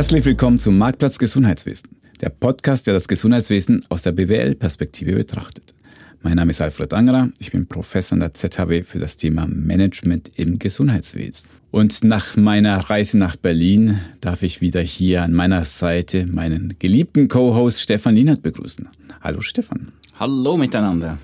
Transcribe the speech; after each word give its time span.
Herzlich 0.00 0.24
willkommen 0.24 0.58
zum 0.58 0.78
Marktplatz 0.78 1.18
Gesundheitswesen, 1.18 1.90
der 2.22 2.30
Podcast, 2.30 2.86
der 2.86 2.94
das 2.94 3.06
Gesundheitswesen 3.06 3.84
aus 3.90 4.00
der 4.00 4.12
BWL-Perspektive 4.12 5.12
betrachtet. 5.12 5.74
Mein 6.22 6.36
Name 6.36 6.52
ist 6.52 6.62
Alfred 6.62 6.94
Angerer, 6.94 7.28
ich 7.38 7.52
bin 7.52 7.66
Professor 7.66 8.16
an 8.16 8.20
der 8.20 8.32
ZHW 8.32 8.82
für 8.82 8.98
das 8.98 9.18
Thema 9.18 9.46
Management 9.46 10.30
im 10.36 10.58
Gesundheitswesen. 10.58 11.50
Und 11.70 12.02
nach 12.02 12.34
meiner 12.34 12.78
Reise 12.78 13.18
nach 13.18 13.36
Berlin 13.36 14.00
darf 14.22 14.42
ich 14.42 14.62
wieder 14.62 14.80
hier 14.80 15.22
an 15.22 15.34
meiner 15.34 15.66
Seite 15.66 16.24
meinen 16.24 16.76
geliebten 16.78 17.28
Co-Host 17.28 17.82
Stefan 17.82 18.14
Lienert 18.14 18.42
begrüßen. 18.42 18.88
Hallo 19.20 19.42
Stefan. 19.42 19.92
Hallo 20.18 20.56
miteinander. 20.56 21.18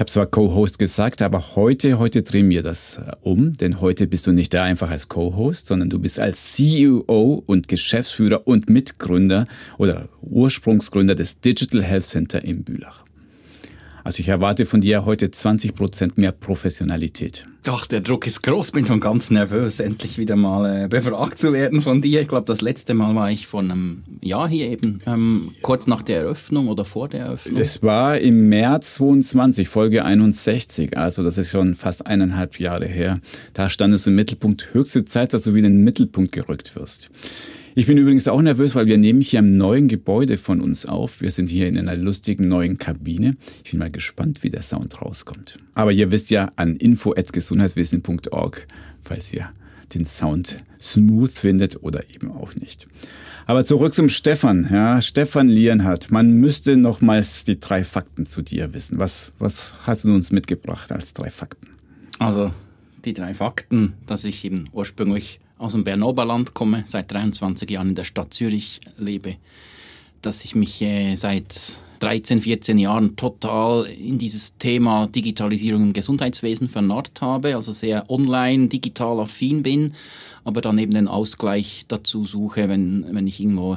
Ich 0.00 0.02
habe 0.02 0.12
zwar 0.12 0.26
Co-Host 0.28 0.78
gesagt, 0.78 1.20
aber 1.20 1.56
heute, 1.56 1.98
heute 1.98 2.22
drehen 2.22 2.48
wir 2.48 2.62
das 2.62 2.96
äh, 2.96 3.12
um, 3.20 3.52
denn 3.52 3.82
heute 3.82 4.06
bist 4.06 4.26
du 4.26 4.32
nicht 4.32 4.54
da 4.54 4.62
einfach 4.62 4.88
als 4.88 5.10
Co-Host, 5.10 5.66
sondern 5.66 5.90
du 5.90 5.98
bist 5.98 6.18
als 6.18 6.54
CEO 6.54 7.42
und 7.44 7.68
Geschäftsführer 7.68 8.46
und 8.46 8.70
Mitgründer 8.70 9.46
oder 9.76 10.08
Ursprungsgründer 10.22 11.14
des 11.14 11.42
Digital 11.42 11.82
Health 11.82 12.04
Center 12.04 12.42
in 12.42 12.64
Bülach. 12.64 13.04
Also 14.04 14.20
ich 14.20 14.28
erwarte 14.28 14.66
von 14.66 14.80
dir 14.80 15.04
heute 15.04 15.30
20 15.30 15.74
Prozent 15.74 16.18
mehr 16.18 16.32
Professionalität. 16.32 17.46
Doch, 17.62 17.84
der 17.84 18.00
Druck 18.00 18.26
ist 18.26 18.42
groß. 18.42 18.72
Bin 18.72 18.86
schon 18.86 19.00
ganz 19.00 19.30
nervös, 19.30 19.80
endlich 19.80 20.16
wieder 20.16 20.34
mal 20.34 20.84
äh, 20.84 20.88
befragt 20.88 21.38
zu 21.38 21.52
werden 21.52 21.82
von 21.82 22.00
dir. 22.00 22.22
Ich 22.22 22.28
glaube, 22.28 22.46
das 22.46 22.62
letzte 22.62 22.94
Mal 22.94 23.14
war 23.14 23.30
ich 23.30 23.46
vor 23.46 23.60
einem 23.60 24.02
Jahr 24.22 24.48
hier 24.48 24.68
eben, 24.68 25.02
ähm, 25.06 25.52
kurz 25.60 25.86
nach 25.86 26.02
der 26.02 26.20
Eröffnung 26.20 26.68
oder 26.68 26.86
vor 26.86 27.08
der 27.08 27.26
Eröffnung. 27.26 27.60
Es 27.60 27.82
war 27.82 28.18
im 28.18 28.48
März 28.48 28.94
22, 28.94 29.68
Folge 29.68 30.04
61. 30.06 30.96
Also 30.96 31.22
das 31.22 31.36
ist 31.36 31.50
schon 31.50 31.74
fast 31.74 32.06
eineinhalb 32.06 32.58
Jahre 32.58 32.86
her. 32.86 33.20
Da 33.52 33.68
stand 33.68 33.92
es 33.92 34.06
im 34.06 34.14
Mittelpunkt. 34.14 34.72
Höchste 34.72 35.04
Zeit, 35.04 35.34
dass 35.34 35.42
du 35.42 35.54
wieder 35.54 35.66
in 35.66 35.76
den 35.76 35.84
Mittelpunkt 35.84 36.32
gerückt 36.32 36.74
wirst. 36.76 37.10
Ich 37.76 37.86
bin 37.86 37.96
übrigens 37.96 38.26
auch 38.26 38.42
nervös, 38.42 38.74
weil 38.74 38.86
wir 38.86 38.98
nehmen 38.98 39.20
hier 39.20 39.38
im 39.38 39.56
neuen 39.56 39.86
Gebäude 39.86 40.38
von 40.38 40.60
uns 40.60 40.86
auf. 40.86 41.20
Wir 41.20 41.30
sind 41.30 41.48
hier 41.48 41.68
in 41.68 41.78
einer 41.78 41.94
lustigen 41.94 42.48
neuen 42.48 42.78
Kabine. 42.78 43.36
Ich 43.64 43.70
bin 43.70 43.78
mal 43.78 43.90
gespannt, 43.90 44.42
wie 44.42 44.50
der 44.50 44.62
Sound 44.62 45.00
rauskommt. 45.00 45.56
Aber 45.74 45.92
ihr 45.92 46.10
wisst 46.10 46.30
ja 46.30 46.50
an 46.56 46.74
info@gesundheitswesen.org, 46.74 48.66
falls 49.04 49.32
ihr 49.32 49.50
den 49.94 50.04
Sound 50.04 50.64
smooth 50.80 51.30
findet 51.30 51.82
oder 51.84 52.10
eben 52.10 52.32
auch 52.32 52.56
nicht. 52.56 52.88
Aber 53.46 53.64
zurück 53.64 53.94
zum 53.94 54.08
Stefan. 54.08 54.68
Ja, 54.70 55.00
Stefan 55.00 55.48
Lienhardt. 55.48 56.10
Man 56.10 56.32
müsste 56.32 56.76
nochmals 56.76 57.44
die 57.44 57.60
drei 57.60 57.84
Fakten 57.84 58.26
zu 58.26 58.42
dir 58.42 58.74
wissen. 58.74 58.98
Was, 58.98 59.32
was 59.38 59.74
hast 59.84 60.02
du 60.02 60.12
uns 60.12 60.32
mitgebracht 60.32 60.90
als 60.90 61.14
drei 61.14 61.30
Fakten? 61.30 61.68
Also, 62.18 62.52
die 63.04 63.12
drei 63.12 63.34
Fakten, 63.34 63.94
dass 64.06 64.24
ich 64.24 64.44
eben 64.44 64.68
ursprünglich 64.72 65.40
aus 65.60 65.72
dem 65.72 65.84
Bernoberland 65.84 66.54
komme, 66.54 66.84
seit 66.86 67.12
23 67.12 67.70
Jahren 67.70 67.90
in 67.90 67.94
der 67.94 68.04
Stadt 68.04 68.32
Zürich 68.32 68.80
lebe, 68.98 69.36
dass 70.22 70.44
ich 70.44 70.54
mich 70.54 70.80
äh, 70.80 71.14
seit 71.16 71.76
13, 72.00 72.40
14 72.40 72.78
Jahren 72.78 73.16
total 73.16 73.84
in 73.84 74.16
dieses 74.16 74.56
Thema 74.56 75.06
Digitalisierung 75.06 75.82
im 75.82 75.92
Gesundheitswesen 75.92 76.70
vernarrt 76.70 77.20
habe, 77.20 77.56
also 77.56 77.72
sehr 77.72 78.10
online, 78.10 78.68
digital 78.68 79.20
affin 79.20 79.62
bin, 79.62 79.92
aber 80.44 80.62
dann 80.62 80.78
eben 80.78 80.94
den 80.94 81.08
Ausgleich 81.08 81.84
dazu 81.88 82.24
suche, 82.24 82.70
wenn, 82.70 83.04
wenn 83.10 83.26
ich 83.26 83.38
irgendwo 83.38 83.76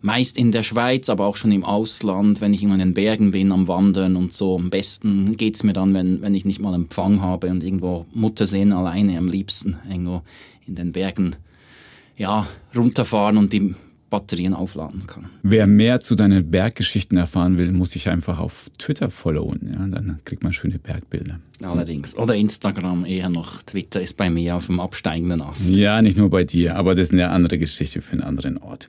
meist 0.00 0.38
in 0.38 0.50
der 0.50 0.62
Schweiz, 0.62 1.10
aber 1.10 1.26
auch 1.26 1.36
schon 1.36 1.52
im 1.52 1.64
Ausland, 1.64 2.40
wenn 2.40 2.54
ich 2.54 2.62
in 2.62 2.78
den 2.78 2.94
Bergen 2.94 3.32
bin, 3.32 3.52
am 3.52 3.68
Wandern 3.68 4.16
und 4.16 4.32
so. 4.32 4.56
Am 4.56 4.70
besten 4.70 5.36
geht's 5.36 5.62
mir 5.62 5.72
dann, 5.74 5.92
wenn, 5.92 6.22
wenn 6.22 6.34
ich 6.34 6.46
nicht 6.46 6.60
mal 6.60 6.74
Empfang 6.74 7.20
habe 7.20 7.50
und 7.50 7.62
irgendwo 7.62 8.06
Muttersehen 8.14 8.72
alleine 8.72 9.18
am 9.18 9.28
liebsten 9.28 9.76
irgendwo 9.90 10.22
in 10.68 10.74
den 10.74 10.92
Bergen 10.92 11.36
ja, 12.16 12.46
runterfahren 12.76 13.36
und 13.36 13.52
die 13.52 13.74
Batterien 14.10 14.54
aufladen 14.54 15.06
kann. 15.06 15.26
Wer 15.42 15.66
mehr 15.66 16.00
zu 16.00 16.14
deinen 16.14 16.50
Berggeschichten 16.50 17.18
erfahren 17.18 17.58
will, 17.58 17.70
muss 17.72 17.90
sich 17.90 18.08
einfach 18.08 18.38
auf 18.38 18.70
Twitter 18.78 19.10
followen. 19.10 19.70
Ja? 19.72 19.86
Dann 19.86 20.20
kriegt 20.24 20.42
man 20.42 20.52
schöne 20.52 20.78
Bergbilder. 20.78 21.40
Allerdings. 21.62 22.16
Oder 22.16 22.34
Instagram 22.34 23.04
eher 23.04 23.28
noch. 23.28 23.62
Twitter 23.62 24.00
ist 24.00 24.16
bei 24.16 24.30
mir 24.30 24.56
auf 24.56 24.66
dem 24.66 24.80
absteigenden 24.80 25.42
Ast. 25.42 25.68
Ja, 25.74 26.00
nicht 26.00 26.16
nur 26.16 26.30
bei 26.30 26.44
dir, 26.44 26.76
aber 26.76 26.94
das 26.94 27.08
ist 27.08 27.12
eine 27.12 27.28
andere 27.30 27.58
Geschichte 27.58 28.00
für 28.00 28.12
einen 28.12 28.22
anderen 28.22 28.56
Ort. 28.58 28.88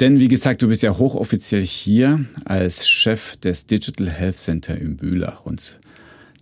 Denn 0.00 0.18
wie 0.18 0.28
gesagt, 0.28 0.60
du 0.60 0.68
bist 0.68 0.82
ja 0.82 0.96
hochoffiziell 0.98 1.62
hier 1.62 2.24
als 2.44 2.88
Chef 2.88 3.36
des 3.36 3.66
Digital 3.66 4.10
Health 4.10 4.36
Center 4.36 4.76
in 4.76 4.96
Bülach. 4.96 5.46
Und 5.46 5.78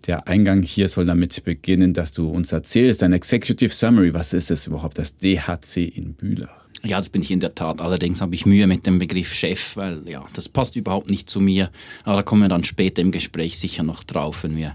der 0.06 0.26
Eingang 0.26 0.62
hier 0.62 0.88
soll 0.88 1.06
damit 1.06 1.44
beginnen, 1.44 1.94
dass 1.94 2.12
du 2.12 2.28
uns 2.28 2.52
erzählst, 2.52 3.02
ein 3.02 3.12
Executive 3.12 3.72
Summary, 3.72 4.14
was 4.14 4.32
ist 4.32 4.50
es 4.50 4.66
überhaupt, 4.66 4.98
das 4.98 5.16
DHC 5.16 5.84
in 5.84 6.14
Bülach? 6.14 6.62
Ja, 6.84 6.98
das 6.98 7.10
bin 7.10 7.22
ich 7.22 7.30
in 7.30 7.38
der 7.38 7.54
Tat. 7.54 7.80
Allerdings 7.80 8.20
habe 8.20 8.34
ich 8.34 8.44
Mühe 8.44 8.66
mit 8.66 8.86
dem 8.86 8.98
Begriff 8.98 9.32
Chef, 9.32 9.76
weil 9.76 10.08
ja, 10.08 10.24
das 10.34 10.48
passt 10.48 10.74
überhaupt 10.74 11.10
nicht 11.10 11.30
zu 11.30 11.40
mir. 11.40 11.70
Aber 12.02 12.16
da 12.16 12.22
kommen 12.22 12.42
wir 12.42 12.48
dann 12.48 12.64
später 12.64 13.02
im 13.02 13.12
Gespräch 13.12 13.58
sicher 13.58 13.84
noch 13.84 14.02
drauf, 14.02 14.42
wenn 14.42 14.56
wir 14.56 14.74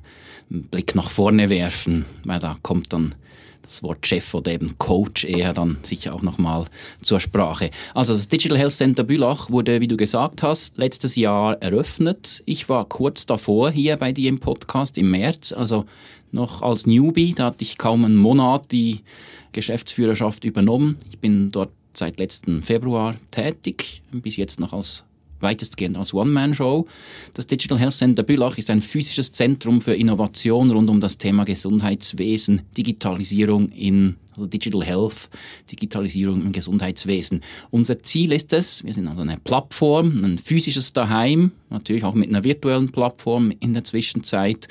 einen 0.49 0.63
Blick 0.63 0.95
nach 0.95 1.09
vorne 1.09 1.49
werfen, 1.49 2.05
weil 2.23 2.39
da 2.39 2.57
kommt 2.61 2.93
dann 2.93 3.15
das 3.67 3.83
Wort 3.83 4.07
Chef 4.07 4.33
oder 4.33 4.51
eben 4.51 4.77
Coach 4.77 5.25
eher 5.25 5.53
dann 5.53 5.77
sicher 5.83 6.15
auch 6.15 6.21
nochmal 6.21 6.65
zur 7.01 7.19
Sprache. 7.19 7.69
Also 7.93 8.13
das 8.13 8.29
Digital 8.29 8.57
Health 8.57 8.73
Center 8.73 9.03
Bülach 9.03 9.49
wurde, 9.49 9.81
wie 9.81 9.87
du 9.87 9.97
gesagt 9.97 10.41
hast, 10.41 10.77
letztes 10.77 11.15
Jahr 11.15 11.61
eröffnet. 11.61 12.41
Ich 12.45 12.69
war 12.69 12.85
kurz 12.85 13.25
davor 13.25 13.69
hier 13.71 13.97
bei 13.97 14.13
dir 14.13 14.29
im 14.29 14.39
Podcast 14.39 14.97
im 14.97 15.11
März, 15.11 15.51
also 15.51 15.85
noch 16.31 16.61
als 16.61 16.85
Newbie, 16.85 17.33
da 17.33 17.45
hatte 17.45 17.63
ich 17.63 17.77
kaum 17.77 18.05
einen 18.05 18.17
Monat 18.17 18.71
die 18.71 19.01
Geschäftsführerschaft 19.51 20.43
übernommen. 20.43 20.97
Ich 21.09 21.19
bin 21.19 21.49
dort 21.51 21.71
seit 21.93 22.19
letzten 22.19 22.63
Februar 22.63 23.15
tätig, 23.31 24.01
bis 24.11 24.37
jetzt 24.37 24.59
noch 24.59 24.73
als 24.73 25.03
weitestgehend 25.39 25.97
als 25.97 26.13
One-Man-Show. 26.13 26.87
Das 27.33 27.47
Digital 27.47 27.79
Health 27.79 27.93
Center 27.93 28.23
Bülach 28.23 28.57
ist 28.57 28.69
ein 28.69 28.81
physisches 28.81 29.31
Zentrum 29.31 29.81
für 29.81 29.93
Innovation 29.93 30.71
rund 30.71 30.89
um 30.89 31.01
das 31.01 31.17
Thema 31.17 31.45
Gesundheitswesen, 31.45 32.61
Digitalisierung 32.75 33.69
in 33.69 34.15
also 34.37 34.45
Digital 34.47 34.83
Health, 34.83 35.29
Digitalisierung 35.71 36.41
im 36.41 36.51
Gesundheitswesen. 36.51 37.41
Unser 37.71 37.99
Ziel 38.03 38.31
ist 38.31 38.53
es, 38.53 38.83
wir 38.83 38.93
sind 38.93 39.07
also 39.07 39.21
eine 39.21 39.37
Plattform, 39.37 40.23
ein 40.23 40.37
physisches 40.37 40.93
Daheim, 40.93 41.51
natürlich 41.69 42.03
auch 42.03 42.13
mit 42.13 42.29
einer 42.29 42.43
virtuellen 42.43 42.91
Plattform 42.91 43.51
in 43.59 43.73
der 43.73 43.83
Zwischenzeit, 43.83 44.67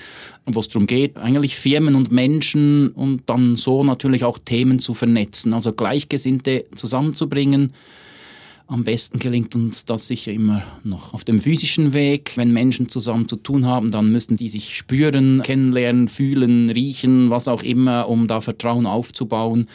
wo 0.47 0.61
es 0.61 0.69
darum 0.69 0.87
geht, 0.87 1.17
eigentlich 1.17 1.57
Firmen 1.57 1.97
und 1.97 2.13
Menschen 2.13 2.91
und 2.91 3.29
dann 3.29 3.57
so 3.57 3.83
natürlich 3.83 4.23
auch 4.23 4.39
Themen 4.39 4.79
zu 4.79 4.95
vernetzen, 4.95 5.53
also 5.53 5.73
Gleichgesinnte 5.73 6.67
zusammenzubringen, 6.77 7.73
am 8.69 8.83
besten 8.83 9.21
gelingt 9.21 9.55
uns 9.55 9.85
das 9.85 10.09
sicher 10.09 10.33
immer 10.33 10.65
noch 10.83 11.15
auf 11.15 11.23
dem 11.23 11.41
physischen 11.41 11.93
Weg. 11.93 12.33
Wenn 12.37 12.53
Menschen 12.53 12.89
zusammen 12.89 13.29
zu 13.29 13.37
tun 13.37 13.65
haben, 13.65 13.93
dann 13.93 14.11
müssen 14.11 14.37
die 14.37 14.49
sich 14.49 14.77
spüren, 14.77 15.43
kennenlernen, 15.43 16.09
fühlen, 16.09 16.71
riechen, 16.71 17.31
was 17.31 17.47
auch 17.47 17.63
immer, 17.63 18.09
um 18.09 18.27
da 18.27 18.41
Vertrauen 18.41 18.87
aufzubauen. 18.87 19.69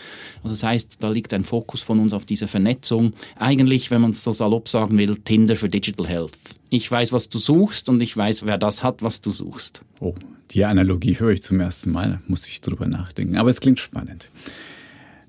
Also 0.43 0.49
das 0.49 0.63
heißt, 0.63 0.97
da 0.99 1.09
liegt 1.09 1.33
ein 1.33 1.45
Fokus 1.45 1.81
von 1.81 1.99
uns 1.99 2.11
auf 2.11 2.25
diese 2.25 2.49
Vernetzung. 2.49 3.13
Eigentlich, 3.37 3.91
wenn 3.91 4.01
man 4.01 4.11
es 4.11 4.23
so 4.23 4.33
salopp 4.33 4.67
sagen 4.67 4.97
will, 4.97 5.15
Tinder 5.23 5.55
für 5.55 5.69
Digital 5.69 6.07
Health. 6.07 6.37
Ich 6.69 6.89
weiß, 6.89 7.13
was 7.13 7.29
du 7.29 7.39
suchst 7.39 7.87
und 7.87 8.01
ich 8.01 8.15
weiß, 8.15 8.45
wer 8.45 8.57
das 8.57 8.83
hat, 8.83 9.01
was 9.01 9.21
du 9.21 9.31
suchst. 9.31 9.81
Oh, 10.01 10.15
die 10.51 10.65
Analogie 10.65 11.17
höre 11.17 11.31
ich 11.31 11.43
zum 11.43 11.61
ersten 11.61 11.91
Mal, 11.91 12.19
muss 12.27 12.47
ich 12.49 12.59
drüber 12.59 12.87
nachdenken. 12.87 13.37
Aber 13.37 13.49
es 13.49 13.61
klingt 13.61 13.79
spannend. 13.79 14.29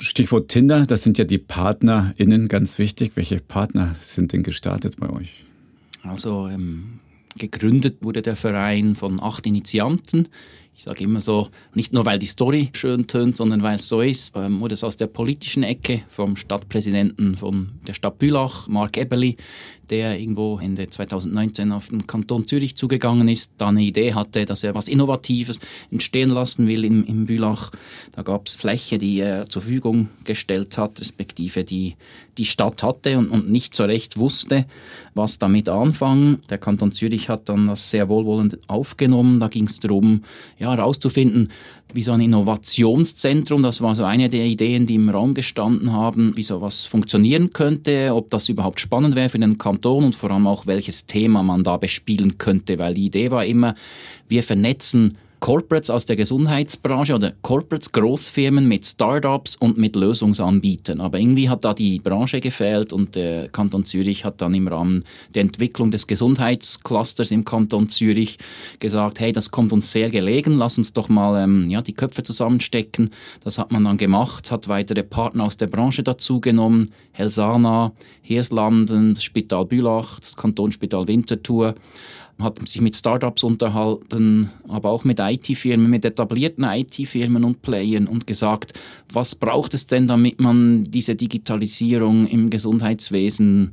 Stichwort 0.02 0.48
Tinder, 0.48 0.84
das 0.84 1.04
sind 1.04 1.16
ja 1.16 1.24
die 1.24 1.38
PartnerInnen 1.38 2.48
ganz 2.48 2.78
wichtig. 2.78 3.12
Welche 3.14 3.38
Partner 3.38 3.94
sind 4.00 4.32
denn 4.32 4.42
gestartet 4.42 4.96
bei 4.98 5.08
euch? 5.08 5.44
Also 6.02 6.48
ähm, 6.48 6.98
gegründet 7.36 7.98
wurde 8.00 8.20
der 8.20 8.34
Verein 8.34 8.96
von 8.96 9.22
acht 9.22 9.46
Initianten. 9.46 10.28
Ich 10.74 10.84
sage 10.84 11.04
immer 11.04 11.20
so, 11.20 11.48
nicht 11.74 11.92
nur 11.92 12.06
weil 12.06 12.18
die 12.18 12.26
Story 12.26 12.70
schön 12.72 13.06
tönt, 13.06 13.36
sondern 13.36 13.62
weil 13.62 13.76
es 13.76 13.88
so 13.88 14.00
ist, 14.00 14.34
ähm, 14.36 14.60
wurde 14.60 14.74
es 14.74 14.82
aus 14.82 14.96
der 14.96 15.06
politischen 15.06 15.62
Ecke 15.62 16.02
vom 16.08 16.34
Stadtpräsidenten 16.36 17.36
von 17.36 17.72
der 17.86 17.94
Stadt 17.94 18.18
Bülach, 18.18 18.66
Mark 18.68 18.96
Eberli, 18.96 19.36
der 19.90 20.18
irgendwo 20.18 20.58
Ende 20.58 20.88
2019 20.88 21.70
auf 21.70 21.88
den 21.88 22.06
Kanton 22.06 22.46
Zürich 22.46 22.76
zugegangen 22.76 23.28
ist, 23.28 23.52
da 23.58 23.68
eine 23.68 23.82
Idee 23.82 24.14
hatte, 24.14 24.46
dass 24.46 24.64
er 24.64 24.74
was 24.74 24.88
Innovatives 24.88 25.60
entstehen 25.90 26.30
lassen 26.30 26.66
will 26.66 26.84
in, 26.84 27.04
in 27.04 27.26
Bülach. 27.26 27.70
Da 28.12 28.22
gab 28.22 28.46
es 28.46 28.56
Fläche, 28.56 28.96
die 28.96 29.20
er 29.20 29.44
zur 29.46 29.60
Verfügung 29.60 30.08
gestellt 30.24 30.78
hat, 30.78 30.98
respektive 30.98 31.64
die 31.64 31.96
die 32.38 32.44
Stadt 32.46 32.82
hatte 32.82 33.18
und, 33.18 33.28
und 33.28 33.50
nicht 33.50 33.76
so 33.76 33.84
recht 33.84 34.16
wusste, 34.16 34.64
was 35.14 35.38
damit 35.38 35.68
anfangen. 35.68 36.42
Der 36.48 36.58
Kanton 36.58 36.92
Zürich 36.92 37.28
hat 37.28 37.48
dann 37.48 37.66
das 37.66 37.90
sehr 37.90 38.08
wohlwollend 38.08 38.58
aufgenommen. 38.68 39.38
Da 39.38 39.48
ging 39.48 39.66
es 39.66 39.80
darum, 39.80 40.24
ja, 40.62 40.76
herauszufinden, 40.76 41.48
wie 41.92 42.02
so 42.02 42.12
ein 42.12 42.20
Innovationszentrum, 42.20 43.62
das 43.62 43.82
war 43.82 43.94
so 43.94 44.04
eine 44.04 44.28
der 44.28 44.46
Ideen, 44.46 44.86
die 44.86 44.94
im 44.94 45.10
Raum 45.10 45.34
gestanden 45.34 45.92
haben, 45.92 46.36
wie 46.36 46.42
sowas 46.44 46.86
funktionieren 46.86 47.52
könnte, 47.52 48.14
ob 48.14 48.30
das 48.30 48.48
überhaupt 48.48 48.80
spannend 48.80 49.16
wäre 49.16 49.28
für 49.28 49.38
den 49.38 49.58
Kanton 49.58 50.04
und 50.04 50.16
vor 50.16 50.30
allem 50.30 50.46
auch 50.46 50.66
welches 50.66 51.06
Thema 51.06 51.42
man 51.42 51.64
da 51.64 51.76
bespielen 51.76 52.38
könnte, 52.38 52.78
weil 52.78 52.94
die 52.94 53.06
Idee 53.06 53.30
war 53.30 53.44
immer, 53.44 53.74
wir 54.28 54.42
vernetzen 54.44 55.18
Corporates 55.42 55.90
aus 55.90 56.06
der 56.06 56.14
Gesundheitsbranche 56.14 57.16
oder 57.16 57.32
Corporates, 57.42 57.90
Großfirmen 57.90 58.68
mit 58.68 58.86
Startups 58.86 59.56
und 59.56 59.76
mit 59.76 59.96
Lösungsanbietern. 59.96 61.00
Aber 61.00 61.18
irgendwie 61.18 61.50
hat 61.50 61.64
da 61.64 61.74
die 61.74 61.98
Branche 61.98 62.40
gefehlt 62.40 62.92
und 62.92 63.16
der 63.16 63.48
Kanton 63.48 63.84
Zürich 63.84 64.24
hat 64.24 64.40
dann 64.40 64.54
im 64.54 64.68
Rahmen 64.68 65.04
der 65.34 65.42
Entwicklung 65.42 65.90
des 65.90 66.06
Gesundheitsclusters 66.06 67.32
im 67.32 67.44
Kanton 67.44 67.88
Zürich 67.88 68.38
gesagt, 68.78 69.18
hey, 69.18 69.32
das 69.32 69.50
kommt 69.50 69.72
uns 69.72 69.90
sehr 69.90 70.10
gelegen, 70.10 70.58
lass 70.58 70.78
uns 70.78 70.92
doch 70.92 71.08
mal 71.08 71.42
ähm, 71.42 71.68
ja, 71.68 71.82
die 71.82 71.94
Köpfe 71.94 72.22
zusammenstecken. 72.22 73.10
Das 73.42 73.58
hat 73.58 73.72
man 73.72 73.82
dann 73.82 73.96
gemacht, 73.96 74.52
hat 74.52 74.68
weitere 74.68 75.02
Partner 75.02 75.42
aus 75.42 75.56
der 75.56 75.66
Branche 75.66 76.04
dazugenommen, 76.04 76.92
Helsana, 77.10 77.90
Hirslanden, 78.22 79.16
Spital 79.16 79.64
Bülach, 79.64 80.20
das 80.20 80.36
Kantonsspital 80.36 81.08
Winterthur 81.08 81.74
hat 82.42 82.66
sich 82.68 82.80
mit 82.80 82.96
Startups 82.96 83.42
unterhalten, 83.42 84.50
aber 84.68 84.90
auch 84.90 85.04
mit 85.04 85.18
IT-Firmen, 85.20 85.90
mit 85.90 86.04
etablierten 86.04 86.64
IT-Firmen 86.64 87.44
und 87.44 87.62
Playern 87.62 88.06
und 88.06 88.26
gesagt, 88.26 88.74
was 89.12 89.34
braucht 89.34 89.74
es 89.74 89.86
denn, 89.86 90.08
damit 90.08 90.40
man 90.40 90.84
diese 90.84 91.14
Digitalisierung 91.14 92.26
im 92.26 92.50
Gesundheitswesen 92.50 93.70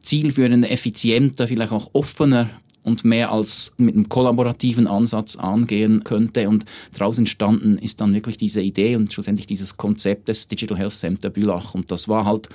zielführender, 0.00 0.70
effizienter, 0.70 1.46
vielleicht 1.46 1.72
auch 1.72 1.90
offener 1.92 2.50
und 2.82 3.04
mehr 3.04 3.30
als 3.30 3.74
mit 3.76 3.94
einem 3.94 4.08
kollaborativen 4.08 4.86
Ansatz 4.86 5.36
angehen 5.36 6.02
könnte. 6.04 6.48
Und 6.48 6.64
daraus 6.96 7.18
entstanden 7.18 7.78
ist 7.78 8.00
dann 8.00 8.14
wirklich 8.14 8.36
diese 8.36 8.62
Idee 8.62 8.96
und 8.96 9.12
schlussendlich 9.12 9.46
dieses 9.46 9.76
Konzept 9.76 10.28
des 10.28 10.48
Digital 10.48 10.78
Health 10.78 10.92
Center 10.92 11.30
Bülach. 11.30 11.74
Und 11.74 11.90
das 11.90 12.08
war 12.08 12.24
halt 12.24 12.48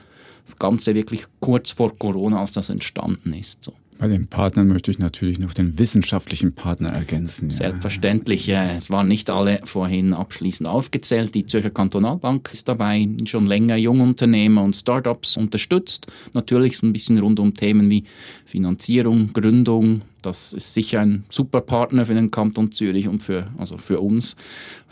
das 0.45 0.57
Ganze 0.57 0.95
wirklich 0.95 1.25
kurz 1.39 1.71
vor 1.71 1.97
Corona, 1.97 2.39
als 2.39 2.51
das 2.51 2.69
entstanden 2.69 3.33
ist. 3.33 3.63
So. 3.63 3.73
Bei 3.97 4.09
den 4.09 4.27
Partnern 4.27 4.67
möchte 4.67 4.91
ich 4.91 4.99
natürlich 4.99 5.39
noch 5.39 5.53
den 5.53 5.79
wissenschaftlichen 5.79 6.53
Partner 6.53 6.89
ergänzen. 6.89 7.49
Ja. 7.49 7.55
Selbstverständlich. 7.55 8.49
Es 8.49 8.89
waren 8.89 9.07
nicht 9.07 9.29
alle 9.29 9.61
vorhin 9.63 10.13
abschließend 10.13 10.67
aufgezählt. 10.67 11.33
Die 11.33 11.45
Zürcher 11.45 11.69
Kantonalbank 11.69 12.49
ist 12.51 12.67
dabei, 12.67 13.07
schon 13.25 13.47
länger 13.47 13.77
Jungunternehmer 13.77 14.63
und 14.63 14.75
Startups 14.75 15.37
unterstützt. 15.37 16.07
Natürlich 16.33 16.77
so 16.77 16.87
ein 16.87 16.93
bisschen 16.93 17.17
rund 17.19 17.39
um 17.39 17.53
Themen 17.53 17.89
wie 17.89 18.03
Finanzierung, 18.45 19.31
Gründung, 19.31 20.01
das 20.25 20.53
ist 20.53 20.73
sicher 20.73 21.01
ein 21.01 21.25
super 21.29 21.61
Partner 21.61 22.05
für 22.05 22.13
den 22.13 22.31
Kanton 22.31 22.71
Zürich 22.71 23.07
und 23.07 23.21
für, 23.21 23.47
also 23.57 23.77
für 23.77 23.99
uns 23.99 24.35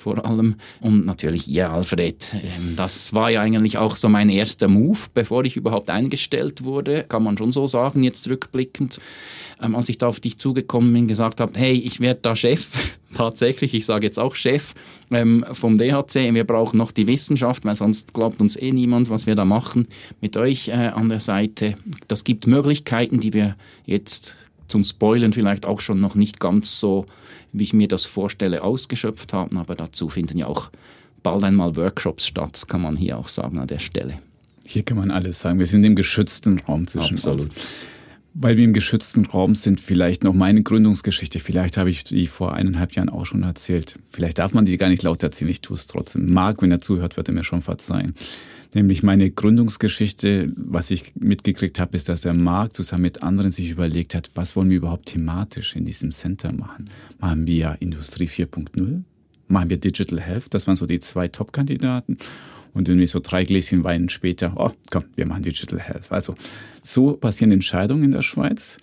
vor 0.04 0.26
allem. 0.26 0.56
Und 0.82 1.06
natürlich 1.06 1.48
ihr, 1.48 1.72
Alfred. 1.72 2.26
Ähm, 2.34 2.76
das 2.76 3.14
war 3.14 3.32
ja 3.32 3.42
eigentlich 3.42 3.78
auch 3.78 3.96
so 3.96 4.10
mein 4.10 4.30
erster 4.30 4.68
Move, 4.68 5.00
bevor 5.14 5.46
ich 5.46 5.56
überhaupt 5.56 5.90
eingestellt 5.90 6.64
wurde, 6.66 7.06
kann 7.08 7.24
man 7.24 7.38
schon 7.38 7.52
so 7.52 7.66
sagen, 7.68 8.04
jetzt 8.04 8.30
rückblickend. 8.30 9.00
Ähm, 9.62 9.76
als 9.76 9.88
ich 9.88 9.98
da 9.98 10.08
auf 10.08 10.20
dich 10.20 10.38
zugekommen 10.38 10.94
bin, 10.94 11.08
gesagt 11.08 11.40
habe, 11.40 11.54
hey, 11.56 11.74
ich 11.74 12.02
werde 12.02 12.20
da 12.22 12.36
Chef, 12.36 12.68
tatsächlich, 13.16 13.74
ich 13.74 13.86
sage 13.86 14.06
jetzt 14.06 14.20
auch 14.20 14.36
Chef 14.36 14.74
ähm, 15.10 15.46
vom 15.54 15.78
DHC, 15.78 16.34
wir 16.34 16.44
brauchen 16.44 16.78
noch 16.78 16.92
die 16.92 17.08
Wissenschaft, 17.08 17.64
weil 17.64 17.78
sonst 17.78 18.14
glaubt 18.14 18.42
uns 18.42 18.58
eh 18.58 18.72
niemand, 18.72 19.10
was 19.10 19.26
wir 19.26 19.36
da 19.36 19.46
machen 19.46 19.88
mit 20.20 20.36
euch 20.36 20.68
äh, 20.68 20.74
an 20.74 21.08
der 21.08 21.22
Seite. 21.22 21.78
Das 22.10 22.26
gibt 22.26 22.46
Möglichkeiten, 22.46 23.22
die 23.22 23.34
wir 23.34 23.56
jetzt 23.86 24.36
zum 24.68 24.84
Spoilen 24.84 25.34
vielleicht 25.34 25.66
auch 25.66 25.80
schon 25.80 26.00
noch 26.00 26.16
nicht 26.16 26.40
ganz 26.40 26.80
so, 26.80 27.06
wie 27.52 27.64
ich 27.64 27.74
mir 27.74 27.88
das 27.88 28.06
vorstelle, 28.06 28.64
ausgeschöpft 28.64 29.34
haben. 29.34 29.58
Aber 29.58 29.76
dazu 29.76 30.10
finden 30.10 30.38
ja 30.38 30.48
auch 30.48 30.70
bald 31.22 31.44
einmal 31.44 31.76
Workshops 31.76 32.28
statt, 32.28 32.64
kann 32.68 32.82
man 32.82 32.96
hier 32.96 33.18
auch 33.18 33.30
sagen 33.30 33.60
an 33.60 33.68
der 33.68 33.80
Stelle. 33.80 34.20
Hier 34.66 34.84
kann 34.84 34.98
man 34.98 35.12
alles 35.12 35.40
sagen. 35.40 35.60
Wir 35.60 35.66
sind 35.66 35.84
im 35.84 35.96
geschützten 35.96 36.60
Raum 36.60 36.88
zwischen 36.88 37.16
Absolut. 37.16 37.42
uns. 37.42 37.54
Weil 38.36 38.58
wir 38.58 38.64
im 38.64 38.74
geschützten 38.74 39.26
Raum 39.26 39.54
sind, 39.54 39.80
vielleicht 39.80 40.24
noch 40.24 40.34
meine 40.34 40.64
Gründungsgeschichte. 40.64 41.40
Vielleicht 41.40 41.78
habe 41.78 41.92
ich 41.92 42.04
die 42.04 42.26
vor 42.26 42.54
eineinhalb 42.54 42.94
Jahren 42.94 43.10
auch 43.10 43.26
schon 43.26 43.44
erzählt. 43.44 44.00
Vielleicht 44.10 44.40
darf 44.40 44.54
man 44.54 44.66
die 44.66 44.78
gar 44.78 44.90
nicht 44.90 45.04
laut 45.04 45.22
erzählen. 45.22 45.52
Ich 45.52 45.62
tue 45.62 45.76
es 45.76 45.86
trotzdem. 45.86 46.34
Marc, 46.34 46.62
wenn 46.64 46.72
er 46.72 46.82
zuhört, 46.82 47.16
wird 47.16 47.28
er 47.28 47.34
mir 47.36 47.44
schon 47.44 47.62
verzeihen. 47.62 48.16
Nämlich 48.76 49.04
meine 49.04 49.30
Gründungsgeschichte, 49.30 50.52
was 50.56 50.90
ich 50.90 51.14
mitgekriegt 51.16 51.80
habe, 51.80 51.96
ist, 51.96 52.10
dass 52.10 52.22
der 52.22 52.34
Markt 52.34 52.76
zusammen 52.76 53.04
mit 53.04 53.22
anderen 53.22 53.52
sich 53.52 53.70
überlegt 53.70 54.16
hat, 54.16 54.32
was 54.36 54.56
wollen 54.56 54.70
wir 54.70 54.78
überhaupt 54.78 55.08
thematisch 55.08 55.76
in 55.76 55.86
diesem 55.86 56.12
Center 56.12 56.52
machen? 56.52 56.90
Machen 57.20 57.46
wir 57.46 57.78
Industrie 57.80 58.28
4.0? 58.28 59.04
Machen 59.48 59.70
wir 59.70 59.78
Digital 59.78 60.20
Health? 60.20 60.46
Das 60.52 60.66
waren 60.66 60.76
so 60.76 60.86
die 60.86 61.00
zwei 61.00 61.28
Top-Kandidaten. 61.28 62.18
Und 62.74 62.90
irgendwie 62.90 63.06
so 63.06 63.20
drei 63.20 63.44
Gläschen 63.44 63.84
Wein 63.84 64.10
später, 64.10 64.54
oh, 64.56 64.72
komm, 64.90 65.04
wir 65.16 65.28
machen 65.28 65.44
Digital 65.44 65.80
Health. 65.80 66.12
Also 66.12 66.34
so 66.82 67.14
passieren 67.14 67.52
Entscheidungen 67.52 68.04
in 68.04 68.12
der 68.12 68.24
Schweiz. 68.24 68.78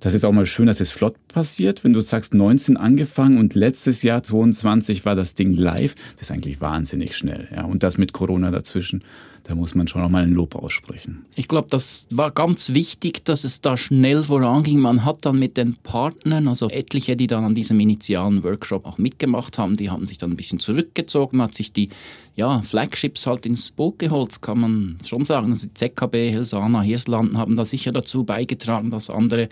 Das 0.00 0.14
ist 0.14 0.24
auch 0.24 0.32
mal 0.32 0.46
schön, 0.46 0.66
dass 0.66 0.80
es 0.80 0.92
flott 0.92 1.16
passiert. 1.28 1.82
Wenn 1.82 1.92
du 1.92 2.00
sagst, 2.00 2.34
19 2.34 2.76
angefangen 2.76 3.38
und 3.38 3.54
letztes 3.54 4.02
Jahr 4.02 4.22
22 4.22 5.04
war 5.04 5.16
das 5.16 5.34
Ding 5.34 5.54
live, 5.54 5.94
das 6.12 6.22
ist 6.22 6.30
eigentlich 6.30 6.60
wahnsinnig 6.60 7.16
schnell. 7.16 7.48
Ja, 7.54 7.64
und 7.64 7.82
das 7.82 7.96
mit 7.96 8.12
Corona 8.12 8.50
dazwischen 8.50 9.04
da 9.46 9.54
muss 9.54 9.76
man 9.76 9.86
schon 9.86 10.02
auch 10.02 10.08
mal 10.08 10.24
ein 10.24 10.32
Lob 10.32 10.56
aussprechen. 10.56 11.24
Ich 11.36 11.46
glaube, 11.46 11.68
das 11.70 12.08
war 12.10 12.32
ganz 12.32 12.74
wichtig, 12.74 13.24
dass 13.24 13.44
es 13.44 13.60
da 13.60 13.76
schnell 13.76 14.24
voranging. 14.24 14.80
Man 14.80 15.04
hat 15.04 15.24
dann 15.24 15.38
mit 15.38 15.56
den 15.56 15.76
Partnern, 15.76 16.48
also 16.48 16.68
etliche, 16.68 17.14
die 17.14 17.28
dann 17.28 17.44
an 17.44 17.54
diesem 17.54 17.78
initialen 17.78 18.42
Workshop 18.42 18.84
auch 18.86 18.98
mitgemacht 18.98 19.56
haben, 19.56 19.76
die 19.76 19.88
haben 19.88 20.08
sich 20.08 20.18
dann 20.18 20.32
ein 20.32 20.36
bisschen 20.36 20.58
zurückgezogen, 20.58 21.40
hat 21.40 21.54
sich 21.54 21.72
die 21.72 21.90
ja, 22.34 22.60
Flagships 22.60 23.26
halt 23.26 23.46
ins 23.46 23.70
Boot 23.70 23.98
geholt, 23.98 24.42
kann 24.42 24.60
man 24.60 24.98
schon 25.06 25.24
sagen. 25.24 25.52
Also 25.52 25.68
ZKB, 25.72 26.32
Helsana, 26.32 26.82
Hirslanden 26.82 27.38
haben 27.38 27.56
da 27.56 27.64
sicher 27.64 27.92
dazu 27.92 28.24
beigetragen, 28.24 28.90
dass 28.90 29.08
andere 29.08 29.48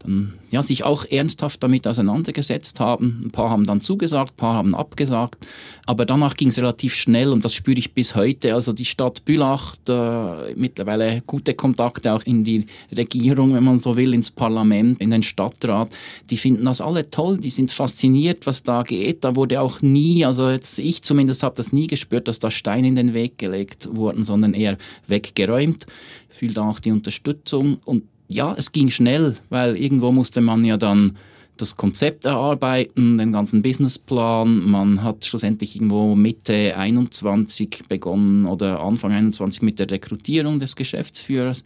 dann 0.00 0.34
ja, 0.50 0.62
sich 0.62 0.84
auch 0.84 1.04
ernsthaft 1.06 1.62
damit 1.62 1.86
auseinandergesetzt 1.86 2.80
haben. 2.80 3.22
Ein 3.24 3.30
paar 3.30 3.50
haben 3.50 3.64
dann 3.64 3.80
zugesagt, 3.80 4.32
ein 4.32 4.36
paar 4.36 4.54
haben 4.54 4.74
abgesagt. 4.74 5.46
Aber 5.88 6.04
danach 6.04 6.36
ging 6.36 6.48
es 6.48 6.58
relativ 6.58 6.94
schnell 6.94 7.30
und 7.30 7.46
das 7.46 7.54
spüre 7.54 7.78
ich 7.78 7.94
bis 7.94 8.14
heute. 8.14 8.54
Also 8.54 8.74
die 8.74 8.84
Stadt 8.84 9.24
Bülach, 9.24 9.74
da 9.86 10.44
mittlerweile 10.54 11.22
gute 11.26 11.54
Kontakte 11.54 12.12
auch 12.12 12.24
in 12.24 12.44
die 12.44 12.66
Regierung, 12.94 13.54
wenn 13.54 13.64
man 13.64 13.78
so 13.78 13.96
will, 13.96 14.12
ins 14.12 14.30
Parlament, 14.30 15.00
in 15.00 15.08
den 15.08 15.22
Stadtrat. 15.22 15.88
Die 16.28 16.36
finden 16.36 16.66
das 16.66 16.82
alle 16.82 17.08
toll, 17.08 17.38
die 17.38 17.48
sind 17.48 17.72
fasziniert, 17.72 18.46
was 18.46 18.62
da 18.62 18.82
geht. 18.82 19.24
Da 19.24 19.34
wurde 19.34 19.62
auch 19.62 19.80
nie, 19.80 20.26
also 20.26 20.50
jetzt 20.50 20.78
ich 20.78 21.00
zumindest 21.00 21.42
habe 21.42 21.56
das 21.56 21.72
nie 21.72 21.86
gespürt, 21.86 22.28
dass 22.28 22.38
da 22.38 22.50
Steine 22.50 22.88
in 22.88 22.94
den 22.94 23.14
Weg 23.14 23.38
gelegt 23.38 23.88
wurden, 23.90 24.24
sondern 24.24 24.52
eher 24.52 24.76
weggeräumt. 25.06 25.86
Fühlt 26.28 26.58
auch 26.58 26.80
die 26.80 26.92
Unterstützung 26.92 27.78
und 27.86 28.02
ja, 28.28 28.54
es 28.58 28.72
ging 28.72 28.90
schnell, 28.90 29.38
weil 29.48 29.74
irgendwo 29.74 30.12
musste 30.12 30.42
man 30.42 30.66
ja 30.66 30.76
dann 30.76 31.16
das 31.60 31.76
Konzept 31.76 32.24
erarbeiten, 32.24 33.18
den 33.18 33.32
ganzen 33.32 33.62
Businessplan. 33.62 34.68
Man 34.68 35.02
hat 35.02 35.24
schlussendlich 35.24 35.76
irgendwo 35.76 36.14
Mitte 36.14 36.76
21 36.76 37.84
begonnen 37.88 38.46
oder 38.46 38.80
Anfang 38.80 39.12
21 39.12 39.62
mit 39.62 39.78
der 39.78 39.90
Rekrutierung 39.90 40.60
des 40.60 40.76
Geschäftsführers. 40.76 41.64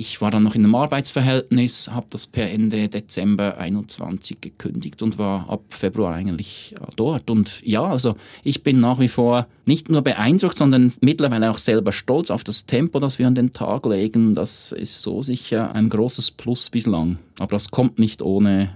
Ich 0.00 0.20
war 0.20 0.30
dann 0.30 0.44
noch 0.44 0.54
in 0.54 0.62
einem 0.62 0.76
Arbeitsverhältnis, 0.76 1.90
habe 1.90 2.06
das 2.10 2.28
per 2.28 2.48
Ende 2.48 2.88
Dezember 2.88 3.58
21 3.58 4.40
gekündigt 4.40 5.02
und 5.02 5.18
war 5.18 5.50
ab 5.50 5.62
Februar 5.70 6.14
eigentlich 6.14 6.76
dort. 6.94 7.28
Und 7.30 7.60
ja, 7.66 7.82
also 7.82 8.14
ich 8.44 8.62
bin 8.62 8.78
nach 8.78 9.00
wie 9.00 9.08
vor 9.08 9.48
nicht 9.66 9.90
nur 9.90 10.02
beeindruckt, 10.02 10.56
sondern 10.56 10.92
mittlerweile 11.00 11.50
auch 11.50 11.58
selber 11.58 11.90
stolz 11.90 12.30
auf 12.30 12.44
das 12.44 12.64
Tempo, 12.64 13.00
das 13.00 13.18
wir 13.18 13.26
an 13.26 13.34
den 13.34 13.52
Tag 13.52 13.86
legen. 13.86 14.34
Das 14.34 14.70
ist 14.70 15.02
so 15.02 15.20
sicher 15.20 15.74
ein 15.74 15.88
großes 15.88 16.30
Plus 16.30 16.70
bislang. 16.70 17.18
Aber 17.40 17.50
das 17.50 17.72
kommt 17.72 17.98
nicht 17.98 18.22
ohne 18.22 18.70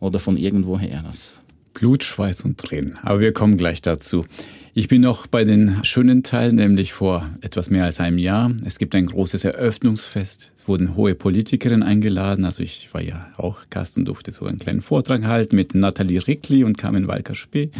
oder 0.00 0.18
von 0.18 0.36
irgendwoher. 0.36 1.02
Das 1.02 1.42
Blut, 1.74 2.04
Schweiß 2.04 2.40
und 2.42 2.58
Tränen. 2.58 2.98
Aber 3.02 3.20
wir 3.20 3.32
kommen 3.32 3.58
gleich 3.58 3.82
dazu. 3.82 4.24
Ich 4.72 4.88
bin 4.88 5.02
noch 5.02 5.26
bei 5.26 5.44
den 5.44 5.84
schönen 5.84 6.22
Teilen, 6.22 6.56
nämlich 6.56 6.94
vor 6.94 7.28
etwas 7.42 7.70
mehr 7.70 7.84
als 7.84 8.00
einem 8.00 8.18
Jahr. 8.18 8.52
Es 8.64 8.78
gibt 8.78 8.94
ein 8.94 9.06
großes 9.06 9.44
Eröffnungsfest. 9.44 10.52
Es 10.58 10.68
wurden 10.68 10.96
hohe 10.96 11.14
Politikerinnen 11.14 11.82
eingeladen. 11.82 12.44
Also 12.44 12.62
ich 12.62 12.92
war 12.92 13.02
ja 13.02 13.28
auch 13.36 13.58
Gast 13.68 13.98
und 13.98 14.06
durfte 14.06 14.32
so 14.32 14.46
einen 14.46 14.58
kleinen 14.58 14.80
Vortrag 14.80 15.24
halten 15.24 15.56
mit 15.56 15.74
Nathalie 15.74 16.26
Rickli 16.26 16.64
und 16.64 16.78
Carmen 16.78 17.08
Walker-Spee. 17.08 17.70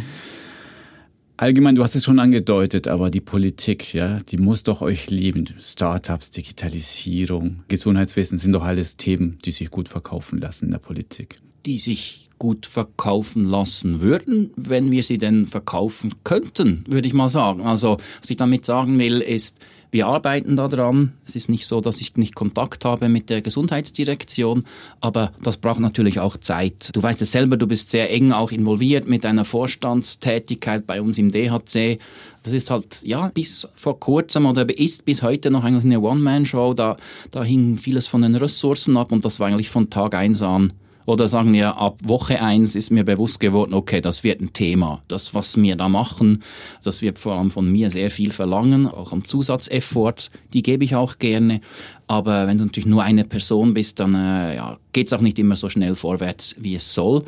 Allgemein, 1.37 1.75
du 1.75 1.83
hast 1.83 1.95
es 1.95 2.03
schon 2.03 2.19
angedeutet, 2.19 2.87
aber 2.87 3.11
die 3.11 3.21
Politik, 3.21 3.93
ja, 3.93 4.17
die 4.17 4.37
muss 4.37 4.63
doch 4.63 4.81
euch 4.81 5.09
lieben. 5.11 5.49
Startups, 5.59 6.31
Digitalisierung, 6.31 7.63
Gesundheitswesen 7.67 8.39
sind 8.39 8.53
doch 8.53 8.63
alles 8.63 8.97
Themen, 8.97 9.37
die 9.45 9.51
sich 9.51 9.69
gut 9.69 9.87
verkaufen 9.87 10.39
lassen 10.39 10.65
in 10.65 10.71
der 10.71 10.79
Politik. 10.79 11.37
Die 11.67 11.77
sich 11.77 12.29
gut 12.39 12.65
verkaufen 12.65 13.43
lassen 13.43 14.01
würden, 14.01 14.51
wenn 14.55 14.89
wir 14.89 15.03
sie 15.03 15.17
denn 15.17 15.47
verkaufen 15.47 16.13
könnten, 16.23 16.85
würde 16.87 17.07
ich 17.07 17.13
mal 17.13 17.29
sagen. 17.29 17.65
Also, 17.65 17.97
was 18.21 18.29
ich 18.29 18.37
damit 18.37 18.65
sagen 18.65 18.97
will, 18.99 19.19
ist, 19.21 19.59
wir 19.89 20.07
arbeiten 20.07 20.55
daran. 20.57 21.13
Es 21.25 21.35
ist 21.35 21.49
nicht 21.49 21.65
so, 21.65 21.79
dass 21.79 22.01
ich 22.01 22.15
nicht 22.15 22.35
Kontakt 22.35 22.85
habe 22.85 23.07
mit 23.09 23.29
der 23.29 23.41
Gesundheitsdirektion, 23.41 24.65
aber 24.99 25.33
das 25.41 25.57
braucht 25.57 25.79
natürlich 25.79 26.19
auch 26.19 26.37
Zeit. 26.37 26.89
Du 26.93 27.01
weißt 27.01 27.21
es 27.21 27.31
selber, 27.31 27.57
du 27.57 27.67
bist 27.67 27.89
sehr 27.89 28.11
eng 28.11 28.31
auch 28.31 28.51
involviert 28.51 29.07
mit 29.07 29.25
einer 29.25 29.45
Vorstandstätigkeit 29.45 30.87
bei 30.87 31.01
uns 31.01 31.17
im 31.17 31.31
DHC. 31.31 31.99
Das 32.43 32.53
ist 32.53 32.69
halt, 32.69 33.03
ja, 33.03 33.29
bis 33.33 33.67
vor 33.75 33.99
kurzem 33.99 34.45
oder 34.45 34.67
ist 34.77 35.05
bis 35.05 35.21
heute 35.21 35.51
noch 35.51 35.63
eigentlich 35.63 35.85
eine 35.85 35.99
One-Man-Show. 35.99 36.73
Da, 36.73 36.97
da 37.31 37.43
hing 37.43 37.77
vieles 37.77 38.07
von 38.07 38.21
den 38.21 38.35
Ressourcen 38.35 38.97
ab 38.97 39.11
und 39.11 39.23
das 39.23 39.39
war 39.39 39.47
eigentlich 39.47 39.69
von 39.69 39.89
Tag 39.89 40.15
eins 40.15 40.41
an 40.41 40.73
Oder 41.07 41.29
sagen 41.29 41.53
wir, 41.53 41.77
ab 41.77 41.99
Woche 42.03 42.41
eins 42.41 42.75
ist 42.75 42.91
mir 42.91 43.05
bewusst 43.05 43.39
geworden, 43.39 43.73
okay, 43.73 44.01
das 44.01 44.25
wird 44.25 44.41
ein 44.41 44.51
Thema. 44.51 45.01
Das, 45.07 45.33
was 45.33 45.55
wir 45.55 45.77
da 45.77 45.87
machen, 45.87 46.43
das 46.83 47.01
wird 47.01 47.17
vor 47.17 47.35
allem 47.35 47.49
von 47.49 47.71
mir 47.71 47.89
sehr 47.89 48.11
viel 48.11 48.31
verlangen, 48.31 48.87
auch 48.87 49.13
an 49.13 49.23
Zusatzefforts, 49.23 50.31
die 50.51 50.61
gebe 50.61 50.83
ich 50.83 50.97
auch 50.97 51.17
gerne. 51.17 51.61
Aber 52.07 52.45
wenn 52.47 52.57
du 52.57 52.65
natürlich 52.65 52.87
nur 52.87 53.03
eine 53.03 53.23
Person 53.23 53.73
bist, 53.73 54.01
dann 54.01 54.15
äh, 54.15 54.57
ja, 54.57 54.79
geht 54.91 55.07
es 55.07 55.13
auch 55.13 55.21
nicht 55.21 55.39
immer 55.39 55.55
so 55.55 55.69
schnell 55.69 55.95
vorwärts, 55.95 56.57
wie 56.59 56.75
es 56.75 56.93
soll 56.93 57.23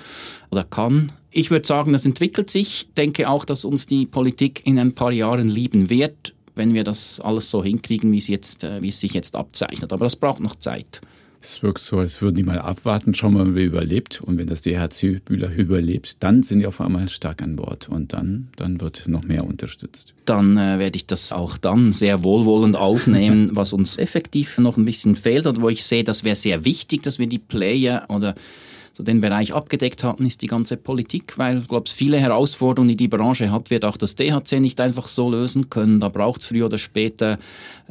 oder 0.51 0.65
kann. 0.65 1.13
Ich 1.31 1.49
würde 1.49 1.65
sagen, 1.65 1.93
das 1.93 2.05
entwickelt 2.05 2.49
sich. 2.49 2.89
Denke 2.97 3.29
auch, 3.29 3.45
dass 3.45 3.63
uns 3.63 3.87
die 3.87 4.05
Politik 4.05 4.61
in 4.65 4.77
ein 4.77 4.93
paar 4.93 5.13
Jahren 5.13 5.47
lieben 5.47 5.89
wird, 5.89 6.33
wenn 6.53 6.73
wir 6.73 6.83
das 6.83 7.21
alles 7.21 7.49
so 7.49 7.63
hinkriegen, 7.63 8.11
wie 8.11 8.17
es, 8.17 8.27
jetzt, 8.27 8.65
äh, 8.65 8.81
wie 8.81 8.89
es 8.89 8.99
sich 8.99 9.13
jetzt 9.13 9.37
abzeichnet. 9.37 9.93
Aber 9.93 10.03
das 10.03 10.17
braucht 10.17 10.41
noch 10.41 10.57
Zeit. 10.57 10.99
Es 11.41 11.63
wirkt 11.63 11.79
so, 11.79 11.99
als 11.99 12.21
würden 12.21 12.35
die 12.35 12.43
mal 12.43 12.59
abwarten, 12.59 13.13
schauen 13.13 13.33
wir 13.33 13.45
mal, 13.45 13.55
wer 13.55 13.65
überlebt. 13.65 14.21
Und 14.21 14.37
wenn 14.37 14.47
das 14.47 14.61
DHC 14.61 15.21
Bühler 15.23 15.49
überlebt, 15.55 16.21
dann 16.21 16.43
sind 16.43 16.59
die 16.59 16.67
auf 16.67 16.81
einmal 16.81 17.07
stark 17.07 17.41
an 17.41 17.55
Bord. 17.55 17.87
Und 17.87 18.11
dann, 18.11 18.49
dann 18.57 18.81
wird 18.81 19.07
noch 19.07 19.23
mehr 19.23 19.45
unterstützt. 19.45 20.13
Dann 20.25 20.57
äh, 20.57 20.79
werde 20.79 20.97
ich 20.97 21.07
das 21.07 21.31
auch 21.31 21.57
dann 21.57 21.93
sehr 21.93 22.23
wohlwollend 22.23 22.75
aufnehmen, 22.75 23.51
was 23.53 23.71
uns 23.71 23.97
effektiv 23.97 24.57
noch 24.57 24.75
ein 24.75 24.85
bisschen 24.85 25.15
fehlt 25.15 25.47
und 25.47 25.61
wo 25.61 25.69
ich 25.69 25.85
sehe, 25.85 26.03
das 26.03 26.23
wäre 26.23 26.35
sehr 26.35 26.65
wichtig, 26.65 27.03
dass 27.03 27.19
wir 27.19 27.27
die 27.27 27.39
Player 27.39 28.05
oder 28.09 28.35
so 28.99 29.03
den 29.05 29.21
Bereich 29.21 29.53
abgedeckt 29.53 30.03
hatten, 30.03 30.25
ist 30.25 30.41
die 30.41 30.47
ganze 30.47 30.75
Politik, 30.75 31.37
weil, 31.37 31.59
ich 31.59 31.69
glaube, 31.69 31.89
viele 31.89 32.19
Herausforderungen, 32.19 32.89
die 32.89 32.97
die 32.97 33.07
Branche 33.07 33.49
hat, 33.49 33.69
wird 33.69 33.85
auch 33.85 33.95
das 33.95 34.15
DHC 34.15 34.59
nicht 34.59 34.81
einfach 34.81 35.07
so 35.07 35.31
lösen 35.31 35.69
können. 35.69 36.01
Da 36.01 36.09
braucht 36.09 36.41
es 36.41 36.47
früher 36.47 36.65
oder 36.65 36.77
später 36.77 37.39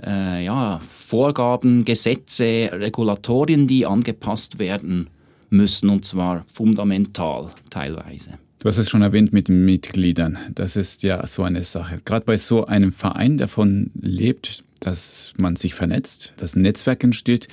äh, 0.05 0.45
ja, 0.45 0.83
Vorgaben, 0.99 1.87
Gesetze, 1.87 2.69
Regulatorien, 2.73 3.67
die 3.67 3.87
angepasst 3.87 4.59
werden 4.59 5.09
müssen, 5.49 5.89
und 5.89 6.05
zwar 6.05 6.45
fundamental 6.53 7.53
teilweise. 7.71 8.33
Du 8.59 8.69
hast 8.69 8.77
es 8.77 8.91
schon 8.91 9.01
erwähnt 9.01 9.33
mit 9.33 9.49
den 9.49 9.65
Mitgliedern. 9.65 10.37
Das 10.55 10.77
ist 10.77 11.03
ja 11.03 11.27
so 11.27 11.43
eine 11.43 11.63
Sache. 11.63 12.03
Gerade 12.05 12.27
bei 12.27 12.37
so 12.37 12.67
einem 12.67 12.93
Verein, 12.93 13.39
der 13.39 13.47
davon 13.47 13.93
lebt, 13.99 14.63
dass 14.81 15.33
man 15.39 15.57
sich 15.57 15.73
vernetzt, 15.73 16.35
dass 16.37 16.55
ein 16.55 16.63
Netzwerk 16.63 17.03
entsteht, 17.03 17.49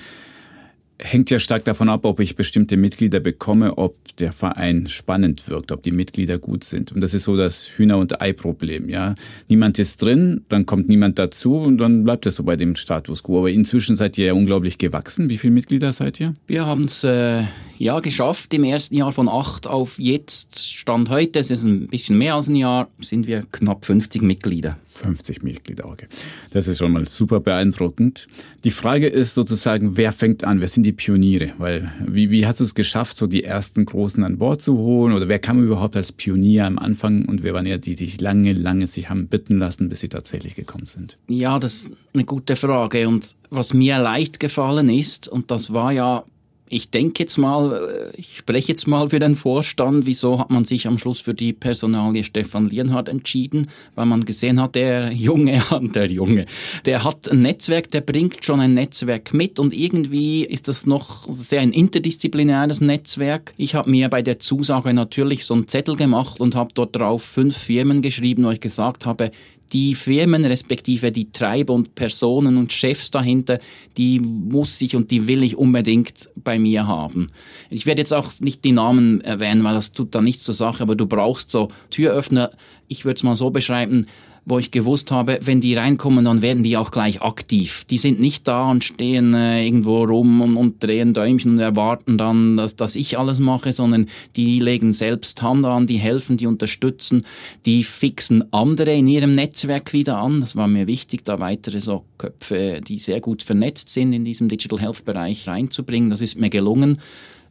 hängt 1.00 1.30
ja 1.30 1.40
stark 1.40 1.66
davon 1.66 1.90
ab, 1.90 2.06
ob 2.06 2.20
ich 2.20 2.36
bestimmte 2.36 2.78
Mitglieder 2.78 3.20
bekomme, 3.20 3.78
ob 3.78 3.98
der 4.18 4.32
Verein 4.32 4.88
spannend 4.88 5.48
wirkt, 5.50 5.72
ob 5.72 5.84
die 5.84 5.92
Mitglieder 5.92 6.38
gut 6.38 6.64
sind. 6.64 6.92
Und 6.92 7.02
das 7.02 7.14
ist 7.14 7.24
so 7.24 7.36
das 7.36 7.68
Hühner- 7.78 7.98
und 7.98 8.22
Ei-Problem. 8.22 8.88
Ja, 8.88 9.16
niemand 9.50 9.78
ist 9.78 10.02
drin, 10.02 10.46
dann 10.48 10.66
kommt 10.66 10.88
niemand 10.88 11.20
dazu 11.20 11.58
und 11.58 11.78
dann 11.78 12.04
bleibt 12.04 12.26
es 12.26 12.36
so 12.36 12.44
bei 12.44 12.56
dem 12.56 12.76
Status 12.76 13.24
quo. 13.24 13.40
Aber 13.40 13.52
inzwischen 13.52 13.96
seid 13.96 14.18
ihr 14.18 14.28
ja 14.28 14.34
unglaublich 14.34 14.78
gewachsen. 14.78 15.30
Wie 15.30 15.38
viele 15.38 15.54
Mitglieder 15.54 15.92
seid 15.92 16.20
ihr? 16.20 16.34
Wir 16.48 16.66
haben 16.66 16.86
es 16.86 17.04
äh, 17.04 17.44
ja 17.78 18.00
geschafft 18.00 18.54
im 18.54 18.64
ersten 18.64 18.96
Jahr 18.96 19.12
von 19.12 19.28
acht 19.28 19.68
auf 19.68 20.00
jetzt 20.00 20.60
Stand 20.60 21.10
heute. 21.10 21.40
Es 21.40 21.50
ist 21.50 21.64
ein 21.64 21.88
bisschen 21.88 22.18
mehr 22.18 22.36
als 22.36 22.48
ein 22.48 22.56
Jahr. 22.56 22.90
Sind 23.00 23.28
wir 23.28 23.44
knapp 23.52 23.86
50 23.86 24.22
Mitglieder. 24.22 24.78
50 24.84 25.44
Mitglieder, 25.44 25.86
okay. 25.86 26.08
Das 26.52 26.68
ist 26.68 26.78
schon 26.78 26.92
mal 26.92 27.06
super 27.06 27.40
beeindruckend. 27.40 28.28
Die 28.64 28.72
Frage 28.72 29.08
ist 29.08 29.36
sozusagen, 29.36 29.98
wer 29.98 30.12
fängt 30.12 30.44
an? 30.44 30.62
Wer 30.62 30.68
sind 30.68 30.84
die 30.84 30.92
Pioniere? 30.92 31.52
Weil 31.58 31.92
wie, 32.06 32.32
wie 32.32 32.48
hast 32.48 32.60
du 32.60 32.64
es 32.64 32.76
geschafft, 32.76 33.18
so 33.18 33.28
die 33.28 33.44
ersten 33.44 33.86
Großen 33.86 34.24
an 34.24 34.38
Bord 34.38 34.62
zu 34.62 34.78
holen? 34.78 35.14
Oder 35.14 35.28
wer 35.28 35.40
kam 35.40 35.64
überhaupt 35.64 35.96
als 35.96 36.12
Pionier 36.12 36.66
am 36.66 36.80
Anfang 36.80 37.26
und 37.26 37.44
wer 37.44 37.54
waren 37.54 37.66
ja 37.66 37.78
die, 37.78 37.96
die 37.96 38.06
sich 38.06 38.22
lange, 38.22 38.54
lange 38.54 38.88
sich 38.88 39.10
haben 39.10 39.28
bitten 39.28 39.60
lassen, 39.60 39.90
bis 39.90 40.00
sie 40.00 40.10
tatsächlich 40.10 40.56
gekommen 40.56 40.88
sind? 40.88 41.18
Ja, 41.28 41.60
das 41.60 41.74
ist 41.74 41.90
eine 42.14 42.24
gute 42.24 42.56
Frage. 42.56 43.08
Und 43.08 43.36
was 43.50 43.74
mir 43.74 44.00
leicht 44.00 44.40
gefallen 44.40 44.90
ist, 44.90 45.28
und 45.28 45.52
das 45.52 45.74
war 45.74 45.92
ja 45.92 46.24
ich 46.68 46.90
denke 46.90 47.24
jetzt 47.24 47.38
mal, 47.38 48.12
äh, 48.14 48.20
ich 48.20 48.38
spreche 48.38 48.70
jetzt 48.70 48.88
mal 48.88 49.10
für 49.10 49.20
den 49.20 49.36
Vorstand, 49.36 50.06
wieso 50.06 50.40
hat 50.40 50.50
man 50.50 50.66
sich 50.66 50.88
am 50.88 50.98
Schluss 50.98 51.22
für 51.22 51.34
die 51.34 51.54
Personalie 51.54 52.24
Stefan 52.24 52.70
Lienhardt 52.70 53.08
entschieden, 53.08 53.68
weil 53.94 54.08
man 54.08 54.26
gesehen 54.26 54.60
hat, 54.60 54.76
der 54.76 55.12
Junge, 55.12 55.62
der 55.94 56.12
Junge, 56.12 56.48
der 56.86 57.04
hat 57.04 57.30
ein 57.30 57.44
Netzwerk, 57.44 57.92
der 57.92 58.02
bringt 58.02 58.44
schon 58.44 58.60
ein 58.60 58.74
Netzwerk 58.74 59.34
mit 59.34 59.60
und 59.60 59.74
irgendwie 59.74 60.44
ist 60.44 60.68
das 60.68 60.86
noch 60.86 61.30
sehr 61.30 61.62
ein 61.62 61.72
interdisziplinäres 61.72 62.82
Netzwerk. 62.82 63.54
Ich 63.58 63.76
habe 63.76 63.90
mir 63.90 64.10
bei 64.10 64.24
der 64.24 64.40
Zusage 64.40 64.94
natürlich 64.94 65.46
so 65.46 65.54
einen 65.54 65.68
Zettel 65.68 65.96
gemacht 65.96 66.40
und 66.40 66.56
habe 66.56 66.72
dort 66.74 66.96
drauf 66.96 67.24
fünf 67.24 67.58
Firmen 67.58 68.02
geschrieben, 68.02 68.46
wo 68.46 68.50
ich 68.50 68.60
gesagt 68.60 69.06
habe, 69.06 69.32
die 69.74 69.96
Firmen 69.96 70.46
respektive 70.46 71.12
die 71.12 71.32
Treiber 71.32 71.74
und 71.74 71.96
Personen 71.96 72.58
und 72.58 72.72
Chefs 72.72 73.12
dahinter, 73.12 73.60
die 73.98 74.20
muss 74.20 74.80
ich 74.82 74.96
und 74.96 75.12
die 75.12 75.28
will 75.28 75.44
ich 75.44 75.56
unbedingt 75.56 76.30
bei 76.36 76.60
mir 76.60 76.88
haben. 76.88 77.28
Ich 77.70 77.86
werde 77.86 78.02
jetzt 78.02 78.14
auch 78.14 78.32
nicht 78.40 78.64
die 78.64 78.72
Namen 78.72 79.22
erwähnen, 79.22 79.64
weil 79.64 79.74
das 79.74 79.92
tut 79.92 80.14
da 80.14 80.22
nichts 80.22 80.44
zur 80.44 80.54
Sache, 80.54 80.84
aber 80.84 80.96
du 80.96 81.06
brauchst 81.06 81.52
so 81.52 81.70
Türöffner, 81.90 82.52
ich 82.88 83.06
würde 83.06 83.18
es 83.18 83.24
mal 83.24 83.36
so 83.36 83.50
beschreiben, 83.50 84.08
wo 84.46 84.60
ich 84.60 84.70
gewusst 84.70 85.12
habe, 85.12 85.40
wenn 85.42 85.60
die 85.60 85.74
reinkommen, 85.74 86.26
dann 86.26 86.44
werden 86.44 86.64
die 86.64 86.78
auch 86.78 86.92
gleich 86.92 87.22
aktiv. 87.22 87.84
Die 87.90 87.98
sind 87.98 88.20
nicht 88.20 88.48
da 88.48 88.70
und 88.70 88.84
stehen 88.84 89.34
äh, 89.34 89.66
irgendwo 89.66 90.04
rum 90.04 90.42
und, 90.42 90.56
und, 90.56 90.84
drehen 90.84 91.16
Däumchen 91.16 91.54
und 91.54 91.60
erwarten 91.60 92.18
dann, 92.20 92.56
dass, 92.56 92.76
dass 92.76 92.96
ich 92.96 93.18
alles 93.18 93.40
mache, 93.40 93.74
sondern 93.74 94.08
die 94.36 94.60
legen 94.60 94.94
selbst 94.94 95.42
Hand 95.42 95.66
an, 95.66 95.88
die 95.88 95.98
helfen, 95.98 96.38
die 96.38 96.46
unterstützen, 96.46 97.26
die 97.66 97.84
fixen 97.84 98.54
andere 98.54 98.94
in 98.94 99.08
ihrem 99.08 99.32
Netzwerk 99.32 99.94
wieder 99.94 100.20
an. 100.20 100.42
Das 100.42 100.56
war 100.56 100.68
mir 100.68 100.86
wichtig, 100.86 101.26
da 101.26 101.40
weitere 101.40 101.82
so 101.82 102.06
Köpfe, 102.20 102.82
die 102.88 103.00
sehr 103.00 103.22
gut 103.22 103.42
vernetzt 103.42 103.90
sind, 103.90 104.14
in 104.14 104.26
diesem 104.26 104.48
Digital 104.48 104.80
Health 104.80 105.06
Bereich 105.06 105.48
reinzubringen. 105.48 106.12
Das 106.12 106.22
ist 106.22 106.40
mir 106.40 106.52
gelungen. 106.52 107.00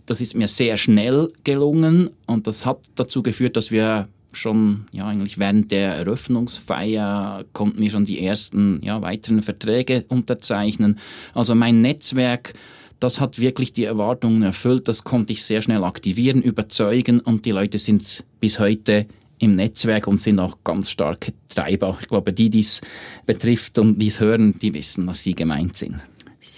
Das 0.06 0.20
ist 0.20 0.34
mir 0.34 0.48
sehr 0.48 0.76
schnell 0.76 1.32
gelungen 1.44 2.10
und 2.26 2.46
das 2.46 2.66
hat 2.66 2.78
dazu 2.94 3.22
geführt, 3.22 3.56
dass 3.56 3.70
wir 3.70 4.06
schon, 4.36 4.86
ja, 4.92 5.06
eigentlich 5.06 5.38
während 5.38 5.70
der 5.72 5.94
Eröffnungsfeier 5.94 7.44
konnten 7.52 7.80
wir 7.80 7.90
schon 7.90 8.04
die 8.04 8.24
ersten, 8.24 8.80
ja, 8.82 9.02
weiteren 9.02 9.42
Verträge 9.42 10.04
unterzeichnen. 10.08 10.98
Also 11.34 11.54
mein 11.54 11.80
Netzwerk, 11.80 12.54
das 13.00 13.20
hat 13.20 13.38
wirklich 13.38 13.72
die 13.72 13.84
Erwartungen 13.84 14.42
erfüllt. 14.42 14.88
Das 14.88 15.04
konnte 15.04 15.32
ich 15.32 15.44
sehr 15.44 15.62
schnell 15.62 15.84
aktivieren, 15.84 16.42
überzeugen 16.42 17.20
und 17.20 17.44
die 17.44 17.52
Leute 17.52 17.78
sind 17.78 18.24
bis 18.40 18.58
heute 18.58 19.06
im 19.38 19.56
Netzwerk 19.56 20.06
und 20.06 20.20
sind 20.20 20.38
auch 20.38 20.58
ganz 20.64 20.90
starke 20.90 21.32
Treiber. 21.48 21.98
Ich 22.00 22.08
glaube, 22.08 22.32
die, 22.32 22.50
die 22.50 22.60
es 22.60 22.80
betrifft 23.26 23.78
und 23.78 23.98
die 23.98 24.06
es 24.06 24.20
hören, 24.20 24.58
die 24.58 24.72
wissen, 24.72 25.06
dass 25.06 25.22
sie 25.22 25.34
gemeint 25.34 25.76
sind 25.76 26.04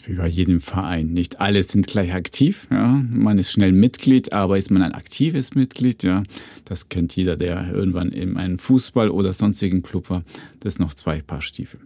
wie 0.07 0.15
bei 0.15 0.29
jedem 0.29 0.61
Verein. 0.61 1.09
Nicht 1.09 1.41
alle 1.41 1.63
sind 1.63 1.87
gleich 1.87 2.15
aktiv. 2.15 2.67
Ja. 2.71 3.03
Man 3.11 3.39
ist 3.39 3.53
schnell 3.53 3.73
Mitglied, 3.73 4.33
aber 4.33 4.59
ist 4.59 4.71
man 4.71 4.83
ein 4.83 4.93
aktives 4.93 5.55
Mitglied? 5.55 6.03
Ja, 6.03 6.23
das 6.65 6.89
kennt 6.89 7.15
jeder, 7.17 7.37
der 7.37 7.73
irgendwann 7.73 8.11
in 8.11 8.37
einem 8.37 8.59
Fußball 8.59 9.11
oder 9.11 9.33
sonstigen 9.33 9.83
Club 9.83 10.11
war. 10.11 10.23
Das 10.61 10.75
sind 10.75 10.85
noch 10.85 10.95
zwei 10.95 11.21
Paar 11.21 11.43
Stiefel. 11.43 11.81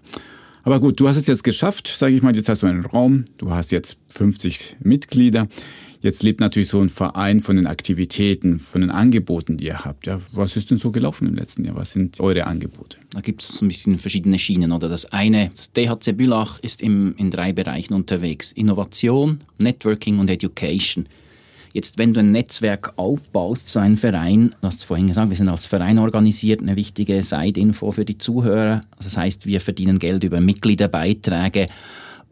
Aber 0.62 0.80
gut, 0.80 1.00
du 1.00 1.08
hast 1.08 1.16
es 1.16 1.26
jetzt 1.26 1.44
geschafft, 1.44 1.88
sage 1.88 2.14
ich 2.14 2.22
mal. 2.22 2.36
Jetzt 2.36 2.48
hast 2.48 2.62
du 2.62 2.66
einen 2.66 2.84
Raum. 2.84 3.24
Du 3.38 3.50
hast 3.50 3.72
jetzt 3.72 3.96
50 4.10 4.76
Mitglieder. 4.82 5.48
Jetzt 6.02 6.22
lebt 6.22 6.40
natürlich 6.40 6.68
so 6.68 6.80
ein 6.80 6.88
Verein 6.88 7.42
von 7.42 7.56
den 7.56 7.66
Aktivitäten, 7.66 8.58
von 8.58 8.80
den 8.80 8.90
Angeboten, 8.90 9.58
die 9.58 9.66
ihr 9.66 9.84
habt. 9.84 10.06
Ja, 10.06 10.20
was 10.32 10.56
ist 10.56 10.70
denn 10.70 10.78
so 10.78 10.90
gelaufen 10.90 11.28
im 11.28 11.34
letzten 11.34 11.64
Jahr? 11.64 11.76
Was 11.76 11.92
sind 11.92 12.18
eure 12.20 12.46
Angebote? 12.46 12.96
Da 13.10 13.20
gibt 13.20 13.42
es 13.42 13.60
ein 13.60 13.68
bisschen 13.68 13.98
verschiedene 13.98 14.38
Schienen. 14.38 14.72
Oder 14.72 14.88
das 14.88 15.12
eine, 15.12 15.50
das 15.54 15.72
DHC 15.74 16.12
Bülach 16.12 16.58
ist 16.60 16.80
im, 16.80 17.14
in 17.18 17.30
drei 17.30 17.52
Bereichen 17.52 17.92
unterwegs. 17.92 18.50
Innovation, 18.52 19.40
Networking 19.58 20.18
und 20.18 20.30
Education. 20.30 21.06
Jetzt, 21.74 21.98
wenn 21.98 22.14
du 22.14 22.20
ein 22.20 22.30
Netzwerk 22.30 22.94
aufbaust, 22.96 23.68
so 23.68 23.78
ein 23.78 23.98
Verein, 23.98 24.54
du 24.60 24.68
hast 24.68 24.84
vorhin 24.84 25.06
gesagt, 25.06 25.28
wir 25.28 25.36
sind 25.36 25.50
als 25.50 25.66
Verein 25.66 25.98
organisiert, 25.98 26.62
eine 26.62 26.76
wichtige 26.76 27.22
Side-Info 27.22 27.92
für 27.92 28.06
die 28.06 28.16
Zuhörer. 28.16 28.80
Das 28.96 29.16
heißt, 29.18 29.44
wir 29.44 29.60
verdienen 29.60 29.98
Geld 29.98 30.24
über 30.24 30.40
Mitgliederbeiträge 30.40 31.68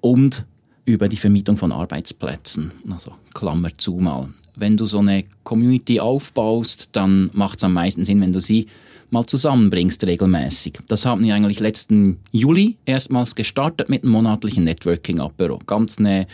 und 0.00 0.46
über 0.88 1.08
die 1.08 1.18
Vermietung 1.18 1.56
von 1.56 1.70
Arbeitsplätzen. 1.70 2.72
Also 2.90 3.12
Klammer 3.34 3.76
zu 3.76 3.96
mal. 3.96 4.30
Wenn 4.56 4.76
du 4.76 4.86
so 4.86 4.98
eine 4.98 5.24
Community 5.44 6.00
aufbaust, 6.00 6.88
dann 6.92 7.30
macht 7.34 7.58
es 7.58 7.64
am 7.64 7.74
meisten 7.74 8.04
Sinn, 8.04 8.20
wenn 8.20 8.32
du 8.32 8.40
sie 8.40 8.66
mal 9.10 9.26
zusammenbringst 9.26 10.04
regelmäßig. 10.04 10.80
Das 10.88 11.06
haben 11.06 11.24
wir 11.24 11.34
eigentlich 11.34 11.60
letzten 11.60 12.18
Juli 12.30 12.76
erstmals 12.84 13.34
gestartet 13.34 13.88
mit 13.88 14.02
einem 14.02 14.12
monatlichen 14.12 14.64
Networking-Apero. 14.64 15.60
Ganz 15.66 15.98
eine, 15.98 16.26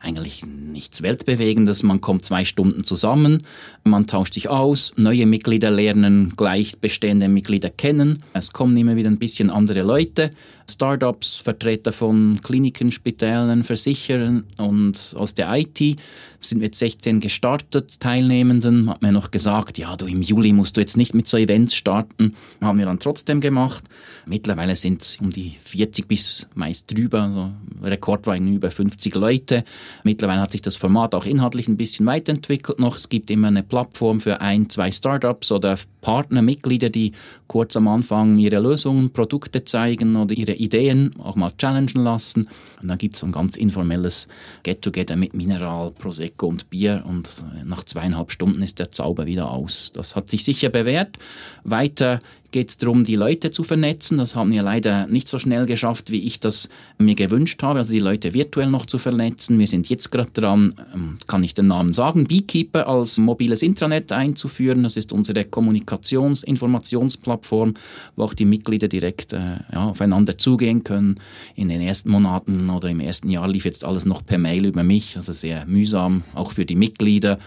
eigentlich 0.00 0.42
nichts 0.44 1.02
Weltbewegendes. 1.02 1.82
Man 1.82 2.00
kommt 2.00 2.24
zwei 2.24 2.44
Stunden 2.44 2.84
zusammen, 2.84 3.42
man 3.84 4.06
tauscht 4.06 4.34
sich 4.34 4.48
aus, 4.48 4.94
neue 4.96 5.26
Mitglieder 5.26 5.70
lernen 5.70 6.34
gleich 6.36 6.78
bestehende 6.78 7.28
Mitglieder 7.28 7.70
kennen. 7.70 8.22
Es 8.32 8.52
kommen 8.52 8.76
immer 8.76 8.96
wieder 8.96 9.10
ein 9.10 9.18
bisschen 9.18 9.50
andere 9.50 9.82
Leute 9.82 10.30
Startups, 10.70 11.36
Vertreter 11.36 11.92
von 11.92 12.40
Kliniken, 12.42 12.92
Spitälern, 12.92 13.64
Versicherern 13.64 14.44
und 14.56 15.14
aus 15.16 15.34
der 15.34 15.52
IT 15.54 15.98
sind 16.44 16.62
jetzt 16.62 16.78
16 16.78 17.20
gestartet, 17.20 18.00
Teilnehmenden. 18.00 18.90
Hat 18.90 19.02
mir 19.02 19.12
noch 19.12 19.30
gesagt, 19.30 19.78
ja, 19.78 19.96
du 19.96 20.06
im 20.06 20.22
Juli 20.22 20.52
musst 20.52 20.76
du 20.76 20.80
jetzt 20.80 20.96
nicht 20.96 21.14
mit 21.14 21.28
so 21.28 21.36
Events 21.36 21.74
starten. 21.74 22.34
Haben 22.60 22.78
wir 22.78 22.86
dann 22.86 22.98
trotzdem 22.98 23.40
gemacht. 23.40 23.84
Mittlerweile 24.26 24.76
sind 24.76 25.02
es 25.02 25.18
um 25.20 25.30
die 25.30 25.56
40 25.60 26.08
bis 26.08 26.48
meist 26.54 26.90
drüber. 26.90 27.22
Also 27.22 27.50
Rekord 27.82 28.26
war 28.26 28.36
über 28.36 28.70
50 28.70 29.14
Leute. 29.14 29.64
Mittlerweile 30.04 30.40
hat 30.40 30.52
sich 30.52 30.62
das 30.62 30.76
Format 30.76 31.14
auch 31.14 31.26
inhaltlich 31.26 31.68
ein 31.68 31.76
bisschen 31.76 32.06
weiterentwickelt 32.06 32.78
noch. 32.78 32.96
Es 32.96 33.08
gibt 33.08 33.30
immer 33.30 33.48
eine 33.48 33.62
Plattform 33.62 34.20
für 34.20 34.40
ein, 34.40 34.68
zwei 34.68 34.90
Startups 34.90 35.52
oder 35.52 35.78
Partner, 36.00 36.42
Mitglieder, 36.42 36.90
die 36.90 37.12
kurz 37.46 37.76
am 37.76 37.88
Anfang 37.88 38.38
ihre 38.38 38.58
Lösungen, 38.58 39.10
Produkte 39.10 39.64
zeigen 39.64 40.16
oder 40.16 40.34
ihre 40.34 40.51
Ideen 40.54 41.14
auch 41.18 41.36
mal 41.36 41.52
challengen 41.56 42.04
lassen. 42.04 42.48
Und 42.80 42.88
dann 42.88 42.98
gibt 42.98 43.14
es 43.14 43.22
ein 43.22 43.32
ganz 43.32 43.56
informelles 43.56 44.28
Get-Together 44.62 45.16
mit 45.16 45.34
Mineral, 45.34 45.90
Prosecco 45.90 46.46
und 46.46 46.70
Bier 46.70 47.04
und 47.06 47.42
nach 47.64 47.84
zweieinhalb 47.84 48.32
Stunden 48.32 48.62
ist 48.62 48.78
der 48.78 48.90
Zauber 48.90 49.26
wieder 49.26 49.50
aus. 49.50 49.92
Das 49.94 50.16
hat 50.16 50.28
sich 50.28 50.44
sicher 50.44 50.68
bewährt. 50.68 51.18
Weiter 51.64 52.20
geht 52.52 52.70
es 52.70 52.78
darum, 52.78 53.04
die 53.04 53.16
Leute 53.16 53.50
zu 53.50 53.64
vernetzen. 53.64 54.18
Das 54.18 54.36
haben 54.36 54.52
wir 54.52 54.62
leider 54.62 55.06
nicht 55.06 55.26
so 55.26 55.38
schnell 55.38 55.66
geschafft, 55.66 56.12
wie 56.12 56.20
ich 56.20 56.38
das 56.38 56.68
mir 56.98 57.14
gewünscht 57.14 57.62
habe, 57.62 57.80
also 57.80 57.92
die 57.92 57.98
Leute 57.98 58.34
virtuell 58.34 58.70
noch 58.70 58.86
zu 58.86 58.98
vernetzen. 58.98 59.58
Wir 59.58 59.66
sind 59.66 59.88
jetzt 59.88 60.10
gerade 60.10 60.30
dran, 60.32 60.74
ähm, 60.94 61.18
kann 61.26 61.42
ich 61.42 61.54
den 61.54 61.66
Namen 61.66 61.92
sagen, 61.92 62.26
Beekeeper 62.26 62.86
als 62.86 63.18
mobiles 63.18 63.62
Intranet 63.62 64.12
einzuführen. 64.12 64.82
Das 64.82 64.96
ist 64.96 65.12
unsere 65.12 65.44
Kommunikations-, 65.44 66.44
Informationsplattform, 66.44 67.74
wo 68.16 68.22
auch 68.22 68.34
die 68.34 68.44
Mitglieder 68.44 68.88
direkt 68.88 69.32
äh, 69.32 69.58
ja, 69.72 69.88
aufeinander 69.88 70.38
zugehen 70.38 70.84
können. 70.84 71.16
In 71.56 71.68
den 71.68 71.80
ersten 71.80 72.10
Monaten 72.10 72.70
oder 72.70 72.88
im 72.88 73.00
ersten 73.00 73.30
Jahr 73.30 73.48
lief 73.48 73.64
jetzt 73.64 73.84
alles 73.84 74.04
noch 74.04 74.24
per 74.24 74.38
Mail 74.38 74.66
über 74.66 74.82
mich, 74.82 75.16
also 75.16 75.32
sehr 75.32 75.66
mühsam, 75.66 76.22
auch 76.34 76.52
für 76.52 76.66
die 76.66 76.76
Mitglieder 76.76 77.38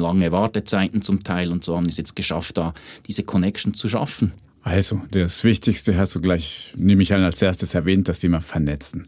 lange 0.00 0.32
Wartezeiten 0.32 1.02
zum 1.02 1.24
Teil 1.24 1.52
und 1.52 1.64
so 1.64 1.76
haben 1.76 1.84
wir 1.84 1.90
es 1.90 1.96
jetzt 1.96 2.16
geschafft, 2.16 2.56
da 2.56 2.74
diese 3.06 3.22
Connection 3.22 3.74
zu 3.74 3.88
schaffen. 3.88 4.32
Also, 4.62 5.02
das 5.10 5.44
Wichtigste 5.44 5.96
hast 5.96 6.14
du 6.14 6.20
gleich, 6.22 6.72
nehme 6.76 7.02
ich 7.02 7.14
an, 7.14 7.22
als 7.22 7.42
erstes 7.42 7.74
erwähnt, 7.74 8.08
dass 8.08 8.20
die 8.20 8.28
mal 8.28 8.40
vernetzen. 8.40 9.06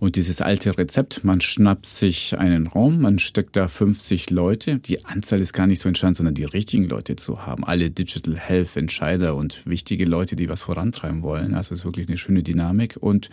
Und 0.00 0.16
dieses 0.16 0.40
alte 0.40 0.76
Rezept, 0.76 1.24
man 1.24 1.40
schnappt 1.40 1.86
sich 1.86 2.36
einen 2.36 2.66
Raum, 2.66 3.00
man 3.00 3.18
steckt 3.18 3.56
da 3.56 3.68
50 3.68 4.30
Leute. 4.30 4.78
Die 4.78 5.04
Anzahl 5.04 5.40
ist 5.40 5.52
gar 5.52 5.66
nicht 5.66 5.80
so 5.80 5.88
entscheidend, 5.88 6.16
sondern 6.16 6.34
die 6.34 6.44
richtigen 6.44 6.88
Leute 6.88 7.16
zu 7.16 7.46
haben. 7.46 7.64
Alle 7.64 7.90
Digital 7.90 8.36
Health 8.36 8.76
Entscheider 8.76 9.34
und 9.34 9.66
wichtige 9.66 10.04
Leute, 10.04 10.36
die 10.36 10.48
was 10.48 10.62
vorantreiben 10.62 11.22
wollen. 11.22 11.54
Also 11.54 11.74
es 11.74 11.80
ist 11.80 11.84
wirklich 11.84 12.08
eine 12.08 12.18
schöne 12.18 12.42
Dynamik 12.42 12.96
und 13.00 13.30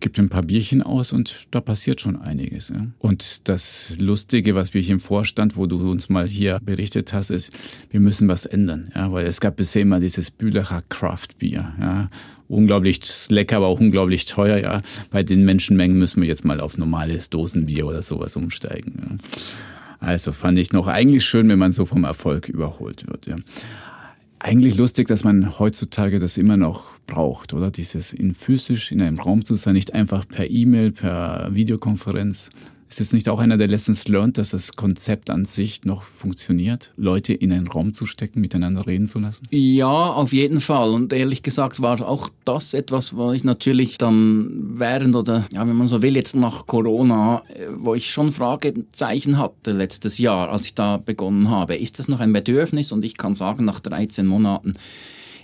gibt 0.00 0.18
ein 0.18 0.28
paar 0.28 0.42
Bierchen 0.42 0.82
aus 0.82 1.12
und 1.12 1.46
da 1.50 1.60
passiert 1.60 2.00
schon 2.00 2.16
einiges. 2.16 2.68
Ja. 2.68 2.86
Und 2.98 3.48
das 3.48 3.96
Lustige, 3.98 4.54
was 4.54 4.74
wir 4.74 4.80
hier 4.80 4.94
im 4.94 5.00
Vorstand, 5.00 5.56
wo 5.56 5.66
du 5.66 5.90
uns 5.90 6.08
mal 6.08 6.26
hier 6.26 6.60
berichtet 6.62 7.12
hast, 7.12 7.30
ist, 7.30 7.52
wir 7.90 8.00
müssen 8.00 8.28
was 8.28 8.46
ändern. 8.46 8.90
Ja, 8.94 9.12
weil 9.12 9.26
es 9.26 9.40
gab 9.40 9.56
bisher 9.56 9.82
immer 9.82 10.00
dieses 10.00 10.30
Bühlerer 10.30 10.82
Craft 10.88 11.38
Bier. 11.38 11.72
Ja. 11.80 12.10
Unglaublich 12.48 13.02
lecker, 13.28 13.56
aber 13.56 13.66
auch 13.66 13.80
unglaublich 13.80 14.26
teuer. 14.26 14.58
Ja. 14.58 14.82
Bei 15.10 15.22
den 15.22 15.44
Menschenmengen 15.44 15.98
müssen 15.98 16.22
wir 16.22 16.28
jetzt 16.28 16.44
mal 16.44 16.60
auf 16.60 16.78
normales 16.78 17.30
Dosenbier 17.30 17.86
oder 17.86 18.02
sowas 18.02 18.36
umsteigen. 18.36 18.94
Ja. 19.02 19.16
Also 20.00 20.32
fand 20.32 20.58
ich 20.58 20.72
noch 20.72 20.86
eigentlich 20.86 21.24
schön, 21.24 21.48
wenn 21.48 21.58
man 21.58 21.72
so 21.72 21.84
vom 21.84 22.04
Erfolg 22.04 22.48
überholt 22.48 23.08
wird. 23.08 23.26
Ja. 23.26 23.36
Eigentlich 24.40 24.76
lustig, 24.76 25.08
dass 25.08 25.24
man 25.24 25.58
heutzutage 25.58 26.20
das 26.20 26.38
immer 26.38 26.56
noch 26.56 26.92
braucht, 27.06 27.54
oder? 27.54 27.70
Dieses 27.70 28.12
in 28.12 28.34
physisch 28.34 28.92
in 28.92 29.02
einem 29.02 29.18
Raum 29.18 29.44
zu 29.44 29.56
sein, 29.56 29.74
nicht 29.74 29.94
einfach 29.94 30.28
per 30.28 30.48
E-Mail, 30.48 30.92
per 30.92 31.48
Videokonferenz. 31.52 32.50
Ist 32.88 33.00
es 33.00 33.12
nicht 33.12 33.28
auch 33.28 33.38
einer 33.38 33.58
der 33.58 33.68
Lessons 33.68 34.08
learned, 34.08 34.38
dass 34.38 34.50
das 34.50 34.72
Konzept 34.72 35.28
an 35.28 35.44
sich 35.44 35.84
noch 35.84 36.02
funktioniert, 36.02 36.92
Leute 36.96 37.34
in 37.34 37.52
einen 37.52 37.68
Raum 37.68 37.92
zu 37.92 38.06
stecken, 38.06 38.40
miteinander 38.40 38.86
reden 38.86 39.06
zu 39.06 39.18
lassen? 39.18 39.46
Ja, 39.50 39.86
auf 39.86 40.32
jeden 40.32 40.60
Fall. 40.60 40.90
Und 40.90 41.12
ehrlich 41.12 41.42
gesagt 41.42 41.82
war 41.82 42.06
auch 42.08 42.30
das 42.46 42.72
etwas, 42.72 43.14
wo 43.14 43.32
ich 43.32 43.44
natürlich 43.44 43.98
dann 43.98 44.78
während 44.78 45.16
oder, 45.16 45.46
ja, 45.52 45.68
wenn 45.68 45.76
man 45.76 45.86
so 45.86 46.00
will, 46.00 46.16
jetzt 46.16 46.34
nach 46.34 46.66
Corona, 46.66 47.42
äh, 47.48 47.66
wo 47.76 47.94
ich 47.94 48.10
schon 48.10 48.32
Fragezeichen 48.32 49.38
hatte 49.38 49.72
letztes 49.72 50.16
Jahr, 50.16 50.50
als 50.50 50.64
ich 50.64 50.74
da 50.74 50.96
begonnen 50.96 51.50
habe. 51.50 51.76
Ist 51.76 51.98
das 51.98 52.08
noch 52.08 52.20
ein 52.20 52.32
Bedürfnis? 52.32 52.90
Und 52.90 53.04
ich 53.04 53.18
kann 53.18 53.34
sagen, 53.34 53.66
nach 53.66 53.80
13 53.80 54.26
Monaten, 54.26 54.74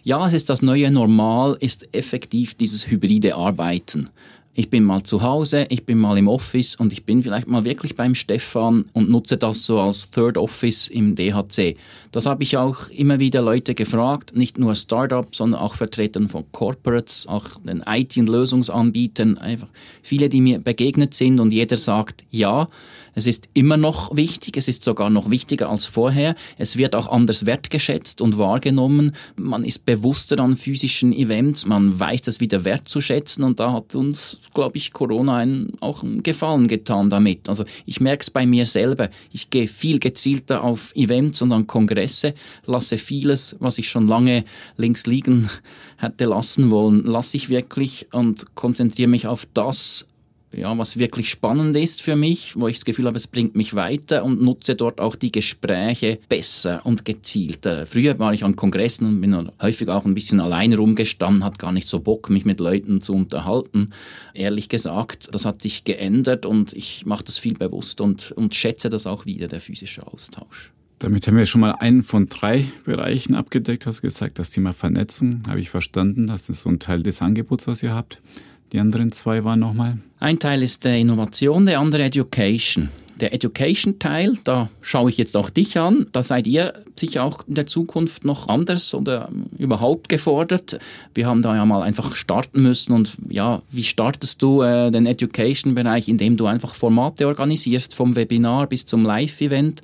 ja, 0.03 0.27
es 0.27 0.35
ist 0.35 0.51
das 0.51 0.61
neue 0.61 0.91
Normal, 0.91 1.57
ist 1.61 1.89
effektiv 1.93 2.55
dieses 2.55 2.91
hybride 2.91 3.35
Arbeiten. 3.37 4.11
Ich 4.57 4.71
bin 4.71 4.85
mal 4.85 5.03
zu 5.03 5.21
Hause, 5.21 5.67
ich 5.69 5.85
bin 5.85 5.99
mal 5.99 6.17
im 6.17 6.29
Office 6.29 6.77
und 6.77 6.93
ich 6.93 7.05
bin 7.05 7.25
vielleicht 7.25 7.49
mal 7.49 7.65
wirklich 7.65 7.97
beim 7.97 8.15
Stefan 8.15 8.85
und 8.93 9.11
nutze 9.11 9.37
das 9.37 9.67
so 9.67 9.81
als 9.81 10.11
Third 10.11 10.39
Office 10.39 10.87
im 10.87 11.17
DHC. 11.17 11.77
Das 12.13 12.27
habe 12.27 12.45
ich 12.45 12.57
auch 12.57 12.89
immer 12.91 13.19
wieder 13.19 13.43
Leute 13.43 13.75
gefragt, 13.75 14.37
nicht 14.37 14.57
nur 14.57 14.77
Startups, 14.77 15.39
sondern 15.39 15.61
auch 15.61 15.75
Vertretern 15.75 16.29
von 16.29 16.45
Corporates, 16.53 17.27
auch 17.27 17.49
den 17.65 17.83
IT- 17.85 18.17
und 18.17 18.29
Lösungsanbietern, 18.29 19.39
einfach 19.39 19.67
viele, 20.03 20.29
die 20.29 20.41
mir 20.41 20.61
begegnet 20.61 21.15
sind 21.15 21.41
und 21.41 21.53
jeder 21.53 21.77
sagt, 21.77 22.25
ja, 22.31 22.69
es 23.15 23.27
ist 23.27 23.49
immer 23.55 23.77
noch 23.77 24.15
wichtig, 24.17 24.57
es 24.57 24.69
ist 24.69 24.85
sogar 24.85 25.11
noch 25.11 25.31
wichtiger 25.31 25.71
als 25.71 25.87
vorher. 25.87 26.35
Es 26.59 26.77
wird 26.77 26.95
auch 26.95 27.09
anders 27.09 27.47
wertgeschätzt 27.47 28.21
und 28.21 28.39
wahrgenommen. 28.39 29.13
Man 29.37 29.65
ist 29.65 29.87
bewusster 29.87 30.39
an 30.41 30.57
physischen 30.57 31.13
Events, 31.13 31.67
man 31.67 31.99
weiß 31.99 32.23
das 32.23 32.41
wieder 32.41 32.65
wertzuschätzen 32.65 33.45
und 33.45 33.61
da 33.61 33.73
hat 33.73 33.95
uns, 33.95 34.41
glaube 34.53 34.79
ich, 34.79 34.93
Corona 34.93 35.37
einen, 35.37 35.73
auch 35.81 36.03
einen 36.03 36.23
Gefallen 36.23 36.67
getan 36.67 37.11
damit. 37.11 37.49
Also 37.49 37.65
ich 37.87 38.01
merke 38.01 38.23
es 38.23 38.31
bei 38.31 38.47
mir 38.47 38.67
selber. 38.67 39.11
Ich 39.33 39.51
gehe 39.51 39.69
viel 39.69 39.99
gezielter 39.99 40.65
auf 40.65 40.95
Events 40.97 41.43
und 41.43 41.53
an 41.53 41.67
Kongresse, 41.67 42.35
lasse 42.67 42.99
vieles, 42.99 43.57
was 43.61 43.79
ich 43.79 43.89
schon 43.89 44.09
lange 44.09 44.45
links 44.77 45.07
liegen 45.07 45.51
hätte 45.97 46.25
lassen 46.25 46.71
wollen, 46.71 47.05
lasse 47.05 47.37
ich 47.37 47.49
wirklich 47.49 48.09
und 48.13 48.55
konzentriere 48.55 49.09
mich 49.09 49.27
auf 49.27 49.47
das, 49.55 50.09
ja, 50.57 50.77
was 50.77 50.99
wirklich 50.99 51.31
spannend 51.31 51.77
ist 51.77 52.03
für 52.03 52.17
mich, 52.17 52.55
wo 52.57 52.69
ich 52.69 52.77
das 52.77 52.85
Gefühl 52.85 53.07
habe, 53.07 53.17
es 53.17 53.27
bringt 53.27 53.57
mich 53.57 53.75
weiter 53.75 54.25
und 54.25 54.43
nutze 54.43 54.75
dort 54.75 55.01
auch 55.01 55.17
die 55.17 55.33
Gespräche 55.33 56.19
besser 56.29 56.85
und 56.85 57.05
gezielter. 57.05 57.87
Früher 57.87 58.19
war 58.19 58.33
ich 58.33 58.45
an 58.45 58.57
Kongressen 58.57 59.07
und 59.07 59.21
bin 59.21 59.51
häufig 59.61 59.89
auch 59.89 60.05
ein 60.05 60.15
bisschen 60.15 60.41
allein 60.41 60.73
rumgestanden, 60.73 61.45
hat 61.45 61.59
gar 61.59 61.73
nicht 61.73 61.89
so 61.89 62.01
Bock, 62.01 62.31
mich 62.31 62.45
mit 62.45 62.61
Leuten 62.61 63.01
zu 63.01 63.15
unterhalten. 63.15 63.91
Ehrlich 64.33 64.69
gesagt, 64.69 65.29
das 65.33 65.45
hat 65.45 65.63
sich 65.63 65.85
geändert 65.85 66.47
und 66.47 66.73
ich 66.73 67.07
mache 67.07 67.25
das 67.25 67.39
viel 67.39 67.55
bewusst 67.55 68.01
und, 68.01 68.33
und 68.33 68.55
schätze 68.55 68.89
das 68.91 69.07
auch 69.07 69.27
wieder, 69.27 69.49
der 69.49 69.61
physische 69.61 70.07
Austausch. 70.07 70.73
Damit 71.01 71.27
haben 71.27 71.37
wir 71.37 71.45
schon 71.45 71.61
mal 71.61 71.73
einen 71.73 72.03
von 72.03 72.27
drei 72.27 72.67
Bereichen 72.85 73.35
abgedeckt. 73.35 73.87
Hast 73.87 74.01
gesagt, 74.01 74.39
das 74.39 74.51
Thema 74.51 74.73
Vernetzung 74.73 75.43
habe 75.49 75.61
ich 75.61 75.69
verstanden. 75.69 76.27
Das 76.27 76.49
ist 76.49 76.63
so 76.63 76.71
ein 76.71 76.79
Teil 76.79 77.03
des 77.03 77.21
Angebots, 77.21 77.67
was 77.67 77.83
ihr 77.83 77.93
habt. 77.93 78.23
Die 78.73 78.81
anderen 78.81 79.11
zwei 79.13 79.45
waren 79.45 79.61
nochmal? 79.61 79.99
Ein 80.21 80.39
Teil 80.39 80.63
ist 80.63 80.85
der 80.85 80.99
Innovation, 80.99 81.67
der 81.67 81.81
andere 81.81 82.05
Education. 82.05 82.89
Der 83.21 83.33
Education-Teil, 83.33 84.39
da 84.43 84.69
schaue 84.81 85.09
ich 85.09 85.19
jetzt 85.19 85.37
auch 85.37 85.49
dich 85.49 85.79
an. 85.79 86.07
Da 86.11 86.25
seid 86.25 86.49
ihr 86.49 86.75
sicher 86.99 87.23
auch 87.23 87.47
in 87.47 87.55
der 87.55 87.67
Zukunft 87.67 88.25
noch 88.25 88.49
anders 88.49 88.93
oder 88.93 89.29
überhaupt 89.57 90.09
gefordert. 90.09 90.81
Wir 91.15 91.27
haben 91.27 91.41
da 91.41 91.55
ja 91.55 91.65
mal 91.65 91.83
einfach 91.83 92.17
starten 92.17 92.63
müssen. 92.63 92.93
Und 92.93 93.17
ja, 93.29 93.63
wie 93.71 93.85
startest 93.85 94.43
du 94.43 94.63
äh, 94.63 94.91
den 94.91 95.07
Education-Bereich, 95.07 96.09
indem 96.09 96.37
du 96.37 96.47
einfach 96.47 96.75
Formate 96.75 97.29
organisierst, 97.29 97.95
vom 97.95 98.17
Webinar 98.17 98.67
bis 98.67 98.85
zum 98.85 99.05
Live-Event? 99.05 99.83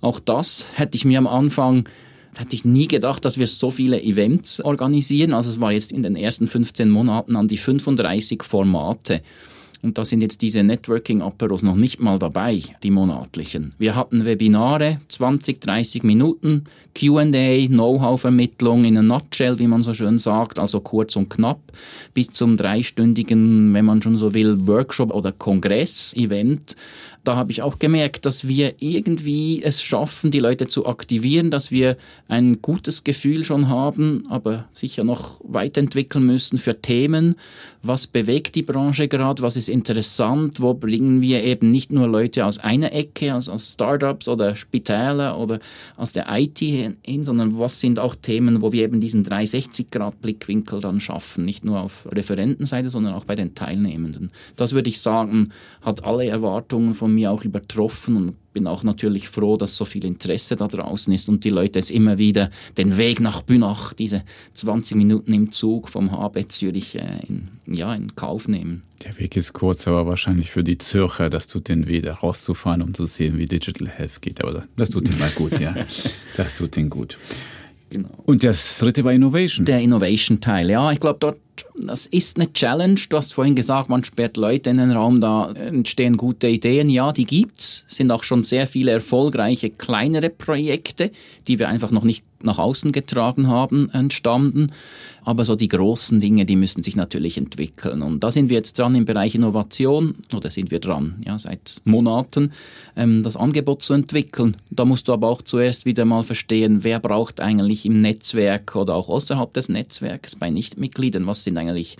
Auch 0.00 0.18
das 0.18 0.66
hätte 0.74 0.96
ich 0.96 1.04
mir 1.04 1.18
am 1.18 1.28
Anfang 1.28 1.88
hätte 2.38 2.54
ich 2.54 2.64
nie 2.64 2.88
gedacht, 2.88 3.24
dass 3.24 3.38
wir 3.38 3.46
so 3.46 3.70
viele 3.70 4.02
Events 4.02 4.60
organisieren. 4.60 5.32
Also 5.34 5.50
es 5.50 5.60
war 5.60 5.72
jetzt 5.72 5.92
in 5.92 6.02
den 6.02 6.16
ersten 6.16 6.46
15 6.46 6.90
Monaten 6.90 7.36
an 7.36 7.48
die 7.48 7.58
35 7.58 8.42
Formate. 8.42 9.22
Und 9.84 9.98
da 9.98 10.04
sind 10.06 10.22
jetzt 10.22 10.40
diese 10.40 10.62
Networking-Aperos 10.62 11.62
noch 11.62 11.76
nicht 11.76 12.00
mal 12.00 12.18
dabei, 12.18 12.62
die 12.82 12.90
monatlichen. 12.90 13.74
Wir 13.76 13.94
hatten 13.94 14.24
Webinare, 14.24 14.98
20, 15.08 15.60
30 15.60 16.02
Minuten, 16.04 16.64
QA, 16.94 17.26
Know-how-Vermittlung 17.66 18.84
in 18.84 18.96
a 18.96 19.02
nutshell, 19.02 19.58
wie 19.58 19.66
man 19.66 19.82
so 19.82 19.92
schön 19.92 20.18
sagt, 20.18 20.58
also 20.58 20.80
kurz 20.80 21.16
und 21.16 21.28
knapp, 21.28 21.60
bis 22.14 22.30
zum 22.30 22.56
dreistündigen, 22.56 23.74
wenn 23.74 23.84
man 23.84 24.00
schon 24.00 24.16
so 24.16 24.32
will, 24.32 24.66
Workshop 24.66 25.12
oder 25.12 25.32
Kongress-Event 25.32 26.76
da 27.24 27.36
habe 27.36 27.52
ich 27.52 27.62
auch 27.62 27.78
gemerkt, 27.78 28.26
dass 28.26 28.46
wir 28.46 28.74
irgendwie 28.80 29.62
es 29.62 29.82
schaffen, 29.82 30.30
die 30.30 30.38
Leute 30.38 30.68
zu 30.68 30.86
aktivieren, 30.86 31.50
dass 31.50 31.70
wir 31.70 31.96
ein 32.28 32.60
gutes 32.60 33.02
Gefühl 33.02 33.44
schon 33.44 33.68
haben, 33.68 34.26
aber 34.28 34.66
sicher 34.74 35.04
noch 35.04 35.40
weiterentwickeln 35.42 36.26
müssen 36.26 36.58
für 36.58 36.80
Themen. 36.80 37.36
Was 37.82 38.06
bewegt 38.06 38.54
die 38.54 38.62
Branche 38.62 39.08
gerade? 39.08 39.42
Was 39.42 39.56
ist 39.56 39.68
interessant? 39.68 40.60
Wo 40.60 40.74
bringen 40.74 41.22
wir 41.22 41.42
eben 41.42 41.70
nicht 41.70 41.92
nur 41.92 42.08
Leute 42.08 42.44
aus 42.44 42.58
einer 42.58 42.92
Ecke, 42.92 43.34
also 43.34 43.52
aus 43.52 43.72
Startups 43.72 44.28
oder 44.28 44.54
Spitäler 44.54 45.38
oder 45.38 45.60
aus 45.96 46.12
der 46.12 46.26
IT 46.30 46.58
hin, 46.58 47.22
sondern 47.22 47.58
was 47.58 47.80
sind 47.80 47.98
auch 47.98 48.14
Themen, 48.14 48.60
wo 48.60 48.72
wir 48.72 48.84
eben 48.84 49.00
diesen 49.00 49.24
360-Grad-Blickwinkel 49.24 50.80
dann 50.80 51.00
schaffen, 51.00 51.44
nicht 51.44 51.64
nur 51.64 51.80
auf 51.80 52.06
Referentenseite, 52.10 52.90
sondern 52.90 53.14
auch 53.14 53.24
bei 53.24 53.34
den 53.34 53.54
Teilnehmenden. 53.54 54.30
Das 54.56 54.72
würde 54.72 54.90
ich 54.90 55.00
sagen, 55.00 55.52
hat 55.80 56.04
alle 56.04 56.26
Erwartungen 56.26 56.94
von 56.94 57.13
mir 57.14 57.30
auch 57.30 57.44
übertroffen 57.44 58.16
und 58.16 58.52
bin 58.52 58.66
auch 58.66 58.84
natürlich 58.84 59.28
froh, 59.28 59.56
dass 59.56 59.76
so 59.76 59.84
viel 59.84 60.04
Interesse 60.04 60.56
da 60.56 60.68
draußen 60.68 61.12
ist 61.12 61.28
und 61.28 61.44
die 61.44 61.50
Leute 61.50 61.78
es 61.78 61.90
immer 61.90 62.18
wieder 62.18 62.50
den 62.76 62.96
Weg 62.96 63.20
nach 63.20 63.42
Bünach, 63.42 63.92
diese 63.92 64.22
20 64.54 64.96
Minuten 64.96 65.32
im 65.32 65.52
Zug 65.52 65.88
vom 65.88 66.12
HB 66.12 66.48
Zürich 66.48 66.94
äh, 66.94 67.20
in, 67.28 67.48
ja, 67.66 67.94
in 67.94 68.14
Kauf 68.14 68.48
nehmen. 68.48 68.82
Der 69.04 69.18
Weg 69.18 69.36
ist 69.36 69.52
kurz, 69.52 69.86
aber 69.86 70.06
wahrscheinlich 70.06 70.50
für 70.50 70.64
die 70.64 70.78
Zürcher, 70.78 71.28
das 71.28 71.46
tut 71.46 71.68
den 71.68 71.88
weh, 71.88 72.00
da 72.00 72.14
rauszufahren, 72.14 72.80
um 72.80 72.94
zu 72.94 73.06
sehen, 73.06 73.38
wie 73.38 73.46
Digital 73.46 73.88
Health 73.88 74.22
geht. 74.22 74.42
Aber 74.42 74.64
das 74.76 74.90
tut 74.90 75.08
ihnen 75.08 75.18
mal 75.18 75.30
gut, 75.30 75.58
ja. 75.58 75.74
Das 76.36 76.54
tut 76.54 76.76
ihnen 76.76 76.90
gut. 76.90 77.18
Genau. 77.90 78.08
Und 78.24 78.42
das 78.42 78.78
dritte 78.78 79.04
war 79.04 79.12
Innovation. 79.12 79.66
Der 79.66 79.80
Innovation-Teil, 79.80 80.70
ja. 80.70 80.90
Ich 80.90 81.00
glaube, 81.00 81.18
dort 81.20 81.38
das 81.74 82.06
ist 82.06 82.38
eine 82.38 82.52
Challenge. 82.52 83.00
Du 83.08 83.16
hast 83.16 83.34
vorhin 83.34 83.54
gesagt, 83.54 83.88
man 83.88 84.04
sperrt 84.04 84.36
Leute 84.36 84.70
in 84.70 84.78
den 84.78 84.90
Raum, 84.90 85.20
da 85.20 85.52
entstehen 85.52 86.16
gute 86.16 86.48
Ideen. 86.48 86.88
Ja, 86.90 87.12
die 87.12 87.26
gibt's. 87.26 87.84
Sind 87.88 88.10
auch 88.10 88.22
schon 88.22 88.44
sehr 88.44 88.66
viele 88.66 88.92
erfolgreiche 88.92 89.70
kleinere 89.70 90.30
Projekte, 90.30 91.10
die 91.46 91.58
wir 91.58 91.68
einfach 91.68 91.90
noch 91.90 92.04
nicht 92.04 92.24
nach 92.44 92.58
außen 92.58 92.92
getragen 92.92 93.48
haben, 93.48 93.90
entstanden. 93.90 94.72
Aber 95.24 95.46
so 95.46 95.56
die 95.56 95.68
großen 95.68 96.20
Dinge, 96.20 96.44
die 96.44 96.56
müssen 96.56 96.82
sich 96.82 96.96
natürlich 96.96 97.38
entwickeln. 97.38 98.02
Und 98.02 98.22
da 98.22 98.30
sind 98.30 98.50
wir 98.50 98.58
jetzt 98.58 98.78
dran 98.78 98.94
im 98.94 99.06
Bereich 99.06 99.34
Innovation, 99.34 100.16
oder 100.34 100.50
sind 100.50 100.70
wir 100.70 100.80
dran, 100.80 101.22
ja, 101.24 101.38
seit 101.38 101.80
Monaten, 101.84 102.52
ähm, 102.94 103.22
das 103.22 103.36
Angebot 103.36 103.82
zu 103.82 103.94
entwickeln. 103.94 104.58
Da 104.70 104.84
musst 104.84 105.08
du 105.08 105.14
aber 105.14 105.28
auch 105.28 105.40
zuerst 105.40 105.86
wieder 105.86 106.04
mal 106.04 106.22
verstehen, 106.22 106.84
wer 106.84 107.00
braucht 107.00 107.40
eigentlich 107.40 107.86
im 107.86 108.00
Netzwerk 108.02 108.76
oder 108.76 108.94
auch 108.94 109.08
außerhalb 109.08 109.52
des 109.54 109.70
Netzwerks 109.70 110.36
bei 110.36 110.50
Nichtmitgliedern, 110.50 111.26
was 111.26 111.43
sind 111.44 111.58
eigentlich 111.58 111.96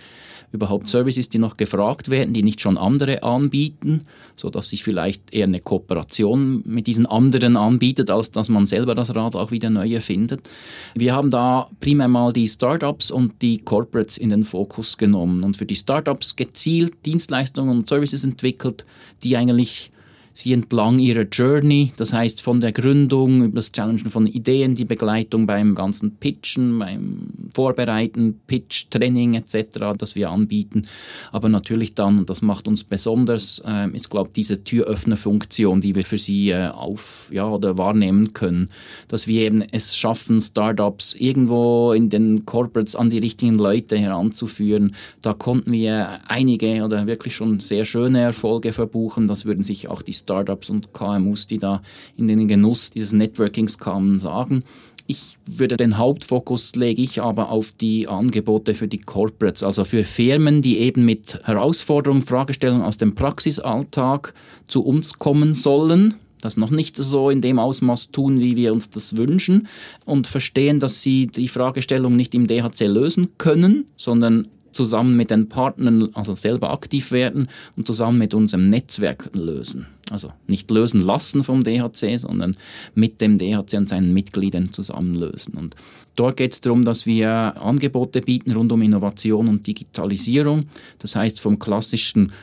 überhaupt 0.51 0.87
Services, 0.87 1.29
die 1.29 1.37
noch 1.37 1.57
gefragt 1.57 2.09
werden, 2.09 2.33
die 2.33 2.43
nicht 2.43 2.61
schon 2.61 2.77
andere 2.77 3.23
anbieten, 3.23 4.05
so 4.35 4.49
dass 4.49 4.69
sich 4.69 4.83
vielleicht 4.83 5.33
eher 5.33 5.45
eine 5.45 5.59
Kooperation 5.59 6.63
mit 6.65 6.87
diesen 6.87 7.05
anderen 7.05 7.57
anbietet, 7.57 8.09
als 8.09 8.31
dass 8.31 8.49
man 8.49 8.65
selber 8.65 8.95
das 8.95 9.13
Rad 9.13 9.35
auch 9.35 9.51
wieder 9.51 9.69
neu 9.69 9.93
erfindet. 9.93 10.49
Wir 10.95 11.13
haben 11.13 11.29
da 11.29 11.69
primär 11.79 12.07
mal 12.07 12.33
die 12.33 12.47
Startups 12.47 13.11
und 13.11 13.41
die 13.41 13.59
Corporates 13.59 14.17
in 14.17 14.29
den 14.29 14.43
Fokus 14.43 14.97
genommen 14.97 15.43
und 15.43 15.57
für 15.57 15.65
die 15.65 15.75
Startups 15.75 16.35
gezielt 16.35 17.05
Dienstleistungen 17.05 17.77
und 17.77 17.87
Services 17.87 18.23
entwickelt, 18.23 18.85
die 19.23 19.37
eigentlich 19.37 19.91
sie 20.35 20.51
entlang 20.51 20.99
ihrer 20.99 21.23
Journey, 21.23 21.93
das 21.95 22.11
heißt 22.11 22.41
von 22.41 22.59
der 22.59 22.73
Gründung 22.73 23.41
über 23.41 23.55
das 23.55 23.71
Challengen 23.71 24.11
von 24.11 24.27
Ideen, 24.27 24.75
die 24.75 24.83
Begleitung 24.83 25.47
beim 25.47 25.75
ganzen 25.75 26.17
Pitchen, 26.17 26.77
beim 26.77 27.29
Vorbereiten, 27.53 28.41
Pitch, 28.45 28.87
Training 28.89 29.35
etc., 29.35 29.95
das 29.97 30.15
wir 30.15 30.29
anbieten. 30.29 30.87
Aber 31.31 31.47
natürlich 31.47 31.95
dann, 31.95 32.19
und 32.19 32.29
das 32.29 32.41
macht 32.41 32.67
uns 32.67 32.83
besonders, 32.83 33.63
äh, 33.65 33.89
ist 33.91 34.09
glaube 34.09 34.29
ich 34.29 34.33
diese 34.33 34.63
Türöffnerfunktion, 34.63 35.79
die 35.79 35.95
wir 35.95 36.03
für 36.03 36.17
sie 36.17 36.49
äh, 36.49 36.67
auf 36.67 37.29
ja 37.31 37.47
oder 37.47 37.77
wahrnehmen 37.77 38.33
können, 38.33 38.69
dass 39.07 39.27
wir 39.27 39.41
eben 39.43 39.61
es 39.61 39.95
schaffen, 39.95 40.41
Startups 40.41 41.15
irgendwo 41.15 41.93
in 41.93 42.09
den 42.09 42.45
Corporates 42.45 42.97
an 42.97 43.09
die 43.09 43.19
richtigen 43.19 43.55
Leute 43.55 43.97
heranzuführen. 43.97 44.95
Da 45.21 45.33
konnten 45.33 45.71
wir 45.71 46.19
einige 46.27 46.83
oder 46.83 47.07
wirklich 47.07 47.37
schon 47.37 47.61
sehr 47.61 47.85
schöne 47.85 48.19
Erfolge 48.19 48.73
verbuchen. 48.73 49.27
Das 49.27 49.45
würden 49.45 49.63
sich 49.63 49.87
auch 49.87 50.01
die 50.01 50.24
Startups 50.25 50.69
und 50.69 50.93
KMUs, 50.93 51.47
die 51.47 51.59
da 51.59 51.81
in 52.17 52.27
den 52.27 52.47
Genuss 52.47 52.89
dieses 52.91 53.13
Networkings 53.13 53.77
kamen, 53.77 54.19
sagen. 54.19 54.63
Ich 55.07 55.37
würde 55.45 55.77
den 55.77 55.99
Hauptfokus 55.99 56.75
lege 56.75 57.03
ich 57.03 57.21
aber 57.21 57.51
auf 57.51 57.71
die 57.71 58.07
Angebote 58.07 58.73
für 58.73 58.87
die 58.87 58.97
Corporates, 58.97 59.61
also 59.61 59.85
für 59.85 60.03
Firmen, 60.03 60.63
die 60.63 60.79
eben 60.79 61.05
mit 61.05 61.39
Herausforderungen, 61.43 62.23
Fragestellungen 62.23 62.83
aus 62.83 62.97
dem 62.97 63.13
Praxisalltag 63.13 64.33
zu 64.67 64.83
uns 64.83 65.19
kommen 65.19 65.53
sollen, 65.53 66.15
das 66.41 66.57
noch 66.57 66.71
nicht 66.71 66.97
so 66.97 67.29
in 67.29 67.41
dem 67.41 67.59
Ausmaß 67.59 68.11
tun, 68.11 68.39
wie 68.39 68.55
wir 68.55 68.73
uns 68.73 68.89
das 68.89 69.15
wünschen 69.15 69.67
und 70.05 70.25
verstehen, 70.25 70.79
dass 70.79 71.03
sie 71.03 71.27
die 71.27 71.49
Fragestellung 71.49 72.15
nicht 72.15 72.33
im 72.33 72.47
DHC 72.47 72.87
lösen 72.87 73.29
können, 73.37 73.85
sondern 73.97 74.47
zusammen 74.75 75.15
mit 75.15 75.31
den 75.31 75.49
Partnern, 75.49 76.09
also 76.13 76.35
selber 76.35 76.71
aktiv 76.71 77.11
werden 77.11 77.47
und 77.75 77.87
zusammen 77.87 78.19
mit 78.19 78.33
unserem 78.33 78.69
Netzwerk 78.69 79.29
lösen. 79.33 79.87
Also 80.11 80.31
nicht 80.47 80.69
lösen 80.69 81.01
lassen 81.01 81.43
vom 81.43 81.63
DHC, 81.63 82.17
sondern 82.17 82.57
mit 82.93 83.21
dem 83.21 83.39
DHC 83.39 83.77
und 83.77 83.89
seinen 83.89 84.13
Mitgliedern 84.13 84.73
zusammen 84.73 85.15
lösen. 85.15 85.55
Und 85.57 85.75
dort 86.15 86.37
geht 86.37 86.53
es 86.53 86.61
darum, 86.61 86.85
dass 86.85 87.05
wir 87.05 87.29
Angebote 87.61 88.21
bieten 88.21 88.51
rund 88.51 88.71
um 88.71 88.81
Innovation 88.81 89.47
und 89.47 89.65
Digitalisierung. 89.65 90.65
Das 90.99 91.15
heißt 91.15 91.39
vom 91.39 91.57
klassischen 91.57 92.33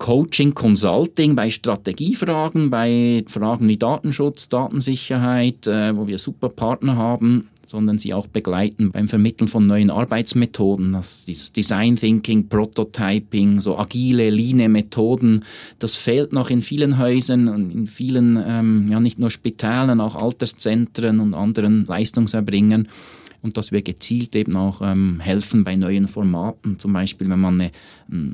Coaching, 0.00 0.54
Consulting 0.54 1.36
bei 1.36 1.50
Strategiefragen, 1.50 2.70
bei 2.70 3.22
Fragen 3.28 3.68
wie 3.68 3.76
Datenschutz, 3.76 4.48
Datensicherheit, 4.48 5.66
äh, 5.66 5.94
wo 5.94 6.06
wir 6.06 6.18
super 6.18 6.48
Partner 6.48 6.96
haben, 6.96 7.48
sondern 7.66 7.98
sie 7.98 8.14
auch 8.14 8.26
begleiten 8.26 8.92
beim 8.92 9.08
Vermitteln 9.08 9.46
von 9.46 9.66
neuen 9.66 9.90
Arbeitsmethoden. 9.90 10.92
Das 10.92 11.28
ist 11.28 11.54
Design 11.54 11.96
Thinking, 11.96 12.48
Prototyping, 12.48 13.60
so 13.60 13.78
agile, 13.78 14.30
line 14.30 14.70
Methoden. 14.70 15.44
Das 15.78 15.96
fehlt 15.96 16.32
noch 16.32 16.48
in 16.48 16.62
vielen 16.62 16.98
Häusern 16.98 17.48
und 17.48 17.70
in 17.70 17.86
vielen, 17.86 18.42
ähm, 18.42 18.88
ja 18.90 19.00
nicht 19.00 19.18
nur 19.18 19.30
Spitalen, 19.30 20.00
auch 20.00 20.16
Alterszentren 20.16 21.20
und 21.20 21.34
anderen 21.34 21.84
Leistungserbringern 21.84 22.88
und 23.42 23.56
dass 23.56 23.72
wir 23.72 23.82
gezielt 23.82 24.34
eben 24.36 24.56
auch 24.56 24.80
ähm, 24.82 25.20
helfen 25.20 25.64
bei 25.64 25.76
neuen 25.76 26.08
Formaten. 26.08 26.78
Zum 26.78 26.92
Beispiel, 26.92 27.28
wenn 27.28 27.40
man 27.40 27.60
eine 27.60 27.70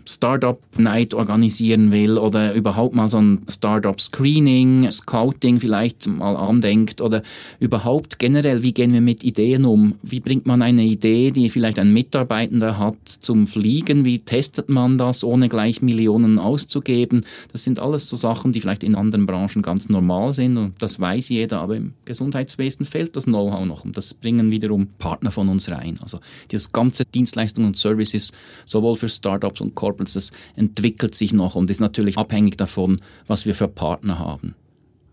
Startup-Night 0.06 1.14
organisieren 1.14 1.90
will 1.90 2.18
oder 2.18 2.54
überhaupt 2.54 2.94
mal 2.94 3.10
so 3.10 3.18
ein 3.18 3.42
Startup-Screening, 3.48 4.90
Scouting 4.90 5.60
vielleicht 5.60 6.06
mal 6.06 6.36
andenkt 6.36 7.00
oder 7.00 7.22
überhaupt 7.60 8.18
generell, 8.18 8.62
wie 8.62 8.72
gehen 8.72 8.92
wir 8.92 9.00
mit 9.00 9.22
Ideen 9.22 9.64
um? 9.64 9.96
Wie 10.02 10.20
bringt 10.20 10.46
man 10.46 10.62
eine 10.62 10.84
Idee, 10.84 11.30
die 11.30 11.50
vielleicht 11.50 11.78
ein 11.78 11.92
Mitarbeitender 11.92 12.78
hat, 12.78 12.96
zum 13.06 13.46
Fliegen? 13.46 14.04
Wie 14.04 14.20
testet 14.20 14.68
man 14.68 14.96
das, 14.96 15.22
ohne 15.24 15.48
gleich 15.48 15.82
Millionen 15.82 16.38
auszugeben? 16.38 17.24
Das 17.52 17.64
sind 17.64 17.78
alles 17.78 18.08
so 18.08 18.16
Sachen, 18.16 18.52
die 18.52 18.60
vielleicht 18.60 18.82
in 18.82 18.94
anderen 18.94 19.26
Branchen 19.26 19.62
ganz 19.62 19.88
normal 19.88 20.32
sind 20.32 20.56
und 20.56 20.74
das 20.78 20.98
weiß 20.98 21.28
jeder, 21.28 21.60
aber 21.60 21.76
im 21.76 21.92
Gesundheitswesen 22.06 22.86
fehlt 22.86 23.16
das 23.16 23.24
Know-how 23.24 23.66
noch 23.66 23.84
und 23.84 23.96
das 23.96 24.14
bringen 24.14 24.50
wiederum 24.50 24.86
Partner 24.98 25.30
von 25.30 25.48
uns 25.48 25.70
rein. 25.70 25.98
Also 26.02 26.20
das 26.50 26.72
ganze 26.72 27.04
Dienstleistungen 27.04 27.68
und 27.68 27.76
Services, 27.76 28.32
sowohl 28.64 28.96
für 28.96 29.08
Startups 29.08 29.60
und 29.66 29.74
Corporates, 29.74 30.14
das 30.14 30.33
entwickelt 30.55 31.14
sich 31.14 31.33
noch 31.33 31.55
und 31.55 31.70
ist 31.70 31.81
natürlich 31.81 32.16
abhängig 32.16 32.57
davon, 32.57 32.98
was 33.26 33.46
wir 33.46 33.55
für 33.55 33.68
Partner 33.68 34.18
haben. 34.18 34.55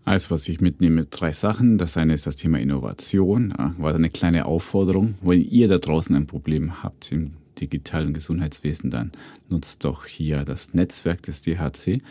Also 0.06 0.30
was 0.30 0.48
ich 0.48 0.60
mitnehme, 0.60 1.06
drei 1.06 1.32
Sachen. 1.32 1.78
Das 1.78 1.96
eine 1.96 2.12
ist 2.12 2.26
das 2.26 2.36
Thema 2.36 2.58
Innovation. 2.58 3.54
War 3.78 3.94
eine 3.94 4.10
kleine 4.10 4.44
Aufforderung. 4.44 5.14
Wenn 5.22 5.42
ihr 5.42 5.66
da 5.66 5.78
draußen 5.78 6.14
ein 6.14 6.26
Problem 6.26 6.82
habt 6.82 7.10
im 7.10 7.32
digitalen 7.58 8.12
Gesundheitswesen, 8.12 8.90
dann 8.90 9.12
nutzt 9.48 9.84
doch 9.84 10.06
hier 10.06 10.44
das 10.44 10.74
Netzwerk 10.74 11.22
des 11.22 11.40
DHC. 11.40 12.02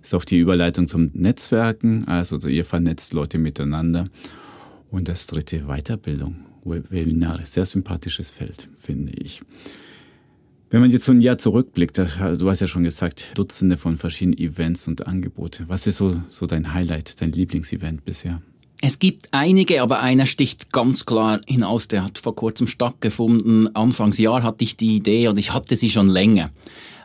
Das 0.00 0.08
ist 0.08 0.14
auch 0.14 0.26
die 0.26 0.38
Überleitung 0.38 0.88
zum 0.88 1.10
Netzwerken. 1.14 2.06
Also 2.06 2.36
ihr 2.46 2.66
vernetzt 2.66 3.14
Leute 3.14 3.38
miteinander. 3.38 4.04
Und 4.90 5.08
das 5.08 5.26
dritte, 5.26 5.66
Weiterbildung. 5.66 6.36
Webinare. 6.64 7.46
Sehr 7.46 7.64
sympathisches 7.64 8.30
Feld, 8.30 8.68
finde 8.76 9.12
ich. 9.12 9.40
Wenn 10.70 10.82
man 10.82 10.90
jetzt 10.90 11.06
so 11.06 11.12
ein 11.12 11.22
Jahr 11.22 11.38
zurückblickt, 11.38 11.96
du 11.96 12.50
hast 12.50 12.60
ja 12.60 12.66
schon 12.66 12.84
gesagt, 12.84 13.28
Dutzende 13.34 13.78
von 13.78 13.96
verschiedenen 13.96 14.38
Events 14.38 14.86
und 14.86 15.06
Angebote. 15.06 15.64
Was 15.66 15.86
ist 15.86 15.96
so, 15.96 16.20
so 16.28 16.44
dein 16.44 16.74
Highlight, 16.74 17.22
dein 17.22 17.32
Lieblingsevent 17.32 18.04
bisher? 18.04 18.42
Es 18.82 18.98
gibt 18.98 19.28
einige, 19.32 19.80
aber 19.80 20.00
einer 20.00 20.26
sticht 20.26 20.70
ganz 20.70 21.06
klar 21.06 21.40
hinaus. 21.46 21.88
Der 21.88 22.04
hat 22.04 22.18
vor 22.18 22.36
kurzem 22.36 22.66
stattgefunden. 22.66 23.74
Anfangsjahr 23.74 24.42
hatte 24.42 24.62
ich 24.62 24.76
die 24.76 24.94
Idee 24.94 25.28
und 25.28 25.38
ich 25.38 25.54
hatte 25.54 25.74
sie 25.74 25.88
schon 25.88 26.06
länger. 26.06 26.50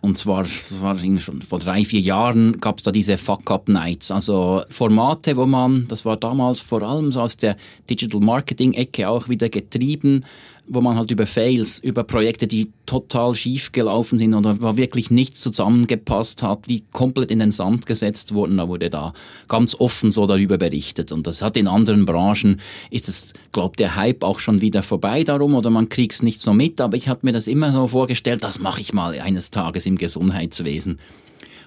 Und 0.04 0.18
zwar, 0.18 0.44
das 0.44 0.82
war 0.82 1.00
schon 1.18 1.42
vor 1.44 1.60
drei, 1.60 1.86
vier 1.86 2.02
Jahren, 2.02 2.60
gab 2.60 2.80
es 2.80 2.84
da 2.84 2.92
diese 2.92 3.18
Fuck-Up-Nights. 3.18 4.12
Also 4.12 4.64
Formate, 4.70 5.38
wo 5.38 5.46
man, 5.46 5.88
das 5.88 6.04
war 6.04 6.18
damals 6.18 6.60
vor 6.60 6.82
allem 6.82 7.14
so 7.14 7.22
aus 7.22 7.38
der 7.38 7.56
Digital-Marketing-Ecke 7.90 9.08
auch 9.08 9.30
wieder 9.30 9.48
getrieben, 9.48 10.26
wo 10.66 10.82
man 10.82 10.98
halt 10.98 11.12
über 11.12 11.28
Fails, 11.28 11.80
über 11.80 12.04
Projekte, 12.04 12.48
die 12.48 12.72
total 12.86 13.36
schief 13.36 13.72
gelaufen 13.72 14.18
sind 14.18 14.34
oder 14.34 14.62
wo 14.62 14.78
wirklich 14.78 15.12
nichts 15.12 15.42
zusammengepasst 15.42 16.42
hat, 16.42 16.68
wie 16.68 16.84
komplett 16.92 17.32
in 17.32 17.40
den 17.40 17.52
Sand 17.52 17.86
gesetzt 17.86 18.34
wurden, 18.34 18.58
da 18.58 18.68
wurde 18.68 18.90
da 18.90 19.14
ganz 19.48 19.76
offen 19.76 20.12
so 20.12 20.26
darüber 20.26 20.58
berichtet. 20.58 21.12
Und 21.12 21.28
das 21.28 21.42
hat 21.42 21.58
in 21.58 21.68
anderen 21.68 22.06
Branchen, 22.06 22.62
ist 22.92 23.10
es, 23.10 23.34
glaubt 23.52 23.80
der 23.80 23.96
Hype 23.96 24.24
auch 24.24 24.40
schon 24.40 24.62
wieder 24.62 24.84
vorbei 24.84 25.24
darum 25.24 25.56
oder 25.56 25.70
man 25.70 25.90
kriegt 25.90 26.14
es 26.14 26.24
nicht 26.24 26.40
so 26.40 26.54
mit, 26.54 26.80
aber 26.80 26.96
ich 26.96 27.08
habe 27.10 27.22
mir 27.24 27.34
das 27.34 27.48
immer 27.48 27.74
so 27.74 27.90
vorgestellt, 27.90 28.44
das 28.44 28.60
mache 28.60 28.82
ich 28.82 28.94
mal 28.94 29.20
eines 29.20 29.52
Tages 29.52 29.86
im 29.86 29.93
Gesundheitswesen. 29.98 31.00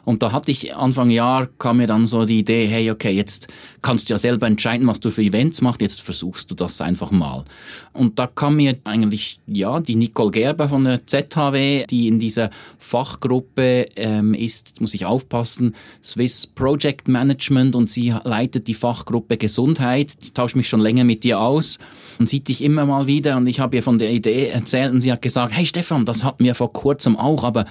Und 0.07 0.23
da 0.23 0.31
hatte 0.31 0.53
ich 0.53 0.73
Anfang 0.77 1.11
Jahr 1.11 1.49
kam 1.59 1.79
mir 1.79 1.89
dann 1.89 2.07
so 2.07 2.25
die 2.25 2.39
Idee, 2.39 2.69
hey, 2.69 2.93
okay, 2.93 3.11
jetzt 3.11 3.49
kannst 3.83 4.09
du 4.09 4.15
ja 4.15 4.19
selber 4.19 4.47
entscheiden, 4.47 4.87
was 4.87 5.01
du 5.01 5.11
für 5.11 5.23
Events 5.23 5.62
machst, 5.62 5.81
jetzt 5.81 6.01
versuchst 6.01 6.49
du 6.49 6.55
das 6.55 6.81
einfach 6.81 7.11
mal. 7.11 7.45
Und 7.93 8.21
da 8.21 8.29
kam 8.29 8.55
mir 8.55 8.77
eigentlich, 8.85 9.41
ja, 9.49 9.81
die 9.81 9.97
Nicole 9.97 10.31
Gerber 10.31 10.69
von 10.69 10.85
der 10.85 11.05
ZHW, 11.09 11.87
die 11.91 12.07
in 12.07 12.21
dieser 12.21 12.51
Fachgruppe 12.79 13.89
ähm, 13.97 14.33
ist, 14.33 14.81
muss 14.81 14.95
ich 14.95 15.07
aufpassen, 15.07 15.75
Swiss 16.05 16.47
Project 16.47 17.09
Management 17.09 17.75
und 17.75 17.91
sie 17.91 18.15
leitet 18.23 18.69
die 18.69 18.75
Fachgruppe 18.75 19.37
Gesundheit. 19.37 20.17
Ich 20.23 20.35
tausche 20.35 20.57
mich 20.57 20.69
schon 20.69 20.81
länger 20.81 21.03
mit 21.03 21.25
ihr 21.25 21.41
aus 21.41 21.81
und 22.21 22.29
sieht 22.29 22.47
dich 22.47 22.62
immer 22.62 22.87
mal 22.87 23.09
wieder 23.09 23.37
und 23.37 23.49
ich 23.49 23.59
habe 23.59 23.75
ihr 23.75 23.83
von 23.83 23.99
der 23.99 24.12
Idee 24.12 24.51
erzählt 24.51 24.93
und 24.93 25.01
sie 25.01 25.11
hat 25.11 25.21
gesagt, 25.21 25.53
hey 25.53 25.67
Stefan, 25.67 26.05
das 26.05 26.23
hatten 26.23 26.45
wir 26.45 26.55
vor 26.55 26.73
kurzem 26.73 27.17
auch, 27.17 27.43
aber 27.43 27.67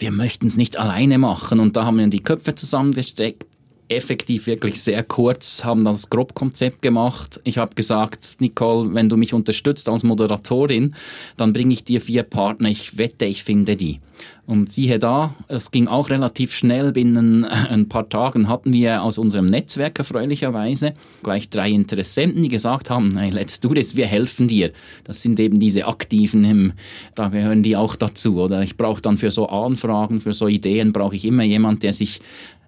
wir 0.00 0.12
möchten 0.12 0.46
es 0.46 0.56
nicht 0.56 0.78
alleine 0.78 1.18
machen. 1.18 1.60
Und 1.60 1.76
da 1.76 1.84
haben 1.84 1.98
wir 1.98 2.06
die 2.08 2.22
Köpfe 2.22 2.54
zusammengesteckt, 2.54 3.46
effektiv 3.90 4.46
wirklich 4.46 4.80
sehr 4.80 5.02
kurz, 5.02 5.64
haben 5.64 5.84
das 5.84 6.10
Grobkonzept 6.10 6.82
gemacht. 6.82 7.40
Ich 7.44 7.58
habe 7.58 7.74
gesagt, 7.74 8.36
Nicole, 8.38 8.94
wenn 8.94 9.08
du 9.08 9.16
mich 9.16 9.34
unterstützt 9.34 9.88
als 9.88 10.04
Moderatorin, 10.04 10.94
dann 11.36 11.52
bringe 11.52 11.74
ich 11.74 11.84
dir 11.84 12.00
vier 12.00 12.22
Partner. 12.22 12.68
Ich 12.68 12.98
wette, 12.98 13.24
ich 13.24 13.44
finde 13.44 13.76
die. 13.76 14.00
Und 14.46 14.70
siehe 14.70 14.98
da, 14.98 15.34
es 15.48 15.70
ging 15.70 15.86
auch 15.86 16.10
relativ 16.10 16.54
schnell. 16.54 16.92
Binnen 16.92 17.44
ein 17.44 17.88
paar 17.88 18.08
Tagen 18.08 18.48
hatten 18.48 18.72
wir 18.72 19.02
aus 19.02 19.16
unserem 19.16 19.46
Netzwerk 19.46 19.98
erfreulicherweise 19.98 20.92
gleich 21.22 21.50
drei 21.50 21.70
Interessenten, 21.70 22.42
die 22.42 22.48
gesagt 22.48 22.90
haben, 22.90 23.16
hey, 23.16 23.30
let's 23.30 23.60
do 23.60 23.72
this, 23.72 23.96
wir 23.96 24.06
helfen 24.06 24.48
dir. 24.48 24.72
Das 25.04 25.22
sind 25.22 25.38
eben 25.40 25.60
diese 25.60 25.86
Aktiven, 25.86 26.72
da 27.14 27.28
gehören 27.28 27.62
die 27.62 27.76
auch 27.76 27.96
dazu. 27.96 28.40
Oder 28.40 28.62
ich 28.62 28.76
brauche 28.76 29.00
dann 29.00 29.18
für 29.18 29.30
so 29.30 29.48
Anfragen, 29.48 30.20
für 30.20 30.32
so 30.32 30.48
Ideen, 30.48 30.92
brauche 30.92 31.16
ich 31.16 31.24
immer 31.24 31.44
jemand, 31.44 31.82
der 31.82 31.92
sich 31.92 32.20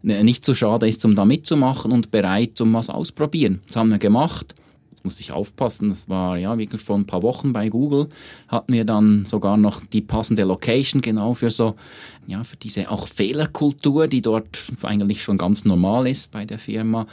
nicht 0.02 0.44
zu 0.44 0.52
so 0.52 0.56
schade 0.56 0.88
ist, 0.88 1.04
um 1.04 1.14
da 1.14 1.24
mitzumachen 1.24 1.92
und 1.92 2.10
bereit, 2.10 2.60
um 2.60 2.72
was 2.72 2.90
ausprobieren. 2.90 3.60
Das 3.66 3.76
haben 3.76 3.90
wir 3.90 3.98
gemacht 3.98 4.54
muss 5.04 5.20
ich 5.20 5.32
aufpassen, 5.32 5.88
das 5.88 6.08
war 6.08 6.36
ja 6.38 6.56
wirklich 6.58 6.80
vor 6.80 6.96
ein 6.96 7.06
paar 7.06 7.22
Wochen 7.22 7.52
bei 7.52 7.68
Google, 7.68 8.08
hatten 8.48 8.72
wir 8.72 8.84
dann 8.84 9.24
sogar 9.24 9.56
noch 9.56 9.82
die 9.84 10.00
passende 10.00 10.44
Location 10.44 11.02
genau 11.02 11.34
für 11.34 11.50
so, 11.50 11.74
ja, 12.26 12.44
für 12.44 12.56
diese 12.56 12.90
auch 12.90 13.08
Fehlerkultur, 13.08 14.06
die 14.06 14.22
dort 14.22 14.62
eigentlich 14.82 15.22
schon 15.22 15.38
ganz 15.38 15.64
normal 15.64 16.06
ist 16.06 16.32
bei 16.32 16.44
der 16.44 16.58
Firma, 16.58 17.06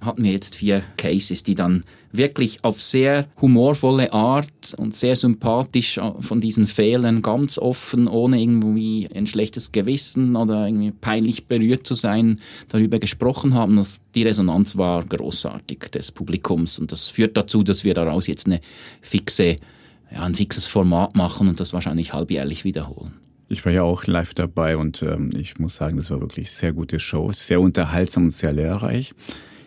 hatten 0.00 0.24
wir 0.24 0.32
jetzt 0.32 0.54
vier 0.54 0.82
Cases, 0.96 1.42
die 1.42 1.54
dann 1.54 1.84
wirklich 2.12 2.62
auf 2.62 2.80
sehr 2.80 3.26
humorvolle 3.40 4.12
Art 4.12 4.74
und 4.76 4.94
sehr 4.94 5.16
sympathisch 5.16 6.00
von 6.20 6.40
diesen 6.40 6.66
Fehlern 6.66 7.22
ganz 7.22 7.58
offen, 7.58 8.08
ohne 8.08 8.40
irgendwie 8.40 9.08
ein 9.14 9.26
schlechtes 9.26 9.72
Gewissen 9.72 10.36
oder 10.36 10.66
irgendwie 10.66 10.92
peinlich 10.92 11.46
berührt 11.46 11.86
zu 11.86 11.94
sein, 11.94 12.40
darüber 12.68 12.98
gesprochen 12.98 13.54
haben. 13.54 13.76
Das, 13.76 14.00
die 14.14 14.22
Resonanz 14.22 14.76
war 14.76 15.04
großartig 15.04 15.90
des 15.92 16.12
Publikums 16.12 16.78
und 16.78 16.92
das 16.92 17.08
führt 17.08 17.36
dazu, 17.36 17.62
dass 17.62 17.84
wir 17.84 17.94
daraus 17.94 18.26
jetzt 18.28 18.46
eine 18.46 18.60
fixe, 19.02 19.56
ja, 20.12 20.22
ein 20.22 20.36
fixes 20.36 20.66
Format 20.66 21.16
machen 21.16 21.48
und 21.48 21.60
das 21.60 21.72
wahrscheinlich 21.72 22.12
halbjährlich 22.12 22.64
wiederholen. 22.64 23.14
Ich 23.48 23.64
war 23.64 23.72
ja 23.72 23.82
auch 23.82 24.06
live 24.06 24.34
dabei 24.34 24.76
und 24.76 25.02
ähm, 25.02 25.30
ich 25.36 25.58
muss 25.58 25.76
sagen, 25.76 25.96
das 25.96 26.10
war 26.10 26.20
wirklich 26.20 26.50
sehr 26.50 26.72
gute 26.72 26.98
Show, 26.98 27.30
sehr 27.32 27.60
unterhaltsam 27.60 28.24
und 28.24 28.30
sehr 28.30 28.52
lehrreich. 28.52 29.12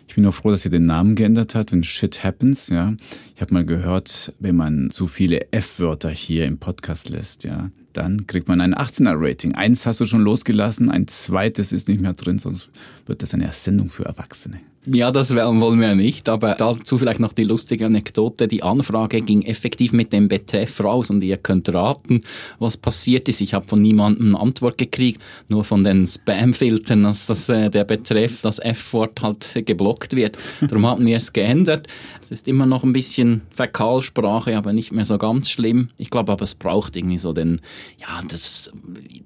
Ich 0.08 0.14
bin 0.14 0.26
auch 0.26 0.34
froh, 0.34 0.50
dass 0.50 0.62
sie 0.62 0.70
den 0.70 0.86
Namen 0.86 1.14
geändert 1.14 1.54
hat, 1.54 1.70
wenn 1.70 1.84
Shit 1.84 2.24
Happens, 2.24 2.68
ja. 2.68 2.94
Ich 3.36 3.40
habe 3.40 3.54
mal 3.54 3.64
gehört, 3.64 4.34
wenn 4.40 4.56
man 4.56 4.90
zu 4.90 5.06
viele 5.06 5.52
F-Wörter 5.52 6.10
hier 6.10 6.46
im 6.46 6.58
Podcast 6.58 7.08
lässt, 7.08 7.44
ja, 7.44 7.70
dann 7.92 8.26
kriegt 8.26 8.48
man 8.48 8.60
ein 8.60 8.74
18er-Rating. 8.74 9.54
Eins 9.54 9.86
hast 9.86 10.00
du 10.00 10.06
schon 10.06 10.22
losgelassen, 10.22 10.90
ein 10.90 11.06
zweites 11.06 11.72
ist 11.72 11.88
nicht 11.88 12.00
mehr 12.00 12.14
drin, 12.14 12.38
sonst 12.38 12.70
wird 13.06 13.22
das 13.22 13.34
eine 13.34 13.52
Sendung 13.52 13.90
für 13.90 14.06
Erwachsene. 14.06 14.60
Ja, 14.90 15.10
das 15.10 15.34
wollen 15.34 15.80
wir 15.80 15.94
nicht, 15.94 16.28
aber 16.30 16.54
dazu 16.54 16.96
vielleicht 16.96 17.20
noch 17.20 17.34
die 17.34 17.44
lustige 17.44 17.84
Anekdote. 17.86 18.48
Die 18.48 18.62
Anfrage 18.62 19.20
ging 19.20 19.42
effektiv 19.42 19.92
mit 19.92 20.14
dem 20.14 20.28
Betreff 20.28 20.82
raus 20.82 21.10
und 21.10 21.22
ihr 21.22 21.36
könnt 21.36 21.68
raten, 21.68 22.22
was 22.58 22.78
passiert 22.78 23.28
ist. 23.28 23.42
Ich 23.42 23.52
habe 23.52 23.68
von 23.68 23.82
niemandem 23.82 24.28
eine 24.28 24.40
Antwort 24.40 24.78
gekriegt, 24.78 25.20
nur 25.48 25.64
von 25.64 25.84
den 25.84 26.06
Spam-Filtern, 26.06 27.02
dass 27.02 27.26
das, 27.26 27.50
äh, 27.50 27.68
der 27.68 27.84
Betreff, 27.84 28.40
das 28.40 28.58
F-Wort 28.60 29.20
halt 29.20 29.62
geblockt 29.66 30.16
wird. 30.16 30.38
Darum 30.62 30.86
haben 30.86 31.04
wir 31.04 31.16
es 31.16 31.34
geändert. 31.34 31.86
Es 32.22 32.30
ist 32.30 32.48
immer 32.48 32.64
noch 32.64 32.82
ein 32.82 32.94
bisschen 32.94 33.42
Fäkalsprache, 33.50 34.56
aber 34.56 34.72
nicht 34.72 34.92
mehr 34.92 35.04
so 35.04 35.18
ganz 35.18 35.50
schlimm. 35.50 35.90
Ich 35.98 36.08
glaube 36.08 36.32
aber, 36.32 36.44
es 36.44 36.54
braucht 36.54 36.96
irgendwie 36.96 37.18
so 37.18 37.34
den, 37.34 37.60
ja, 37.98 38.22
das, 38.26 38.72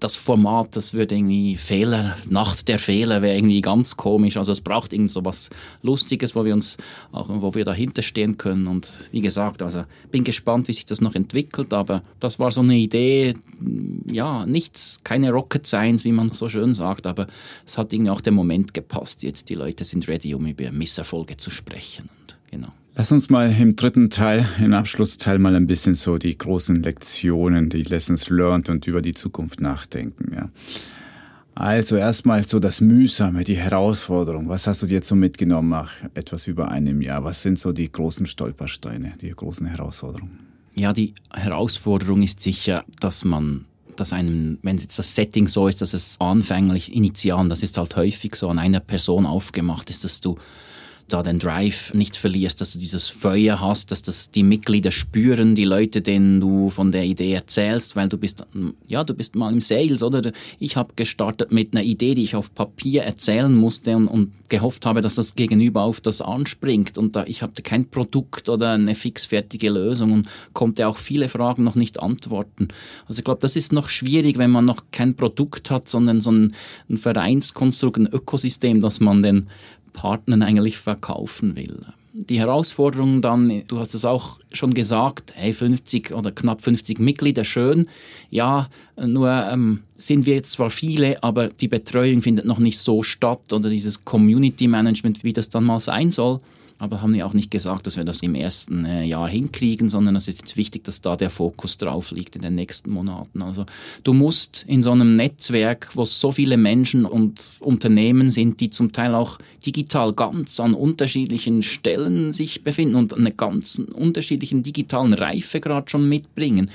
das 0.00 0.16
Format, 0.16 0.74
das 0.74 0.92
würde 0.92 1.14
irgendwie 1.14 1.56
Fehler, 1.56 2.16
Nacht 2.28 2.66
der 2.66 2.80
Fehler 2.80 3.22
wäre 3.22 3.36
irgendwie 3.36 3.60
ganz 3.60 3.96
komisch. 3.96 4.36
Also 4.36 4.50
es 4.50 4.60
braucht 4.60 4.92
irgend 4.92 5.10
so 5.10 5.24
was 5.24 5.51
Lustiges, 5.82 6.34
wo 6.34 6.44
wir 6.44 6.54
uns, 6.54 6.76
auch, 7.12 7.28
wo 7.28 7.54
wir 7.54 7.64
dahinter 7.64 8.02
stehen 8.02 8.38
können. 8.38 8.66
Und 8.66 9.08
wie 9.10 9.20
gesagt, 9.20 9.62
also 9.62 9.84
bin 10.10 10.24
gespannt, 10.24 10.68
wie 10.68 10.72
sich 10.72 10.86
das 10.86 11.00
noch 11.00 11.14
entwickelt. 11.14 11.72
Aber 11.72 12.02
das 12.20 12.38
war 12.38 12.50
so 12.50 12.60
eine 12.60 12.76
Idee, 12.76 13.34
ja, 14.10 14.46
nichts, 14.46 15.00
keine 15.04 15.32
Rocket 15.32 15.66
Science, 15.66 16.04
wie 16.04 16.12
man 16.12 16.32
so 16.32 16.48
schön 16.48 16.74
sagt. 16.74 17.06
Aber 17.06 17.26
es 17.66 17.78
hat 17.78 17.92
irgendwie 17.92 18.10
auch 18.10 18.20
der 18.20 18.32
Moment 18.32 18.74
gepasst. 18.74 19.22
Jetzt 19.22 19.48
die 19.50 19.54
Leute 19.54 19.84
sind 19.84 20.08
ready, 20.08 20.34
um 20.34 20.46
über 20.46 20.70
Misserfolge 20.72 21.36
zu 21.36 21.50
sprechen. 21.50 22.08
Und 22.20 22.36
genau. 22.50 22.72
Lass 22.94 23.10
uns 23.10 23.30
mal 23.30 23.50
im 23.58 23.74
dritten 23.74 24.10
Teil, 24.10 24.46
im 24.62 24.74
Abschlussteil 24.74 25.38
mal 25.38 25.56
ein 25.56 25.66
bisschen 25.66 25.94
so 25.94 26.18
die 26.18 26.36
großen 26.36 26.82
Lektionen, 26.82 27.70
die 27.70 27.84
Lessons 27.84 28.28
learned 28.28 28.68
und 28.68 28.86
über 28.86 29.00
die 29.00 29.14
Zukunft 29.14 29.62
nachdenken. 29.62 30.34
Ja. 30.34 30.50
Also 31.54 31.96
erstmal 31.96 32.46
so 32.46 32.58
das 32.58 32.80
Mühsame, 32.80 33.44
die 33.44 33.56
Herausforderung. 33.56 34.48
Was 34.48 34.66
hast 34.66 34.82
du 34.82 34.86
dir 34.86 35.02
so 35.02 35.14
mitgenommen 35.14 35.68
nach 35.68 35.92
etwas 36.14 36.46
über 36.46 36.70
einem 36.70 37.02
Jahr? 37.02 37.24
Was 37.24 37.42
sind 37.42 37.58
so 37.58 37.72
die 37.72 37.90
großen 37.90 38.26
Stolpersteine, 38.26 39.14
die 39.20 39.30
großen 39.30 39.66
Herausforderungen? 39.66 40.38
Ja, 40.74 40.92
die 40.92 41.12
Herausforderung 41.32 42.22
ist 42.22 42.40
sicher, 42.40 42.84
dass 43.00 43.24
man 43.24 43.66
dass 43.96 44.14
einem, 44.14 44.58
wenn 44.62 44.78
jetzt 44.78 44.98
das 44.98 45.14
Setting 45.14 45.46
so 45.46 45.68
ist, 45.68 45.82
dass 45.82 45.92
es 45.92 46.16
anfänglich, 46.18 46.94
initial, 46.94 47.46
das 47.48 47.62
ist 47.62 47.76
halt 47.76 47.94
häufig 47.94 48.34
so 48.34 48.48
an 48.48 48.58
einer 48.58 48.80
Person 48.80 49.26
aufgemacht 49.26 49.90
ist, 49.90 50.04
dass 50.04 50.20
du 50.20 50.38
da 51.08 51.22
den 51.22 51.38
Drive 51.38 51.92
nicht 51.94 52.16
verlierst, 52.16 52.60
dass 52.60 52.72
du 52.72 52.78
dieses 52.78 53.08
Feuer 53.08 53.60
hast, 53.60 53.90
dass 53.90 54.02
das 54.02 54.30
die 54.30 54.42
Mitglieder 54.42 54.90
spüren, 54.90 55.54
die 55.54 55.64
Leute, 55.64 56.02
denen 56.02 56.40
du 56.40 56.70
von 56.70 56.92
der 56.92 57.04
Idee 57.04 57.32
erzählst, 57.32 57.96
weil 57.96 58.08
du 58.08 58.16
bist, 58.16 58.44
ja, 58.86 59.04
du 59.04 59.14
bist 59.14 59.34
mal 59.36 59.52
im 59.52 59.60
Sales, 59.60 60.02
oder? 60.02 60.32
Ich 60.58 60.76
habe 60.76 60.94
gestartet 60.96 61.52
mit 61.52 61.74
einer 61.74 61.84
Idee, 61.84 62.14
die 62.14 62.22
ich 62.22 62.36
auf 62.36 62.54
Papier 62.54 63.02
erzählen 63.02 63.54
musste 63.54 63.96
und, 63.96 64.08
und 64.08 64.32
gehofft 64.48 64.84
habe, 64.84 65.00
dass 65.00 65.14
das 65.14 65.34
Gegenüber 65.34 65.82
auf 65.82 66.02
das 66.02 66.20
anspringt 66.20 66.98
und 66.98 67.16
da 67.16 67.24
ich 67.24 67.40
hatte 67.40 67.62
kein 67.62 67.88
Produkt 67.88 68.50
oder 68.50 68.72
eine 68.72 68.94
fixfertige 68.94 69.70
Lösung 69.70 70.12
und 70.12 70.28
konnte 70.52 70.86
auch 70.86 70.98
viele 70.98 71.30
Fragen 71.30 71.64
noch 71.64 71.74
nicht 71.74 72.02
antworten. 72.02 72.68
Also 73.08 73.20
ich 73.20 73.24
glaube, 73.24 73.40
das 73.40 73.56
ist 73.56 73.72
noch 73.72 73.88
schwierig, 73.88 74.36
wenn 74.36 74.50
man 74.50 74.66
noch 74.66 74.84
kein 74.92 75.14
Produkt 75.14 75.70
hat, 75.70 75.88
sondern 75.88 76.20
so 76.20 76.30
ein, 76.30 76.54
ein 76.90 76.98
Vereinskonstrukt, 76.98 77.98
ein 77.98 78.06
Ökosystem, 78.06 78.80
das 78.80 79.00
man 79.00 79.22
den 79.22 79.48
Partnern 79.92 80.42
eigentlich 80.42 80.78
verkaufen 80.78 81.56
will. 81.56 81.86
Die 82.14 82.38
Herausforderung 82.38 83.22
dann, 83.22 83.62
du 83.68 83.78
hast 83.78 83.94
es 83.94 84.04
auch 84.04 84.38
schon 84.52 84.74
gesagt, 84.74 85.32
hey, 85.34 85.54
50 85.54 86.12
oder 86.12 86.30
knapp 86.30 86.62
50 86.62 86.98
Mitglieder, 86.98 87.42
schön. 87.42 87.88
Ja, 88.30 88.68
nur 89.02 89.30
ähm, 89.30 89.80
sind 89.94 90.26
wir 90.26 90.34
jetzt 90.34 90.52
zwar 90.52 90.68
viele, 90.68 91.22
aber 91.22 91.48
die 91.48 91.68
Betreuung 91.68 92.20
findet 92.20 92.44
noch 92.44 92.58
nicht 92.58 92.78
so 92.78 93.02
statt 93.02 93.52
oder 93.52 93.70
dieses 93.70 94.04
Community 94.04 94.68
Management, 94.68 95.24
wie 95.24 95.32
das 95.32 95.48
dann 95.48 95.64
mal 95.64 95.80
sein 95.80 96.10
soll. 96.10 96.40
Aber 96.82 97.00
haben 97.00 97.14
wir 97.14 97.24
auch 97.28 97.32
nicht 97.32 97.52
gesagt, 97.52 97.86
dass 97.86 97.96
wir 97.96 98.02
das 98.02 98.24
im 98.24 98.34
ersten 98.34 98.84
äh, 98.84 99.04
Jahr 99.04 99.28
hinkriegen, 99.28 99.88
sondern 99.88 100.16
es 100.16 100.26
ist 100.26 100.40
jetzt 100.40 100.56
wichtig, 100.56 100.82
dass 100.82 101.00
da 101.00 101.14
der 101.14 101.30
Fokus 101.30 101.78
drauf 101.78 102.10
liegt 102.10 102.34
in 102.34 102.42
den 102.42 102.56
nächsten 102.56 102.90
Monaten. 102.90 103.40
Also 103.40 103.66
du 104.02 104.12
musst 104.12 104.64
in 104.66 104.82
so 104.82 104.90
einem 104.90 105.14
Netzwerk, 105.14 105.90
wo 105.94 106.04
so 106.04 106.32
viele 106.32 106.56
Menschen 106.56 107.06
und 107.06 107.52
Unternehmen 107.60 108.30
sind, 108.30 108.58
die 108.58 108.70
zum 108.70 108.90
Teil 108.90 109.14
auch 109.14 109.38
digital 109.64 110.12
ganz 110.12 110.58
an 110.58 110.74
unterschiedlichen 110.74 111.62
Stellen 111.62 112.32
sich 112.32 112.64
befinden 112.64 112.96
und 112.96 113.14
einen 113.14 113.36
ganz 113.36 113.78
unterschiedlichen 113.78 114.64
digitalen 114.64 115.14
Reifegrad 115.14 115.88
schon 115.88 116.08
mitbringen, 116.08 116.68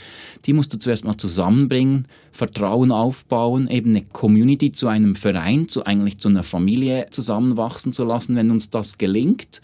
die 0.45 0.53
musst 0.53 0.73
du 0.73 0.79
zuerst 0.79 1.03
mal 1.03 1.17
zusammenbringen, 1.17 2.05
Vertrauen 2.31 2.93
aufbauen, 2.93 3.67
eben 3.69 3.89
eine 3.89 4.05
Community 4.05 4.71
zu 4.71 4.87
einem 4.87 5.17
Verein, 5.17 5.67
zu 5.67 5.85
eigentlich 5.85 6.19
zu 6.19 6.29
einer 6.29 6.43
Familie 6.43 7.07
zusammenwachsen 7.11 7.91
zu 7.91 8.05
lassen, 8.05 8.37
wenn 8.37 8.51
uns 8.51 8.69
das 8.69 8.97
gelingt 8.97 9.59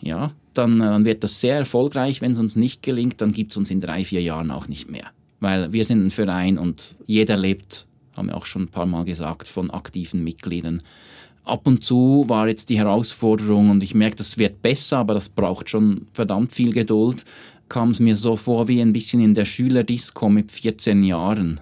ja, 0.00 0.32
dann, 0.54 0.80
äh, 0.80 0.84
dann 0.84 1.04
wird 1.04 1.24
das 1.24 1.40
sehr 1.40 1.56
erfolgreich. 1.56 2.20
Wenn 2.20 2.32
es 2.32 2.38
uns 2.38 2.56
nicht 2.56 2.82
gelingt, 2.82 3.20
dann 3.20 3.32
gibt 3.32 3.52
es 3.52 3.56
uns 3.56 3.70
in 3.70 3.80
drei, 3.80 4.04
vier 4.04 4.22
Jahren 4.22 4.50
auch 4.50 4.68
nicht 4.68 4.90
mehr. 4.90 5.10
Weil 5.40 5.72
wir 5.72 5.84
sind 5.84 6.04
ein 6.04 6.10
Verein 6.10 6.58
und 6.58 6.96
jeder 7.06 7.36
lebt, 7.36 7.86
haben 8.16 8.28
wir 8.28 8.36
auch 8.36 8.46
schon 8.46 8.62
ein 8.62 8.68
paar 8.68 8.86
Mal 8.86 9.04
gesagt, 9.04 9.48
von 9.48 9.70
aktiven 9.70 10.22
Mitgliedern. 10.22 10.82
Ab 11.44 11.66
und 11.66 11.82
zu 11.82 12.24
war 12.28 12.48
jetzt 12.48 12.68
die 12.68 12.78
Herausforderung 12.78 13.70
und 13.70 13.82
ich 13.82 13.94
merke, 13.94 14.16
das 14.16 14.36
wird 14.36 14.60
besser, 14.60 14.98
aber 14.98 15.14
das 15.14 15.30
braucht 15.30 15.70
schon 15.70 16.06
verdammt 16.12 16.52
viel 16.52 16.72
Geduld, 16.72 17.24
kam 17.68 17.90
es 17.90 18.00
mir 18.00 18.16
so 18.16 18.36
vor 18.36 18.68
wie 18.68 18.80
ein 18.82 18.92
bisschen 18.92 19.22
in 19.22 19.34
der 19.34 19.46
Schülerdisco 19.46 20.28
mit 20.28 20.52
14 20.52 21.02
Jahren. 21.02 21.60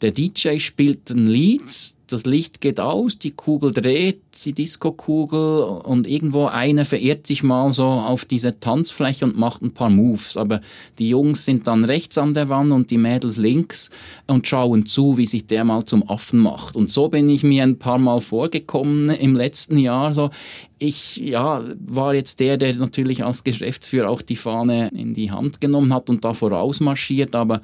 Der 0.00 0.12
DJ 0.12 0.58
spielt 0.58 1.10
ein 1.10 1.26
Lied, 1.26 1.94
das 2.12 2.26
Licht 2.26 2.60
geht 2.60 2.80
aus, 2.80 3.18
die 3.18 3.30
Kugel 3.30 3.72
dreht, 3.72 4.20
die 4.44 4.52
Disco-Kugel 4.52 5.62
und 5.84 6.06
irgendwo 6.06 6.46
einer 6.46 6.84
verirrt 6.84 7.26
sich 7.26 7.42
mal 7.42 7.72
so 7.72 7.84
auf 7.84 8.24
diese 8.24 8.58
Tanzfläche 8.58 9.24
und 9.24 9.38
macht 9.38 9.62
ein 9.62 9.72
paar 9.72 9.90
Moves. 9.90 10.36
Aber 10.36 10.60
die 10.98 11.08
Jungs 11.08 11.44
sind 11.44 11.66
dann 11.66 11.84
rechts 11.84 12.18
an 12.18 12.34
der 12.34 12.48
Wand 12.48 12.72
und 12.72 12.90
die 12.90 12.98
Mädels 12.98 13.36
links 13.36 13.90
und 14.26 14.46
schauen 14.46 14.86
zu, 14.86 15.16
wie 15.16 15.26
sich 15.26 15.46
der 15.46 15.64
mal 15.64 15.84
zum 15.84 16.08
Affen 16.08 16.40
macht. 16.40 16.76
Und 16.76 16.90
so 16.90 17.08
bin 17.08 17.30
ich 17.30 17.42
mir 17.42 17.62
ein 17.62 17.78
paar 17.78 17.98
Mal 17.98 18.20
vorgekommen 18.20 19.10
im 19.10 19.36
letzten 19.36 19.78
Jahr. 19.78 20.12
So, 20.12 20.30
ich 20.78 21.16
ja, 21.16 21.64
war 21.78 22.14
jetzt 22.14 22.40
der, 22.40 22.56
der 22.56 22.74
natürlich 22.76 23.24
als 23.24 23.44
Geschäftsführer 23.44 24.08
auch 24.08 24.22
die 24.22 24.36
Fahne 24.36 24.90
in 24.94 25.14
die 25.14 25.30
Hand 25.30 25.60
genommen 25.60 25.94
hat 25.94 26.10
und 26.10 26.24
da 26.24 26.34
vorausmarschiert, 26.34 27.34
aber 27.34 27.60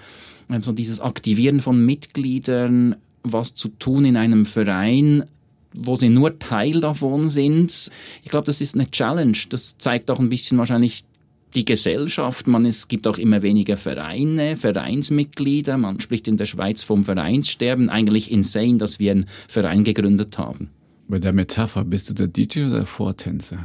so 0.49 0.55
also 0.55 0.73
dieses 0.73 1.01
Aktivieren 1.01 1.61
von 1.61 1.85
Mitgliedern, 1.85 2.97
was 3.33 3.55
zu 3.55 3.69
tun 3.69 4.05
in 4.05 4.17
einem 4.17 4.47
Verein, 4.47 5.25
wo 5.73 5.97
sie 5.97 6.09
nur 6.09 6.39
Teil 6.39 6.81
davon 6.81 7.29
sind. 7.29 7.91
Ich 8.23 8.31
glaube, 8.31 8.47
das 8.47 8.61
ist 8.61 8.75
eine 8.75 8.91
Challenge. 8.91 9.37
Das 9.51 9.77
zeigt 9.79 10.11
auch 10.11 10.19
ein 10.19 10.31
bisschen 10.31 10.59
wahrscheinlich 10.59 11.05
die 11.55 11.65
Gesellschaft. 11.65 12.47
Man, 12.47 12.67
es 12.67 12.89
gibt 12.89 13.07
auch 13.07 13.19
immer 13.19 13.43
weniger 13.43 13.77
Vereine, 13.77 14.57
Vereinsmitglieder. 14.57 15.77
Man 15.77 16.01
spricht 16.01 16.29
in 16.29 16.37
der 16.37 16.47
Schweiz 16.47 16.83
vom 16.83 17.05
Vereinssterben. 17.05 17.91
Eigentlich 17.91 18.31
insane, 18.31 18.79
dass 18.79 18.99
wir 18.99 19.13
einen 19.13 19.27
Verein 19.49 19.85
gegründet 19.85 20.39
haben. 20.39 20.71
Bei 21.09 21.21
der 21.21 21.33
Metapher, 21.33 21.85
bist 21.85 22.11
du 22.11 22.15
der 22.15 22.27
DJ 22.27 22.65
oder 22.65 22.79
der 22.79 22.87
Vortänzer? 22.87 23.59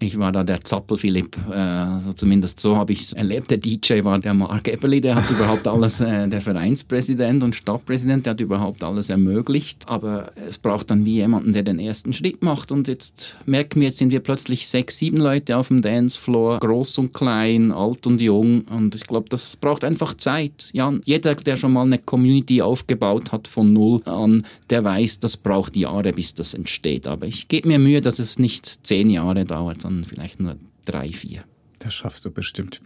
Ich 0.00 0.18
war 0.18 0.32
da 0.32 0.42
der 0.42 0.64
Zappel-Philipp, 0.64 1.36
äh, 1.48 1.54
also 1.54 2.12
zumindest 2.12 2.58
so 2.58 2.74
habe 2.74 2.90
ich 2.90 3.02
es 3.02 3.12
erlebt. 3.12 3.52
Der 3.52 3.58
DJ 3.58 4.02
war 4.02 4.18
der 4.18 4.34
Mark 4.34 4.66
Eberli, 4.66 5.00
der 5.00 5.14
hat 5.14 5.30
überhaupt 5.30 5.68
alles, 5.68 6.00
äh, 6.00 6.26
der 6.26 6.40
Vereinspräsident 6.40 7.44
und 7.44 7.54
Stadtpräsident, 7.54 8.26
der 8.26 8.32
hat 8.32 8.40
überhaupt 8.40 8.82
alles 8.82 9.10
ermöglicht. 9.10 9.84
Aber 9.86 10.32
es 10.48 10.58
braucht 10.58 10.90
dann 10.90 11.04
wie 11.04 11.14
jemanden, 11.14 11.52
der 11.52 11.62
den 11.62 11.78
ersten 11.78 12.12
Schritt 12.12 12.42
macht. 12.42 12.72
Und 12.72 12.88
jetzt 12.88 13.36
merken 13.46 13.80
wir, 13.80 13.88
jetzt 13.88 13.98
sind 13.98 14.10
wir 14.10 14.20
plötzlich 14.20 14.66
sechs, 14.66 14.98
sieben 14.98 15.18
Leute 15.18 15.56
auf 15.56 15.68
dem 15.68 15.82
Dancefloor, 15.82 16.58
groß 16.58 16.98
und 16.98 17.14
klein, 17.14 17.70
alt 17.70 18.08
und 18.08 18.20
jung. 18.20 18.62
Und 18.62 18.96
ich 18.96 19.04
glaube, 19.04 19.28
das 19.28 19.54
braucht 19.54 19.84
einfach 19.84 20.14
Zeit. 20.14 20.70
Ja, 20.72 20.92
jeder, 21.04 21.36
der 21.36 21.56
schon 21.56 21.74
mal 21.74 21.86
eine 21.86 21.98
Community 21.98 22.60
aufgebaut 22.60 23.30
hat 23.30 23.46
von 23.46 23.72
null 23.72 24.02
an, 24.04 24.42
der 24.70 24.82
weiß, 24.82 25.20
das 25.20 25.36
braucht 25.36 25.76
Jahre, 25.76 26.12
bis 26.12 26.34
das 26.34 26.54
entsteht 26.54 26.87
steht. 26.88 27.06
Aber 27.06 27.26
ich 27.26 27.48
gebe 27.48 27.68
mir 27.68 27.78
Mühe, 27.78 28.00
dass 28.00 28.18
es 28.18 28.38
nicht 28.38 28.86
zehn 28.86 29.10
Jahre 29.10 29.44
dauert, 29.44 29.82
sondern 29.82 30.04
vielleicht 30.04 30.40
nur 30.40 30.56
drei, 30.84 31.12
vier. 31.12 31.44
Das 31.78 31.94
schaffst 31.94 32.24
du 32.24 32.30
bestimmt. 32.30 32.80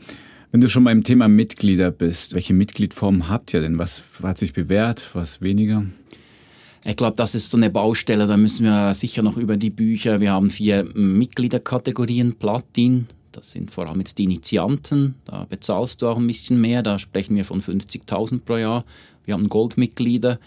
Wenn 0.51 0.61
du 0.61 0.69
schon 0.69 0.85
beim 0.85 1.03
Thema 1.03 1.29
Mitglieder 1.29 1.91
bist, 1.91 2.35
welche 2.35 2.53
Mitgliedformen 2.53 3.29
habt 3.29 3.55
ihr 3.55 3.61
denn? 3.61 3.79
Was 3.79 4.03
hat 4.23 4.39
sich 4.39 4.53
bewährt, 4.53 5.09
was 5.15 5.41
weniger? 5.41 5.87
Ich 6.85 6.97
glaube, 6.97 7.17
das 7.17 7.35
ist 7.35 7.51
so 7.51 7.57
eine 7.57 7.71
Baustelle, 7.71 8.27
da 8.27 8.37
müssen 8.37 8.65
wir 8.65 8.93
sicher 8.93 9.23
noch 9.23 9.37
über 9.37 9.57
die 9.57 9.71
Bücher. 9.71 10.21
Wir 10.21 10.33
haben 10.33 10.51
vier 10.51 10.85
Mitgliederkategorien, 10.95 12.35
Platin, 12.35 13.07
das 13.31 13.53
sind 13.53 13.71
vor 13.71 13.87
allem 13.87 14.01
jetzt 14.01 14.19
die 14.19 14.25
Initianten, 14.25 15.15
da 15.25 15.47
bezahlst 15.49 16.03
du 16.03 16.09
auch 16.09 16.19
ein 16.19 16.27
bisschen 16.27 16.61
mehr, 16.61 16.83
da 16.83 16.99
sprechen 16.99 17.37
wir 17.37 17.45
von 17.45 17.63
50.000 17.63 18.41
pro 18.41 18.57
Jahr. 18.57 18.85
Wir 19.25 19.35
haben 19.35 19.49
Goldmitglieder, 19.49 20.41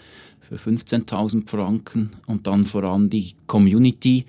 für 0.48 0.56
15.000 0.56 1.48
Franken 1.48 2.12
und 2.26 2.46
dann 2.46 2.64
vor 2.64 2.84
allem 2.84 3.10
die 3.10 3.34
Community. 3.46 4.24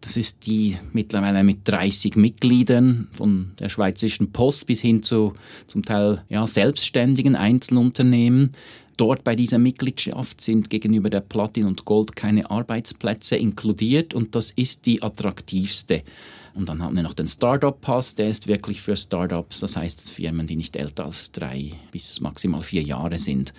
Das 0.00 0.16
ist 0.16 0.46
die 0.46 0.76
mittlerweile 0.92 1.42
mit 1.42 1.60
30 1.64 2.16
Mitgliedern 2.16 3.08
von 3.12 3.52
der 3.58 3.68
Schweizerischen 3.68 4.30
Post 4.30 4.66
bis 4.66 4.80
hin 4.80 5.02
zu 5.02 5.34
zum 5.66 5.82
Teil 5.82 6.22
ja, 6.28 6.46
selbstständigen 6.46 7.34
Einzelunternehmen. 7.34 8.52
Dort 8.96 9.24
bei 9.24 9.34
dieser 9.34 9.58
Mitgliedschaft 9.58 10.40
sind 10.40 10.70
gegenüber 10.70 11.10
der 11.10 11.20
Platin 11.20 11.66
und 11.66 11.84
Gold 11.84 12.16
keine 12.16 12.50
Arbeitsplätze 12.50 13.36
inkludiert 13.36 14.14
und 14.14 14.34
das 14.34 14.52
ist 14.52 14.86
die 14.86 15.02
attraktivste. 15.02 16.02
Und 16.54 16.70
dann 16.70 16.82
haben 16.82 16.96
wir 16.96 17.02
noch 17.02 17.12
den 17.12 17.28
Startup 17.28 17.78
Pass, 17.78 18.14
der 18.14 18.30
ist 18.30 18.46
wirklich 18.46 18.80
für 18.80 18.96
Startups, 18.96 19.60
das 19.60 19.76
heißt 19.76 20.08
Firmen, 20.08 20.46
die 20.46 20.56
nicht 20.56 20.76
älter 20.76 21.04
als 21.04 21.32
drei 21.32 21.72
bis 21.90 22.20
maximal 22.20 22.62
vier 22.62 22.82
Jahre 22.82 23.18
sind. 23.18 23.52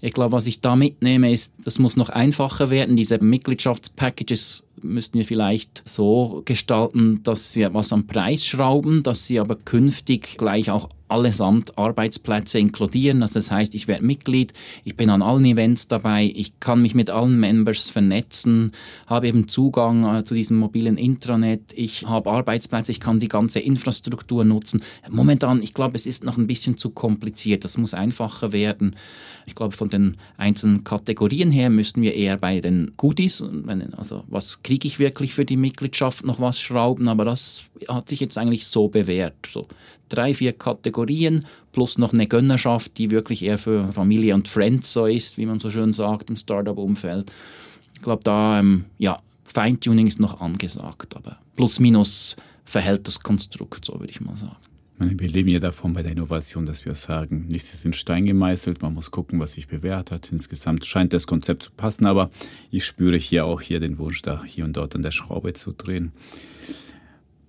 Ich 0.00 0.12
glaube, 0.12 0.32
was 0.32 0.46
ich 0.46 0.60
da 0.60 0.76
mitnehme, 0.76 1.32
ist, 1.32 1.54
das 1.64 1.78
muss 1.78 1.96
noch 1.96 2.08
einfacher 2.08 2.70
werden. 2.70 2.96
Diese 2.96 3.18
Mitgliedschaftspackages 3.18 4.64
müssten 4.82 5.18
wir 5.18 5.24
vielleicht 5.24 5.82
so 5.86 6.42
gestalten, 6.44 7.22
dass 7.22 7.56
wir 7.56 7.72
was 7.74 7.92
am 7.92 8.06
Preis 8.06 8.44
schrauben, 8.44 9.02
dass 9.02 9.26
sie 9.26 9.40
aber 9.40 9.56
künftig 9.56 10.36
gleich 10.36 10.70
auch 10.70 10.90
allesamt 11.08 11.78
Arbeitsplätze 11.78 12.58
inkludieren. 12.58 13.22
Also 13.22 13.34
das 13.34 13.50
heißt, 13.50 13.74
ich 13.74 13.88
werde 13.88 14.04
Mitglied, 14.04 14.52
ich 14.84 14.96
bin 14.96 15.10
an 15.10 15.22
allen 15.22 15.44
Events 15.44 15.88
dabei, 15.88 16.32
ich 16.34 16.58
kann 16.60 16.82
mich 16.82 16.94
mit 16.94 17.10
allen 17.10 17.38
Members 17.38 17.90
vernetzen, 17.90 18.72
habe 19.06 19.28
eben 19.28 19.48
Zugang 19.48 20.16
äh, 20.16 20.24
zu 20.24 20.34
diesem 20.34 20.58
mobilen 20.58 20.96
Intranet, 20.96 21.62
ich 21.74 22.06
habe 22.06 22.30
Arbeitsplätze, 22.30 22.92
ich 22.92 23.00
kann 23.00 23.20
die 23.20 23.28
ganze 23.28 23.60
Infrastruktur 23.60 24.44
nutzen. 24.44 24.82
Momentan, 25.08 25.62
ich 25.62 25.74
glaube, 25.74 25.96
es 25.96 26.06
ist 26.06 26.24
noch 26.24 26.38
ein 26.38 26.46
bisschen 26.46 26.78
zu 26.78 26.90
kompliziert, 26.90 27.64
das 27.64 27.78
muss 27.78 27.94
einfacher 27.94 28.52
werden. 28.52 28.96
Ich 29.46 29.54
glaube, 29.54 29.76
von 29.76 29.88
den 29.88 30.16
einzelnen 30.36 30.82
Kategorien 30.82 31.52
her 31.52 31.70
müssten 31.70 32.02
wir 32.02 32.14
eher 32.14 32.36
bei 32.36 32.60
den 32.60 32.92
Goodies, 32.96 33.42
also 33.96 34.24
was 34.26 34.62
kriege 34.62 34.88
ich 34.88 34.98
wirklich 34.98 35.34
für 35.34 35.44
die 35.44 35.56
Mitgliedschaft, 35.56 36.24
noch 36.24 36.40
was 36.40 36.60
schrauben, 36.60 37.08
aber 37.08 37.24
das 37.24 37.62
hat 37.88 38.08
sich 38.08 38.20
jetzt 38.20 38.38
eigentlich 38.38 38.66
so 38.66 38.88
bewährt. 38.88 39.34
So 39.52 39.66
drei, 40.08 40.34
vier 40.34 40.52
Kategorien 40.52 41.44
plus 41.72 41.98
noch 41.98 42.12
eine 42.12 42.26
Gönnerschaft, 42.26 42.96
die 42.98 43.10
wirklich 43.10 43.42
eher 43.42 43.58
für 43.58 43.92
Familie 43.92 44.34
und 44.34 44.48
Friends 44.48 44.92
so 44.92 45.06
ist, 45.06 45.38
wie 45.38 45.46
man 45.46 45.60
so 45.60 45.70
schön 45.70 45.92
sagt 45.92 46.30
im 46.30 46.36
Startup-Umfeld. 46.36 47.30
Ich 47.94 48.02
glaube, 48.02 48.22
da, 48.24 48.58
ähm, 48.58 48.84
ja, 48.98 49.18
Feintuning 49.44 50.06
ist 50.06 50.20
noch 50.20 50.40
angesagt, 50.40 51.16
aber 51.16 51.38
plus 51.54 51.80
minus 51.80 52.36
verhält 52.64 53.06
das 53.06 53.20
Konstrukt, 53.20 53.84
so 53.84 53.98
würde 53.98 54.10
ich 54.10 54.20
mal 54.20 54.36
sagen. 54.36 54.56
Wir 54.98 55.28
leben 55.28 55.50
ja 55.50 55.58
davon 55.58 55.92
bei 55.92 56.02
der 56.02 56.12
Innovation, 56.12 56.64
dass 56.64 56.86
wir 56.86 56.94
sagen, 56.94 57.44
nichts 57.48 57.74
ist 57.74 57.84
in 57.84 57.92
Stein 57.92 58.24
gemeißelt, 58.24 58.80
man 58.80 58.94
muss 58.94 59.10
gucken, 59.10 59.38
was 59.38 59.52
sich 59.52 59.68
bewährt 59.68 60.10
hat. 60.10 60.32
Insgesamt 60.32 60.86
scheint 60.86 61.12
das 61.12 61.26
Konzept 61.26 61.64
zu 61.64 61.70
passen, 61.76 62.06
aber 62.06 62.30
ich 62.70 62.86
spüre 62.86 63.18
hier 63.18 63.44
auch 63.44 63.60
hier 63.60 63.78
den 63.78 63.98
Wunsch, 63.98 64.22
da 64.22 64.42
hier 64.42 64.64
und 64.64 64.74
dort 64.74 64.94
an 64.96 65.02
der 65.02 65.10
Schraube 65.10 65.52
zu 65.52 65.72
drehen. 65.72 66.12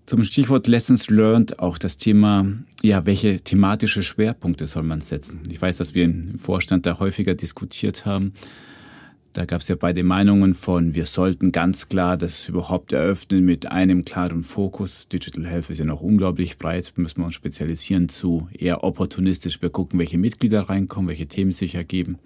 Zum 0.08 0.24
Stichwort 0.24 0.68
Lessons 0.68 1.10
Learned 1.10 1.60
auch 1.60 1.78
das 1.78 1.98
Thema, 1.98 2.48
ja, 2.82 3.06
welche 3.06 3.42
thematische 3.42 4.02
Schwerpunkte 4.02 4.66
soll 4.66 4.84
man 4.84 5.02
setzen? 5.02 5.42
Ich 5.52 5.62
weiß, 5.62 5.76
dass 5.76 5.94
wir 5.96 6.06
im 6.06 6.40
Vorstand 6.40 6.86
da 6.86 7.00
häufiger 7.00 7.36
diskutiert 7.36 8.06
haben. 8.06 8.32
Da 9.34 9.44
gab 9.44 9.60
es 9.60 9.68
ja 9.68 9.76
beide 9.76 10.06
Meinungen 10.06 10.56
von, 10.56 10.96
wir 10.96 11.06
sollten 11.08 11.52
ganz 11.52 11.90
klar 11.90 12.16
das 12.16 12.48
überhaupt 12.48 12.94
eröffnen 12.94 13.44
mit 13.44 13.70
einem 13.70 14.06
klaren 14.06 14.46
Fokus. 14.46 15.10
Digital 15.10 15.46
Health 15.46 15.70
ist 15.72 15.80
ja 15.80 15.84
noch 15.84 16.00
unglaublich 16.00 16.58
breit, 16.58 16.94
müssen 16.96 17.20
wir 17.20 17.26
uns 17.26 17.36
spezialisieren 17.36 18.08
zu 18.08 18.48
eher 18.58 18.86
opportunistisch. 18.86 19.62
Wir 19.62 19.72
gucken, 19.72 20.00
welche 20.00 20.18
Mitglieder 20.18 20.70
reinkommen, 20.70 21.10
welche 21.10 21.28
Themen 21.28 21.52
sich 21.52 21.76
ergeben. 21.76 22.18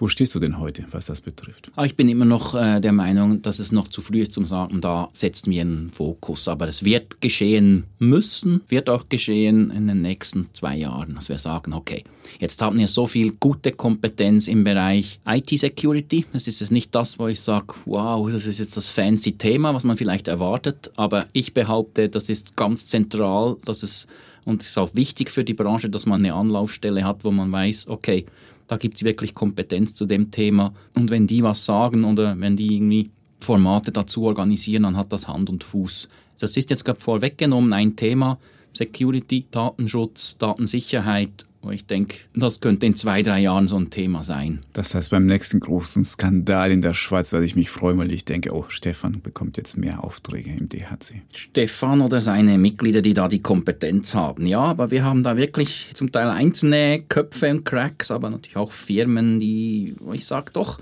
Wo 0.00 0.06
stehst 0.06 0.32
du 0.36 0.38
denn 0.38 0.60
heute, 0.60 0.84
was 0.92 1.06
das 1.06 1.20
betrifft? 1.20 1.72
Ah, 1.74 1.84
ich 1.84 1.96
bin 1.96 2.08
immer 2.08 2.24
noch 2.24 2.54
äh, 2.54 2.78
der 2.78 2.92
Meinung, 2.92 3.42
dass 3.42 3.58
es 3.58 3.72
noch 3.72 3.88
zu 3.88 4.00
früh 4.00 4.22
ist 4.22 4.32
zum 4.32 4.46
sagen, 4.46 4.80
da 4.80 5.08
setzen 5.12 5.50
wir 5.50 5.62
einen 5.62 5.90
Fokus. 5.90 6.46
Aber 6.46 6.68
es 6.68 6.84
wird 6.84 7.20
geschehen 7.20 7.82
müssen, 7.98 8.60
wird 8.68 8.88
auch 8.90 9.08
geschehen 9.08 9.72
in 9.72 9.88
den 9.88 10.00
nächsten 10.00 10.50
zwei 10.52 10.76
Jahren, 10.76 11.16
dass 11.16 11.28
wir 11.28 11.38
sagen, 11.38 11.72
okay, 11.72 12.04
jetzt 12.38 12.62
haben 12.62 12.78
wir 12.78 12.86
so 12.86 13.08
viel 13.08 13.32
gute 13.40 13.72
Kompetenz 13.72 14.46
im 14.46 14.62
Bereich 14.62 15.18
IT-Security. 15.26 16.26
Es 16.32 16.46
ist 16.46 16.60
jetzt 16.60 16.70
nicht 16.70 16.94
das, 16.94 17.18
wo 17.18 17.26
ich 17.26 17.40
sage, 17.40 17.74
wow, 17.84 18.30
das 18.30 18.46
ist 18.46 18.60
jetzt 18.60 18.76
das 18.76 18.88
fancy 18.88 19.32
Thema, 19.32 19.74
was 19.74 19.82
man 19.82 19.96
vielleicht 19.96 20.28
erwartet. 20.28 20.92
Aber 20.94 21.26
ich 21.32 21.54
behaupte, 21.54 22.08
das 22.08 22.28
ist 22.28 22.54
ganz 22.54 22.86
zentral, 22.86 23.56
dass 23.64 23.82
es 23.82 24.06
und 24.44 24.62
es 24.62 24.70
ist 24.70 24.78
auch 24.78 24.94
wichtig 24.94 25.30
für 25.30 25.44
die 25.44 25.52
Branche, 25.52 25.90
dass 25.90 26.06
man 26.06 26.24
eine 26.24 26.32
Anlaufstelle 26.32 27.04
hat, 27.04 27.22
wo 27.22 27.30
man 27.30 27.52
weiß, 27.52 27.88
okay, 27.88 28.24
da 28.68 28.76
gibt 28.76 28.96
es 28.96 29.02
wirklich 29.02 29.34
Kompetenz 29.34 29.94
zu 29.94 30.06
dem 30.06 30.30
Thema. 30.30 30.72
Und 30.94 31.10
wenn 31.10 31.26
die 31.26 31.42
was 31.42 31.64
sagen 31.64 32.04
oder 32.04 32.38
wenn 32.38 32.56
die 32.56 32.76
irgendwie 32.76 33.10
Formate 33.40 33.90
dazu 33.90 34.24
organisieren, 34.24 34.84
dann 34.84 34.96
hat 34.96 35.12
das 35.12 35.26
Hand 35.26 35.50
und 35.50 35.64
Fuß. 35.64 36.08
Das 36.38 36.56
ist 36.56 36.70
jetzt 36.70 36.84
gerade 36.84 37.00
vorweggenommen 37.00 37.72
ein 37.72 37.96
Thema, 37.96 38.38
Security, 38.74 39.46
Datenschutz, 39.50 40.38
Datensicherheit 40.38 41.46
wo 41.68 41.72
ich 41.72 41.84
denke, 41.84 42.16
das 42.34 42.60
könnte 42.60 42.86
in 42.86 42.96
zwei, 42.96 43.22
drei 43.22 43.40
Jahren 43.40 43.68
so 43.68 43.76
ein 43.76 43.90
Thema 43.90 44.24
sein. 44.24 44.60
Das 44.72 44.94
heißt, 44.94 45.10
beim 45.10 45.26
nächsten 45.26 45.60
großen 45.60 46.02
Skandal 46.02 46.72
in 46.72 46.80
der 46.80 46.94
Schweiz 46.94 47.30
werde 47.32 47.44
ich 47.44 47.56
mich 47.56 47.68
freuen, 47.68 47.98
weil 47.98 48.10
ich 48.10 48.24
denke, 48.24 48.54
oh, 48.54 48.64
Stefan 48.68 49.20
bekommt 49.20 49.58
jetzt 49.58 49.76
mehr 49.76 50.02
Aufträge 50.02 50.50
im 50.50 50.70
DHC. 50.70 51.20
Stefan 51.30 52.00
oder 52.00 52.22
seine 52.22 52.56
Mitglieder, 52.56 53.02
die 53.02 53.12
da 53.12 53.28
die 53.28 53.42
Kompetenz 53.42 54.14
haben. 54.14 54.46
Ja, 54.46 54.60
aber 54.60 54.90
wir 54.90 55.04
haben 55.04 55.22
da 55.22 55.36
wirklich 55.36 55.90
zum 55.92 56.10
Teil 56.10 56.30
einzelne 56.30 57.02
Köpfe 57.06 57.50
und 57.50 57.66
Cracks, 57.66 58.10
aber 58.10 58.30
natürlich 58.30 58.56
auch 58.56 58.72
Firmen, 58.72 59.38
die, 59.38 59.94
ich 60.14 60.24
sage, 60.24 60.52
doch, 60.54 60.78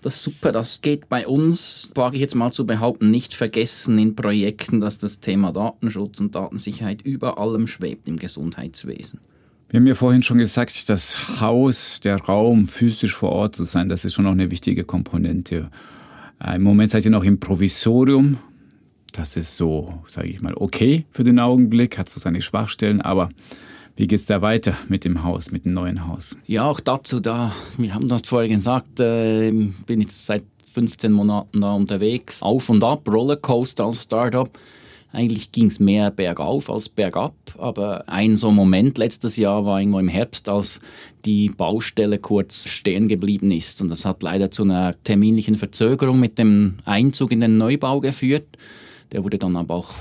das 0.00 0.16
ist 0.16 0.22
super, 0.22 0.50
das 0.50 0.80
geht 0.80 1.10
bei 1.10 1.26
uns, 1.26 1.92
wage 1.94 2.16
ich 2.16 2.22
jetzt 2.22 2.34
mal 2.34 2.52
zu 2.52 2.64
behaupten, 2.64 3.10
nicht 3.10 3.34
vergessen 3.34 3.98
in 3.98 4.16
Projekten, 4.16 4.80
dass 4.80 4.96
das 4.96 5.20
Thema 5.20 5.52
Datenschutz 5.52 6.20
und 6.20 6.34
Datensicherheit 6.34 7.02
über 7.02 7.38
allem 7.38 7.66
schwebt 7.66 8.08
im 8.08 8.16
Gesundheitswesen. 8.16 9.20
Wir 9.72 9.80
haben 9.80 9.86
ja 9.86 9.94
vorhin 9.94 10.22
schon 10.22 10.36
gesagt, 10.36 10.90
das 10.90 11.40
Haus, 11.40 12.00
der 12.00 12.18
Raum, 12.18 12.66
physisch 12.66 13.14
vor 13.14 13.32
Ort 13.32 13.56
zu 13.56 13.64
sein, 13.64 13.88
das 13.88 14.04
ist 14.04 14.12
schon 14.12 14.26
noch 14.26 14.32
eine 14.32 14.50
wichtige 14.50 14.84
Komponente. 14.84 15.70
Äh, 16.44 16.56
Im 16.56 16.62
Moment 16.62 16.90
seid 16.90 17.06
ihr 17.06 17.10
noch 17.10 17.24
im 17.24 17.40
Provisorium. 17.40 18.36
Das 19.12 19.34
ist 19.34 19.56
so, 19.56 19.94
sage 20.06 20.28
ich 20.28 20.42
mal, 20.42 20.52
okay 20.56 21.06
für 21.10 21.24
den 21.24 21.38
Augenblick, 21.38 21.96
hat 21.96 22.10
so 22.10 22.20
seine 22.20 22.42
Schwachstellen, 22.42 23.00
aber 23.00 23.30
wie 23.96 24.06
geht's 24.06 24.26
da 24.26 24.42
weiter 24.42 24.76
mit 24.88 25.06
dem 25.06 25.24
Haus, 25.24 25.52
mit 25.52 25.64
dem 25.64 25.72
neuen 25.72 26.06
Haus? 26.06 26.36
Ja, 26.44 26.64
auch 26.64 26.80
dazu 26.80 27.18
da, 27.18 27.54
wir 27.78 27.94
haben 27.94 28.10
das 28.10 28.24
vorher 28.26 28.50
gesagt, 28.50 29.00
äh, 29.00 29.52
bin 29.86 30.02
jetzt 30.02 30.26
seit 30.26 30.44
15 30.74 31.10
Monaten 31.10 31.62
da 31.62 31.72
unterwegs, 31.72 32.42
auf 32.42 32.68
und 32.68 32.84
ab, 32.84 33.08
Rollercoaster 33.08 33.86
als 33.86 34.02
Startup. 34.02 34.50
Eigentlich 35.12 35.52
ging 35.52 35.66
es 35.66 35.78
mehr 35.78 36.10
bergauf 36.10 36.70
als 36.70 36.88
bergab, 36.88 37.34
aber 37.58 38.08
ein 38.08 38.38
so 38.38 38.50
Moment 38.50 38.96
letztes 38.96 39.36
Jahr 39.36 39.66
war 39.66 39.78
irgendwo 39.78 39.98
im 39.98 40.08
Herbst, 40.08 40.48
als 40.48 40.80
die 41.26 41.50
Baustelle 41.50 42.18
kurz 42.18 42.66
stehen 42.66 43.08
geblieben 43.08 43.50
ist. 43.50 43.82
Und 43.82 43.88
das 43.88 44.06
hat 44.06 44.22
leider 44.22 44.50
zu 44.50 44.62
einer 44.62 44.94
terminlichen 45.04 45.56
Verzögerung 45.56 46.18
mit 46.18 46.38
dem 46.38 46.78
Einzug 46.86 47.30
in 47.30 47.40
den 47.40 47.58
Neubau 47.58 48.00
geführt. 48.00 48.46
Der 49.12 49.22
wurde 49.22 49.38
dann 49.38 49.56
aber 49.56 49.74
auch 49.74 49.92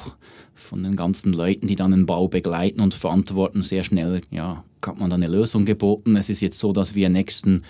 von 0.56 0.84
den 0.84 0.96
ganzen 0.96 1.34
Leuten, 1.34 1.68
die 1.68 1.76
dann 1.76 1.92
den 1.92 2.06
Bau 2.06 2.30
begleiten 2.30 2.80
und 2.80 2.94
verantworten, 2.94 3.62
sehr 3.64 3.84
schnell, 3.84 4.22
ja, 4.32 4.64
hat 4.86 4.98
man 4.98 5.10
dann 5.10 5.22
eine 5.22 5.32
Lösung 5.32 5.66
geboten. 5.66 6.16
Es 6.16 6.30
ist 6.30 6.40
jetzt 6.40 6.58
so, 6.58 6.72
dass 6.72 6.96
wir 6.96 7.10
nächsten 7.10 7.64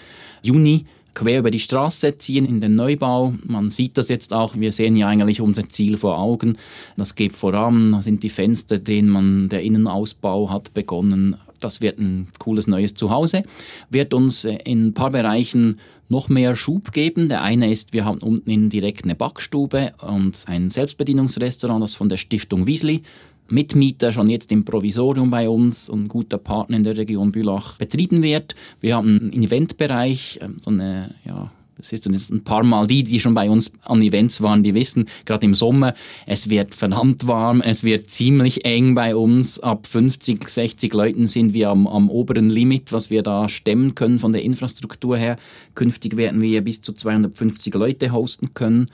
Juni 0.43 0.85
quer 1.13 1.39
über 1.39 1.51
die 1.51 1.59
Straße 1.59 2.17
ziehen 2.17 2.45
in 2.45 2.61
den 2.61 2.75
Neubau. 2.75 3.33
Man 3.43 3.69
sieht 3.69 3.97
das 3.97 4.09
jetzt 4.09 4.33
auch. 4.33 4.55
Wir 4.55 4.71
sehen 4.71 4.95
ja 4.95 5.07
eigentlich 5.07 5.41
unser 5.41 5.67
Ziel 5.69 5.97
vor 5.97 6.19
Augen. 6.19 6.57
Das 6.97 7.15
geht 7.15 7.33
voran. 7.33 7.91
Da 7.91 8.01
sind 8.01 8.23
die 8.23 8.29
Fenster 8.29 8.79
drin. 8.79 9.09
Man, 9.09 9.49
der 9.49 9.61
Innenausbau 9.61 10.49
hat 10.49 10.73
begonnen. 10.73 11.37
Das 11.59 11.79
wird 11.79 11.99
ein 11.99 12.27
cooles 12.39 12.67
neues 12.67 12.95
Zuhause. 12.95 13.43
Wird 13.89 14.13
uns 14.13 14.45
äh, 14.45 14.57
in 14.65 14.87
ein 14.87 14.93
paar 14.93 15.11
Bereichen 15.11 15.79
noch 16.09 16.27
mehr 16.27 16.55
Schub 16.55 16.91
geben. 16.91 17.29
Der 17.29 17.41
eine 17.41 17.71
ist, 17.71 17.93
wir 17.93 18.03
haben 18.03 18.17
unten 18.19 18.69
direkt 18.69 19.05
eine 19.05 19.15
Backstube 19.15 19.93
und 20.01 20.43
ein 20.47 20.69
Selbstbedienungsrestaurant, 20.69 21.81
das 21.81 21.95
von 21.95 22.09
der 22.09 22.17
Stiftung 22.17 22.67
Wiesli 22.67 23.03
Mitmieter 23.51 24.11
schon 24.11 24.29
jetzt 24.29 24.51
im 24.51 24.65
Provisorium 24.65 25.29
bei 25.29 25.49
uns 25.49 25.89
und 25.89 26.05
ein 26.05 26.07
guter 26.07 26.37
Partner 26.37 26.77
in 26.77 26.83
der 26.83 26.97
Region 26.97 27.31
Bülach 27.31 27.77
betrieben 27.77 28.23
wird. 28.23 28.55
Wir 28.79 28.95
haben 28.95 29.31
einen 29.31 29.43
Eventbereich, 29.43 30.39
ähm, 30.41 30.57
so 30.61 30.71
eine, 30.71 31.15
ja, 31.25 31.51
das 31.81 31.91
ist 31.91 32.05
jetzt 32.05 32.31
ein 32.31 32.43
paar 32.43 32.63
Mal 32.63 32.85
die, 32.85 33.03
die 33.03 33.19
schon 33.19 33.33
bei 33.33 33.49
uns 33.49 33.73
an 33.83 34.01
Events 34.01 34.41
waren, 34.41 34.61
die 34.61 34.75
wissen, 34.75 35.05
gerade 35.25 35.45
im 35.45 35.55
Sommer, 35.55 35.95
es 36.27 36.49
wird 36.49 36.75
verdammt 36.75 37.25
warm, 37.25 37.61
es 37.61 37.83
wird 37.83 38.11
ziemlich 38.11 38.65
eng 38.65 38.93
bei 38.93 39.15
uns. 39.15 39.59
Ab 39.59 39.87
50, 39.87 40.47
60 40.47 40.93
Leuten 40.93 41.25
sind 41.25 41.53
wir 41.53 41.69
am, 41.69 41.87
am 41.87 42.09
oberen 42.09 42.49
Limit, 42.49 42.91
was 42.91 43.09
wir 43.09 43.23
da 43.23 43.49
stemmen 43.49 43.95
können 43.95 44.19
von 44.19 44.31
der 44.31 44.43
Infrastruktur 44.43 45.17
her. 45.17 45.37
Künftig 45.73 46.17
werden 46.17 46.41
wir 46.41 46.61
bis 46.61 46.81
zu 46.81 46.93
250 46.93 47.73
Leute 47.73 48.11
hosten 48.11 48.53
können. 48.53 48.87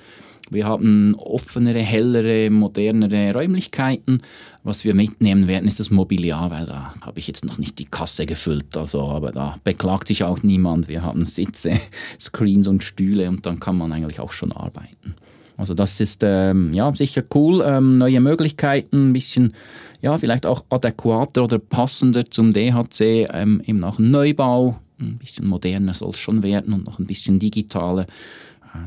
Wir 0.49 0.65
haben 0.65 1.15
offenere, 1.15 1.79
hellere, 1.79 2.49
modernere 2.49 3.33
Räumlichkeiten. 3.33 4.21
Was 4.63 4.83
wir 4.83 4.93
mitnehmen 4.93 5.47
werden, 5.47 5.67
ist 5.67 5.79
das 5.79 5.89
Mobiliar, 5.89 6.51
weil 6.51 6.65
da 6.65 6.93
habe 7.01 7.19
ich 7.19 7.27
jetzt 7.27 7.45
noch 7.45 7.57
nicht 7.57 7.79
die 7.79 7.85
Kasse 7.85 8.25
gefüllt. 8.25 8.75
Also, 8.77 9.01
aber 9.01 9.31
da 9.31 9.57
beklagt 9.63 10.07
sich 10.07 10.23
auch 10.23 10.43
niemand. 10.43 10.87
Wir 10.87 11.03
haben 11.03 11.25
Sitze, 11.25 11.73
Screens 12.19 12.67
und 12.67 12.83
Stühle 12.83 13.29
und 13.29 13.45
dann 13.45 13.59
kann 13.59 13.77
man 13.77 13.91
eigentlich 13.91 14.19
auch 14.19 14.31
schon 14.31 14.51
arbeiten. 14.51 15.15
Also 15.57 15.73
das 15.73 15.99
ist 15.99 16.21
ähm, 16.23 16.71
ja 16.73 16.93
sicher 16.93 17.23
cool, 17.33 17.63
ähm, 17.65 17.97
neue 17.97 18.19
Möglichkeiten, 18.19 19.09
ein 19.09 19.13
bisschen 19.13 19.53
ja 20.01 20.17
vielleicht 20.17 20.45
auch 20.45 20.63
adäquater 20.69 21.43
oder 21.43 21.57
passender 21.57 22.25
zum 22.25 22.53
DHC, 22.53 23.27
ähm, 23.33 23.61
eben 23.65 23.83
auch 23.83 23.97
Neubau, 23.97 24.79
ein 24.99 25.17
bisschen 25.17 25.47
moderner 25.47 25.93
soll 25.93 26.11
es 26.11 26.19
schon 26.19 26.43
werden 26.43 26.73
und 26.73 26.85
noch 26.85 26.99
ein 26.99 27.07
bisschen 27.07 27.39
digitaler. 27.39 28.05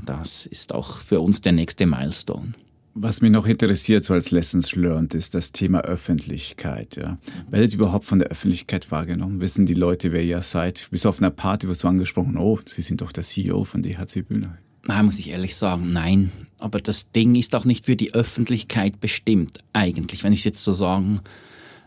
Das 0.04 0.46
ist 0.46 0.74
auch 0.74 0.98
für 0.98 1.20
uns 1.20 1.40
der 1.40 1.52
nächste 1.52 1.86
Milestone. 1.86 2.54
Was 2.94 3.20
mich 3.20 3.30
noch 3.30 3.46
interessiert, 3.46 4.02
so 4.02 4.14
als 4.14 4.32
Lessons 4.32 4.74
Learned, 4.74 5.14
ist 5.14 5.34
das 5.34 5.52
Thema 5.52 5.82
Öffentlichkeit. 5.82 6.96
Ja. 6.96 7.18
Werdet 7.48 7.72
ihr 7.72 7.78
überhaupt 7.78 8.04
von 8.04 8.18
der 8.18 8.28
Öffentlichkeit 8.28 8.90
wahrgenommen? 8.90 9.40
Wissen 9.40 9.64
die 9.64 9.74
Leute, 9.74 10.10
wer 10.10 10.24
ihr 10.24 10.42
seid? 10.42 10.88
Bis 10.90 11.06
auf 11.06 11.18
einer 11.18 11.30
Party 11.30 11.68
wirst 11.68 11.84
du 11.84 11.88
angesprochen, 11.88 12.36
oh, 12.36 12.58
Sie 12.66 12.82
sind 12.82 13.00
doch 13.00 13.12
der 13.12 13.22
CEO 13.22 13.64
von 13.64 13.82
DHC 13.82 14.22
Bühne. 14.22 14.58
Nein, 14.84 15.04
muss 15.04 15.18
ich 15.20 15.30
ehrlich 15.30 15.54
sagen, 15.54 15.92
nein. 15.92 16.32
Aber 16.58 16.80
das 16.80 17.12
Ding 17.12 17.36
ist 17.36 17.54
auch 17.54 17.64
nicht 17.64 17.86
für 17.86 17.96
die 17.96 18.12
Öffentlichkeit 18.12 19.00
bestimmt, 19.00 19.58
eigentlich, 19.72 20.24
wenn 20.24 20.32
ich 20.32 20.40
es 20.40 20.44
jetzt 20.44 20.64
so 20.64 20.72
sagen 20.72 21.20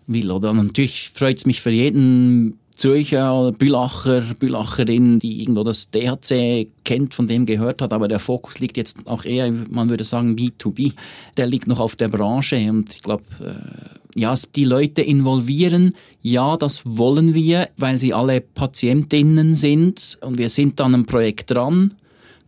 will. 0.08 0.32
Oder 0.32 0.54
natürlich 0.54 1.12
freut 1.14 1.38
es 1.38 1.46
mich 1.46 1.62
für 1.62 1.70
jeden 1.70 2.60
Zürcher 2.76 3.52
Bülacher, 3.52 4.22
Bülacherin, 4.40 5.20
die 5.20 5.42
irgendwo 5.42 5.64
das 5.64 5.90
DHC 5.92 6.68
kennt, 6.84 7.14
von 7.14 7.28
dem 7.28 7.46
gehört 7.46 7.82
hat, 7.82 7.94
aber 7.94 8.08
der 8.08 8.20
Fokus 8.20 8.60
liegt 8.60 8.78
jetzt 8.78 9.08
auch 9.08 9.26
eher, 9.26 9.52
man 9.52 9.90
würde 9.90 10.04
sagen, 10.04 10.36
B2B. 10.36 10.94
Der 11.38 11.48
liegt 11.48 11.68
noch 11.68 11.80
auf 11.80 11.96
der 11.96 12.08
Branche 12.08 12.58
und 12.70 12.94
ich 12.94 13.04
glaube, 13.04 13.24
äh, 13.40 14.20
ja, 14.20 14.34
die 14.56 14.66
Leute 14.66 15.02
involvieren, 15.02 15.94
ja, 16.22 16.58
das 16.58 16.82
wollen 16.86 17.34
wir, 17.34 17.70
weil 17.78 17.98
sie 17.98 18.14
alle 18.14 18.42
Patientinnen 18.42 19.56
sind 19.56 20.18
und 20.22 20.38
wir 20.38 20.50
sind 20.50 20.80
dann 20.80 20.94
ein 20.94 21.06
Projekt 21.06 21.52
dran 21.52 21.94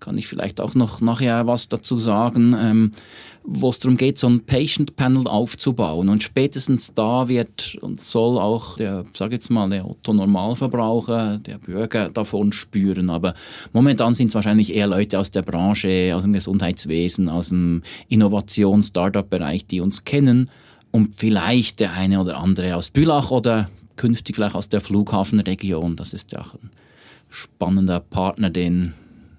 kann 0.06 0.18
ich 0.20 0.28
vielleicht 0.28 0.62
auch 0.62 0.76
noch 0.76 1.01
nachher 1.01 1.47
was 1.47 1.68
dazu 1.68 1.99
sagen, 1.99 2.56
ähm, 2.58 2.91
wo 3.43 3.70
es 3.70 3.80
darum 3.80 3.97
geht, 3.97 4.20
so 4.20 4.28
ein 4.28 4.45
Patient 4.45 4.95
Panel 4.95 5.28
aufzubauen. 5.28 6.10
Und 6.10 6.22
spätestens 6.22 6.93
da 6.93 7.28
wird 7.28 7.78
und 7.82 7.99
soll 7.99 8.38
auch 8.38 8.78
der, 8.78 9.06
sag 9.14 9.32
jetzt 9.32 9.49
mal, 9.49 9.68
der 9.68 9.89
Otto-Normalverbraucher, 9.89 11.39
der 11.39 11.58
Bürger 11.58 12.10
davon 12.10 12.53
spüren. 12.53 13.10
Aber 13.10 13.34
momentan 13.74 14.14
sind 14.14 14.28
es 14.28 14.36
wahrscheinlich 14.36 14.76
eher 14.76 14.88
Leute 14.88 15.20
aus 15.20 15.32
der 15.32 15.41
Branche, 15.41 16.14
aus 16.16 16.22
dem 16.22 16.34
Gesundheitswesen, 16.34 17.28
aus 17.28 17.49
dem 17.49 17.82
Innovations-Startup-Bereich, 18.08 19.66
die 19.66 19.82
uns 19.82 20.06
kennen. 20.06 20.51
Und 20.91 21.16
vielleicht 21.18 21.80
der 21.80 21.93
eine 21.93 22.22
oder 22.22 22.38
andere 22.38 22.76
aus 22.76 22.91
Bülach 22.91 23.32
oder 23.32 23.70
künftig 23.95 24.36
vielleicht 24.36 24.56
aus 24.56 24.70
der 24.70 24.82
Flughafenregion. 24.82 25.95
Das 25.95 26.14
ist 26.14 26.32
ja 26.32 26.41
auch 26.41 26.53
ein 26.53 26.70
spannender 27.30 27.99
Partner, 27.99 28.51
den 28.51 28.93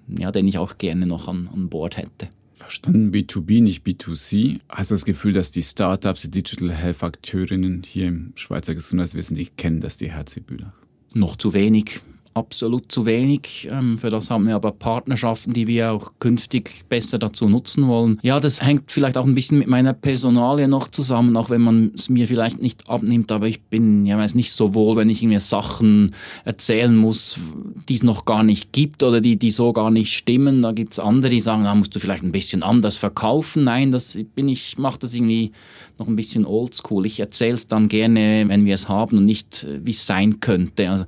ja, 0.09 0.33
den 0.33 0.49
ich 0.49 0.59
auch 0.59 0.79
gerne 0.79 1.07
noch 1.07 1.29
an, 1.29 1.49
an 1.53 1.69
Bord 1.69 1.97
hätte. 1.97 2.29
Verstanden, 2.55 3.13
B2B, 3.13 3.63
nicht 3.63 3.87
B2C. 3.87 4.61
Hast 4.69 4.91
du 4.91 4.95
das 4.95 5.05
Gefühl, 5.05 5.33
dass 5.33 5.53
die 5.53 5.63
Startups, 5.63 6.23
die 6.23 6.31
Digital 6.31 6.73
Health 6.73 7.03
Akteurinnen 7.03 7.83
hier 7.85 8.09
im 8.09 8.33
Schweizer 8.35 8.75
Gesundheitswesen, 8.75 9.37
die 9.37 9.47
kennen 9.47 9.81
das 9.81 9.99
DHC 9.99 10.41
Bülach? 10.41 10.73
Noch 11.13 11.37
zu 11.37 11.53
wenig. 11.53 12.01
Absolut 12.37 12.93
zu 12.93 13.07
wenig. 13.07 13.69
Ähm, 13.71 13.97
für 13.99 14.11
das 14.11 14.31
haben 14.31 14.47
wir 14.47 14.55
aber 14.55 14.73
Partnerschaften, 14.73 15.55
die 15.55 15.67
wir 15.67 15.93
auch 15.93 16.13
künftig 16.21 16.85
besser 16.89 17.19
dazu 17.19 17.49
nutzen 17.49 17.89
wollen. 17.89 18.19
Ja, 18.23 18.41
das 18.41 18.63
hängt 18.63 18.93
vielleicht 18.93 19.17
auch 19.17 19.25
ein 19.25 19.35
bisschen 19.35 19.59
mit 19.59 19.69
meiner 19.69 19.95
Personalie 19.95 20.69
noch 20.69 20.89
zusammen, 20.89 21.37
auch 21.37 21.49
wenn 21.49 21.63
man 21.63 21.93
es 21.97 22.09
mir 22.09 22.29
vielleicht 22.29 22.61
nicht 22.61 22.89
abnimmt, 22.91 23.33
aber 23.33 23.47
ich 23.47 23.63
bin 23.63 24.05
ja 24.05 24.19
weiß 24.19 24.35
nicht 24.35 24.53
so 24.53 24.75
wohl, 24.75 24.97
wenn 24.97 25.09
ich 25.09 25.23
mir 25.23 25.41
Sachen 25.41 26.15
erzählen 26.45 26.95
muss, 26.95 27.41
die 27.89 27.95
es 27.95 28.03
noch 28.03 28.25
gar 28.25 28.43
nicht 28.43 28.73
gibt 28.73 29.03
oder 29.03 29.21
die, 29.21 29.37
die 29.37 29.51
so 29.51 29.73
gar 29.73 29.91
nicht 29.91 30.13
stimmen. 30.13 30.63
Da 30.63 30.73
gibt 30.73 30.93
es 30.93 30.99
andere, 30.99 31.31
die 31.31 31.41
sagen, 31.41 31.65
da 31.65 31.75
musst 31.75 31.95
du 31.95 32.01
vielleicht 32.01 32.23
ein 32.23 32.33
bisschen 32.33 32.63
anders 32.63 32.97
verkaufen. 32.97 33.65
Nein, 33.65 33.91
das 33.91 34.19
bin 34.35 34.49
ich, 34.49 34.77
mache 34.79 34.99
das 34.99 35.15
irgendwie 35.15 35.53
noch 35.99 36.07
ein 36.07 36.17
bisschen 36.17 36.45
oldschool. 36.45 37.07
Ich 37.07 37.19
erzähle 37.19 37.55
es 37.55 37.69
dann 37.69 37.89
gerne, 37.89 38.45
wenn 38.49 38.67
wir 38.67 38.75
es 38.75 38.89
haben 38.89 39.19
und 39.19 39.25
nicht, 39.25 39.67
wie 39.83 39.93
es 39.93 40.07
sein 40.07 40.41
könnte. 40.41 40.91
Also, 40.91 41.05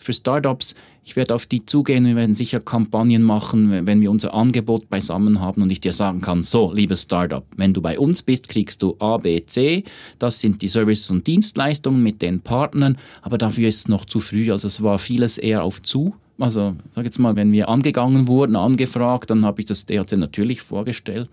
für 0.00 0.12
Startups. 0.12 0.74
Ich 1.04 1.16
werde 1.16 1.34
auf 1.34 1.46
die 1.46 1.64
zugehen, 1.64 2.04
wir 2.04 2.16
werden 2.16 2.34
sicher 2.34 2.60
Kampagnen 2.60 3.22
machen, 3.22 3.86
wenn 3.86 4.00
wir 4.00 4.10
unser 4.10 4.34
Angebot 4.34 4.88
beisammen 4.88 5.40
haben 5.40 5.62
und 5.62 5.70
ich 5.70 5.80
dir 5.80 5.92
sagen 5.92 6.20
kann, 6.20 6.42
so, 6.42 6.72
liebes 6.72 7.02
Startup, 7.02 7.44
wenn 7.56 7.74
du 7.74 7.80
bei 7.80 7.98
uns 7.98 8.22
bist, 8.22 8.48
kriegst 8.48 8.82
du 8.82 8.96
A, 8.98 9.18
B, 9.18 9.44
C. 9.44 9.84
Das 10.18 10.40
sind 10.40 10.62
die 10.62 10.68
Services 10.68 11.10
und 11.10 11.26
Dienstleistungen 11.26 12.02
mit 12.02 12.22
den 12.22 12.40
Partnern, 12.40 12.98
aber 13.22 13.38
dafür 13.38 13.68
ist 13.68 13.76
es 13.76 13.88
noch 13.88 14.04
zu 14.04 14.20
früh. 14.20 14.50
Also 14.50 14.68
es 14.68 14.82
war 14.82 14.98
vieles 14.98 15.38
eher 15.38 15.64
auf 15.64 15.82
zu. 15.82 16.14
Also, 16.38 16.74
sag 16.94 17.04
jetzt 17.04 17.18
mal, 17.18 17.36
wenn 17.36 17.52
wir 17.52 17.68
angegangen 17.68 18.26
wurden, 18.26 18.56
angefragt, 18.56 19.28
dann 19.28 19.44
habe 19.44 19.60
ich 19.60 19.66
das 19.66 19.84
DHC 19.84 20.16
natürlich 20.16 20.62
vorgestellt. 20.62 21.28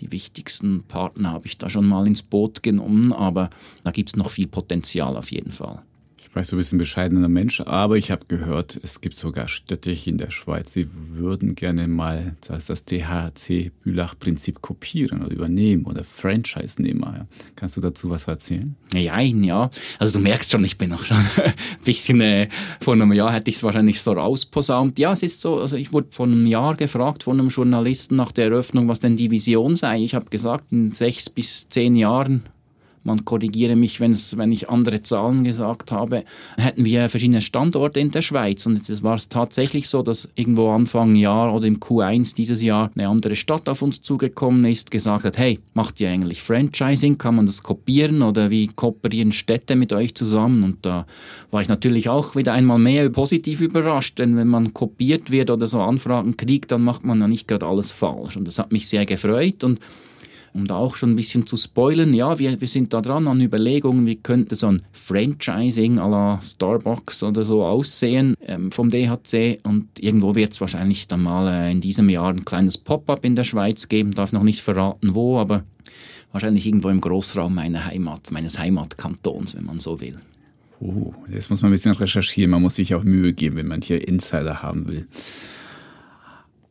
Die 0.00 0.10
wichtigsten 0.10 0.82
Partner 0.88 1.30
habe 1.30 1.46
ich 1.46 1.58
da 1.58 1.70
schon 1.70 1.86
mal 1.86 2.06
ins 2.08 2.22
Boot 2.22 2.62
genommen, 2.62 3.12
aber 3.12 3.50
da 3.84 3.92
gibt 3.92 4.10
es 4.10 4.16
noch 4.16 4.30
viel 4.30 4.48
Potenzial 4.48 5.16
auf 5.16 5.30
jeden 5.30 5.52
Fall 5.52 5.82
du 6.34 6.56
bist 6.56 6.72
ein 6.72 6.78
bescheidener 6.78 7.28
Mensch, 7.28 7.60
aber 7.60 7.96
ich 7.96 8.10
habe 8.10 8.24
gehört, 8.26 8.78
es 8.82 9.00
gibt 9.00 9.16
sogar 9.16 9.48
Städte 9.48 9.90
in 9.90 10.16
der 10.16 10.30
Schweiz, 10.30 10.72
die 10.72 10.88
würden 10.90 11.54
gerne 11.54 11.86
mal 11.88 12.36
das, 12.46 12.66
das 12.66 12.84
THC-Bülach-Prinzip 12.86 14.62
kopieren 14.62 15.22
oder 15.22 15.30
übernehmen 15.32 15.84
oder 15.84 16.04
Franchise 16.04 16.80
nehmen. 16.80 17.28
Kannst 17.54 17.76
du 17.76 17.80
dazu 17.80 18.10
was 18.10 18.28
erzählen? 18.28 18.76
Ja, 18.94 19.20
ja. 19.20 19.70
Also 19.98 20.14
du 20.14 20.20
merkst 20.20 20.50
schon, 20.50 20.64
ich 20.64 20.78
bin 20.78 20.92
auch 20.92 21.04
schon 21.04 21.16
ein 21.36 21.52
bisschen, 21.84 22.20
äh, 22.20 22.48
vor 22.80 22.94
einem 22.94 23.12
Jahr 23.12 23.32
hätte 23.32 23.50
ich 23.50 23.56
es 23.56 23.62
wahrscheinlich 23.62 24.00
so 24.00 24.12
rausposaunt. 24.12 24.98
Ja, 24.98 25.12
es 25.12 25.22
ist 25.22 25.40
so, 25.40 25.58
also 25.58 25.76
ich 25.76 25.92
wurde 25.92 26.08
vor 26.10 26.26
einem 26.26 26.46
Jahr 26.46 26.76
gefragt 26.76 27.24
von 27.24 27.38
einem 27.38 27.48
Journalisten 27.48 28.16
nach 28.16 28.32
der 28.32 28.46
Eröffnung, 28.46 28.88
was 28.88 29.00
denn 29.00 29.16
die 29.16 29.30
Vision 29.30 29.76
sei. 29.76 30.00
Ich 30.00 30.14
habe 30.14 30.30
gesagt, 30.30 30.72
in 30.72 30.90
sechs 30.92 31.28
bis 31.28 31.68
zehn 31.68 31.94
Jahren 31.94 32.42
man 33.04 33.24
korrigiere 33.24 33.76
mich, 33.76 34.00
wenn 34.00 34.52
ich 34.52 34.70
andere 34.70 35.02
Zahlen 35.02 35.44
gesagt 35.44 35.92
habe, 35.92 36.24
hätten 36.56 36.84
wir 36.84 37.08
verschiedene 37.08 37.40
Standorte 37.40 38.00
in 38.00 38.10
der 38.10 38.22
Schweiz. 38.22 38.66
Und 38.66 38.76
jetzt 38.76 39.02
war 39.02 39.14
es 39.14 39.28
tatsächlich 39.28 39.88
so, 39.88 40.02
dass 40.02 40.28
irgendwo 40.34 40.70
Anfang 40.70 41.16
Jahr 41.16 41.54
oder 41.54 41.66
im 41.66 41.80
Q1 41.80 42.34
dieses 42.34 42.62
Jahr 42.62 42.90
eine 42.94 43.08
andere 43.08 43.36
Stadt 43.36 43.68
auf 43.68 43.82
uns 43.82 44.02
zugekommen 44.02 44.64
ist, 44.64 44.90
gesagt 44.90 45.24
hat, 45.24 45.38
hey, 45.38 45.58
macht 45.74 46.00
ihr 46.00 46.10
eigentlich 46.10 46.42
Franchising? 46.42 47.18
Kann 47.18 47.36
man 47.36 47.46
das 47.46 47.62
kopieren 47.62 48.22
oder 48.22 48.50
wie 48.50 48.68
kooperieren 48.68 49.32
Städte 49.32 49.76
mit 49.76 49.92
euch 49.92 50.14
zusammen? 50.14 50.62
Und 50.62 50.86
da 50.86 51.06
war 51.50 51.62
ich 51.62 51.68
natürlich 51.68 52.08
auch 52.08 52.36
wieder 52.36 52.52
einmal 52.52 52.78
mehr 52.78 53.08
positiv 53.10 53.60
überrascht, 53.60 54.18
denn 54.18 54.36
wenn 54.36 54.48
man 54.48 54.74
kopiert 54.74 55.30
wird 55.30 55.50
oder 55.50 55.66
so 55.66 55.80
Anfragen 55.80 56.36
kriegt, 56.36 56.72
dann 56.72 56.82
macht 56.82 57.04
man 57.04 57.20
ja 57.20 57.28
nicht 57.28 57.48
gerade 57.48 57.66
alles 57.66 57.90
falsch. 57.90 58.36
Und 58.36 58.46
das 58.46 58.58
hat 58.58 58.72
mich 58.72 58.88
sehr 58.88 59.06
gefreut 59.06 59.64
und 59.64 59.80
um 60.54 60.66
da 60.66 60.76
auch 60.76 60.96
schon 60.96 61.10
ein 61.12 61.16
bisschen 61.16 61.46
zu 61.46 61.56
spoilern, 61.56 62.14
ja, 62.14 62.38
wir, 62.38 62.60
wir 62.60 62.68
sind 62.68 62.92
da 62.92 63.00
dran 63.00 63.28
an 63.28 63.40
Überlegungen, 63.40 64.06
wie 64.06 64.16
könnte 64.16 64.54
so 64.54 64.68
ein 64.68 64.82
Franchising 64.92 65.98
à 65.98 66.08
la 66.08 66.40
Starbucks 66.40 67.22
oder 67.22 67.44
so 67.44 67.64
aussehen 67.64 68.34
ähm, 68.46 68.70
vom 68.70 68.90
DHC 68.90 69.60
und 69.62 69.88
irgendwo 69.98 70.34
wird 70.34 70.52
es 70.52 70.60
wahrscheinlich 70.60 71.08
dann 71.08 71.22
mal 71.22 71.48
äh, 71.48 71.72
in 71.72 71.80
diesem 71.80 72.08
Jahr 72.08 72.30
ein 72.30 72.44
kleines 72.44 72.78
Pop-up 72.78 73.24
in 73.24 73.36
der 73.36 73.44
Schweiz 73.44 73.88
geben, 73.88 74.12
darf 74.12 74.32
noch 74.32 74.42
nicht 74.42 74.60
verraten 74.60 75.14
wo, 75.14 75.38
aber 75.38 75.64
wahrscheinlich 76.32 76.66
irgendwo 76.66 76.88
im 76.88 77.00
Großraum 77.00 77.54
meiner 77.54 77.86
Heimat, 77.86 78.30
meines 78.30 78.58
Heimatkantons, 78.58 79.54
wenn 79.54 79.64
man 79.64 79.78
so 79.78 80.00
will. 80.00 80.18
Oh, 80.80 81.12
jetzt 81.32 81.48
muss 81.50 81.62
man 81.62 81.70
ein 81.70 81.72
bisschen 81.72 81.92
recherchieren, 81.92 82.50
man 82.50 82.62
muss 82.62 82.74
sich 82.76 82.94
auch 82.94 83.04
Mühe 83.04 83.32
geben, 83.32 83.56
wenn 83.56 83.68
man 83.68 83.82
hier 83.82 84.06
Insider 84.06 84.62
haben 84.62 84.88
will. 84.88 85.06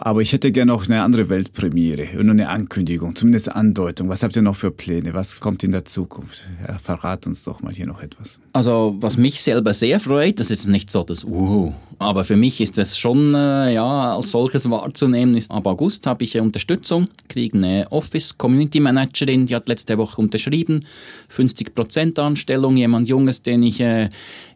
Aber 0.04 0.22
ich 0.22 0.34
hätte 0.34 0.52
gerne 0.52 0.72
noch 0.72 0.88
eine 0.88 1.04
andere 1.04 1.30
Weltpremiere 1.30 2.20
und 2.20 2.28
eine 2.28 2.50
Ankündigung, 2.50 3.16
zumindest 3.16 3.52
Andeutung. 3.52 4.10
Was 4.10 4.24
habt 4.24 4.36
ihr 4.36 4.42
noch 4.42 4.56
für 4.56 4.72
Pläne? 4.72 5.14
Was 5.14 5.40
kommt 5.40 5.64
in 5.64 5.72
der 5.72 5.86
Zukunft? 5.86 6.42
Ja, 6.68 6.80
verrat 6.80 7.28
uns 7.28 7.44
doch 7.44 7.62
mal 7.62 7.72
hier 7.72 7.86
noch 7.86 8.02
etwas. 8.02 8.40
Also, 8.52 8.96
was 9.00 9.18
mich 9.18 9.44
selber 9.44 9.76
sehr 9.76 10.00
freut, 10.00 10.40
das 10.40 10.50
ist 10.50 10.68
nicht 10.68 10.90
so 10.92 11.04
das 11.04 11.24
Uhu, 11.24 11.74
aber 12.00 12.24
für 12.24 12.36
mich 12.36 12.60
ist 12.62 12.80
es 12.80 12.98
schon 12.98 13.36
äh, 13.36 13.74
ja, 13.76 14.16
als 14.16 14.32
solches 14.32 14.68
wahrzunehmen. 14.72 15.38
Ist, 15.38 15.52
ab 15.52 15.68
August 15.68 16.08
habe 16.08 16.24
ich 16.24 16.40
Unterstützung, 16.40 17.08
kriege 17.30 17.56
eine 17.56 17.86
Office 17.92 18.36
Community 18.40 18.80
Managerin, 18.80 19.46
die 19.46 19.56
hat 19.56 19.68
letzte 19.68 20.00
Woche 20.00 20.20
unterschrieben, 20.20 20.88
50% 21.34 22.20
Anstellung, 22.20 22.76
jemand 22.76 23.08
Junges, 23.08 23.44
den 23.44 23.62
ich, 23.62 23.80
äh, 23.82 24.10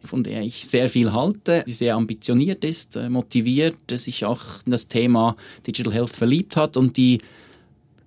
von 0.04 0.24
der 0.24 0.42
ich 0.42 0.66
sehr 0.66 0.88
viel 0.88 1.12
halte, 1.12 1.62
die 1.68 1.72
sehr 1.72 1.94
ambitioniert 1.94 2.64
ist, 2.64 2.96
äh, 2.96 3.08
motiviert, 3.08 3.76
sich 3.92 4.24
auch 4.24 4.42
in 4.64 4.72
das 4.72 4.88
Thema 4.88 5.35
Digital 5.66 5.92
Health 5.92 6.10
verliebt 6.10 6.56
hat 6.56 6.76
und 6.76 6.96
die 6.96 7.20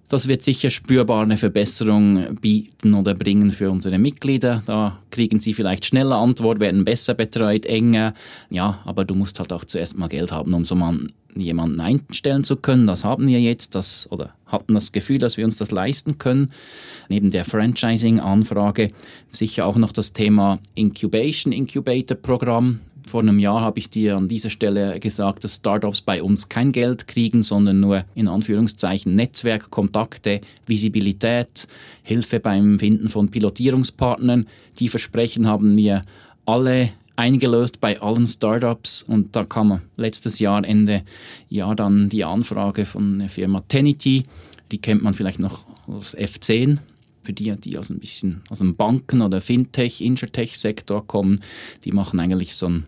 das 0.10 0.28
wird 0.28 0.42
sicher 0.42 0.72
spürbar 0.72 1.22
eine 1.22 1.38
Verbesserung 1.38 2.36
bieten 2.42 2.96
oder 2.96 3.14
bringen 3.14 3.52
für 3.52 3.70
unsere 3.70 4.00
Mitglieder. 4.00 4.64
Da 4.66 4.98
kriegen 5.12 5.40
sie 5.40 5.54
vielleicht 5.54 5.86
schneller 5.86 6.16
Antwort, 6.16 6.60
werden 6.60 6.84
besser 6.84 7.14
betreut, 7.14 7.68
enger. 7.68 8.16
Ja, 8.50 8.80
aber 8.86 9.06
du 9.06 9.14
musst 9.14 9.40
halt 9.40 9.54
auch 9.54 9.66
zuerst 9.66 10.00
mal 10.00 10.08
Geld 10.10 10.32
haben, 10.32 10.56
um 10.56 10.66
so 10.66 10.74
mal 10.74 10.98
jemanden 11.36 11.80
einstellen 11.80 12.44
zu 12.44 12.56
können. 12.56 12.88
Das 12.88 13.04
haben 13.04 13.28
wir 13.28 13.40
jetzt, 13.40 13.76
das, 13.76 14.08
oder 14.12 14.34
hatten 14.48 14.74
das 14.74 14.92
Gefühl, 14.92 15.20
dass 15.20 15.38
wir 15.38 15.46
uns 15.46 15.58
das 15.58 15.70
leisten 15.70 16.18
können. 16.18 16.52
Neben 17.08 17.30
der 17.30 17.46
Franchising-Anfrage 17.46 18.92
sicher 19.32 19.68
auch 19.68 19.76
noch 19.76 19.92
das 19.92 20.14
Thema 20.14 20.58
Incubation, 20.74 21.54
Incubator-Programm 21.54 22.80
vor 23.10 23.22
einem 23.22 23.40
Jahr 23.40 23.62
habe 23.62 23.80
ich 23.80 23.90
dir 23.90 24.16
an 24.16 24.30
dieser 24.30 24.50
Stelle 24.50 25.00
gesagt, 25.00 25.44
dass 25.44 25.56
Startups 25.56 26.02
bei 26.02 26.24
uns 26.24 26.48
kein 26.48 26.72
Geld 26.72 27.08
kriegen, 27.08 27.44
sondern 27.44 27.80
nur 27.80 28.06
in 28.16 28.28
Anführungszeichen 28.28 29.16
Netzwerk, 29.16 29.72
Kontakte, 29.72 30.42
Visibilität, 30.68 31.68
Hilfe 32.04 32.40
beim 32.40 32.80
Finden 32.80 33.10
von 33.10 33.30
Pilotierungspartnern. 33.30 34.48
Die 34.80 34.90
Versprechen 34.90 35.48
haben 35.48 35.76
wir 35.76 36.04
alle 36.46 36.92
eingelöst 37.16 37.82
bei 37.82 38.00
allen 38.00 38.28
Startups 38.28 39.04
und 39.04 39.36
da 39.36 39.44
kam 39.44 39.82
letztes 39.98 40.40
Jahr, 40.40 40.64
Ende 40.64 41.04
Jahr 41.50 41.76
dann 41.76 42.08
die 42.08 42.24
Anfrage 42.24 42.86
von 42.86 43.20
der 43.20 43.30
Firma 43.30 43.62
Tenity, 43.68 44.24
die 44.72 44.78
kennt 44.78 45.04
man 45.04 45.14
vielleicht 45.14 45.40
noch 45.40 45.66
als 45.88 46.18
F10, 46.18 46.78
für 47.24 47.34
die, 47.34 47.52
die 47.58 47.78
aus 47.78 47.90
ein 47.90 48.00
bisschen 48.00 48.42
aus 48.50 48.60
dem 48.60 48.76
Banken- 48.76 49.22
oder 49.22 49.42
Fintech, 49.42 50.02
Insurtech-Sektor 50.02 51.06
kommen, 51.06 51.42
die 51.84 51.92
machen 51.92 52.20
eigentlich 52.20 52.56
so 52.56 52.68
ein 52.68 52.86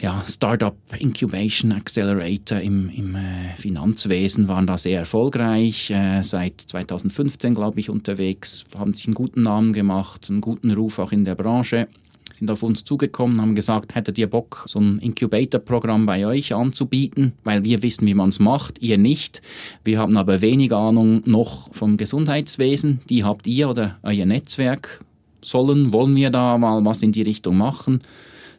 ja, 0.00 0.24
Startup 0.28 0.76
Incubation 0.98 1.72
Accelerator 1.72 2.60
im, 2.60 2.88
im 2.90 3.16
äh, 3.16 3.56
Finanzwesen 3.56 4.46
waren 4.46 4.66
da 4.66 4.78
sehr 4.78 5.00
erfolgreich. 5.00 5.90
Äh, 5.90 6.22
seit 6.22 6.60
2015, 6.66 7.54
glaube 7.54 7.80
ich, 7.80 7.90
unterwegs, 7.90 8.64
haben 8.76 8.94
sich 8.94 9.06
einen 9.06 9.14
guten 9.14 9.42
Namen 9.42 9.72
gemacht, 9.72 10.28
einen 10.30 10.40
guten 10.40 10.70
Ruf 10.72 10.98
auch 10.98 11.12
in 11.12 11.24
der 11.24 11.34
Branche 11.34 11.88
sind 12.32 12.50
auf 12.50 12.62
uns 12.62 12.84
zugekommen, 12.84 13.40
haben 13.40 13.54
gesagt, 13.54 13.94
hättet 13.94 14.18
ihr 14.18 14.28
Bock, 14.28 14.64
so 14.66 14.78
ein 14.78 14.98
Incubator-Programm 14.98 16.06
bei 16.06 16.26
euch 16.26 16.54
anzubieten, 16.54 17.32
weil 17.44 17.64
wir 17.64 17.82
wissen, 17.82 18.06
wie 18.06 18.14
man 18.14 18.28
es 18.28 18.38
macht, 18.38 18.80
ihr 18.80 18.98
nicht. 18.98 19.42
Wir 19.84 19.98
haben 19.98 20.16
aber 20.16 20.40
wenig 20.40 20.72
Ahnung 20.72 21.22
noch 21.24 21.72
vom 21.74 21.96
Gesundheitswesen, 21.96 23.00
die 23.08 23.24
habt 23.24 23.46
ihr 23.46 23.68
oder 23.68 23.98
euer 24.02 24.26
Netzwerk. 24.26 25.04
Sollen, 25.42 25.92
wollen 25.92 26.16
wir 26.16 26.30
da 26.30 26.58
mal 26.58 26.84
was 26.84 27.02
in 27.02 27.12
die 27.12 27.22
Richtung 27.22 27.56
machen? 27.56 28.02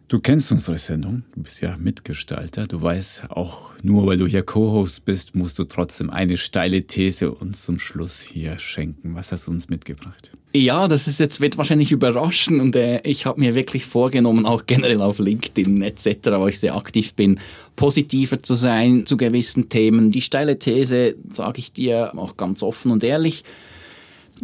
Du 0.08 0.20
kennst 0.20 0.52
unsere 0.52 0.78
Sendung, 0.78 1.24
du 1.34 1.44
bist 1.44 1.62
ja 1.62 1.76
Mitgestalter. 1.78 2.68
Du 2.68 2.82
weißt, 2.82 3.30
auch 3.30 3.72
nur 3.82 4.06
weil 4.06 4.18
du 4.18 4.28
hier 4.28 4.44
Co-Host 4.44 5.06
bist, 5.06 5.34
musst 5.34 5.58
du 5.58 5.64
trotzdem 5.64 6.10
eine 6.10 6.38
steile 6.38 6.84
These 6.84 7.32
uns 7.32 7.64
zum 7.64 7.80
Schluss 7.80 8.22
hier 8.22 8.60
schenken. 8.60 9.16
Was 9.16 9.32
hast 9.32 9.48
du 9.48 9.52
uns 9.52 9.70
mitgebracht? 9.70 10.32
Ja, 10.56 10.88
das 10.88 11.08
ist 11.08 11.20
jetzt 11.20 11.42
wird 11.42 11.58
wahrscheinlich 11.58 11.92
überraschen 11.92 12.60
und 12.60 12.76
äh, 12.76 13.02
ich 13.02 13.26
habe 13.26 13.40
mir 13.40 13.56
wirklich 13.56 13.86
vorgenommen, 13.86 14.46
auch 14.46 14.68
generell 14.68 15.02
auf 15.02 15.18
LinkedIn 15.18 15.82
etc., 15.82 16.30
wo 16.38 16.48
ich 16.48 16.60
sehr 16.60 16.76
aktiv 16.76 17.16
bin, 17.16 17.40
positiver 17.76 18.44
zu 18.44 18.54
sein 18.54 19.08
zu 19.08 19.18
gewissen 19.18 19.70
Themen. 19.70 20.12
Die 20.12 20.22
steile 20.22 20.60
These 20.60 21.16
sage 21.32 21.58
ich 21.58 21.74
dir 21.74 22.16
auch 22.16 22.38
ganz 22.38 22.62
offen 22.62 22.92
und 22.92 23.04
ehrlich. 23.04 23.44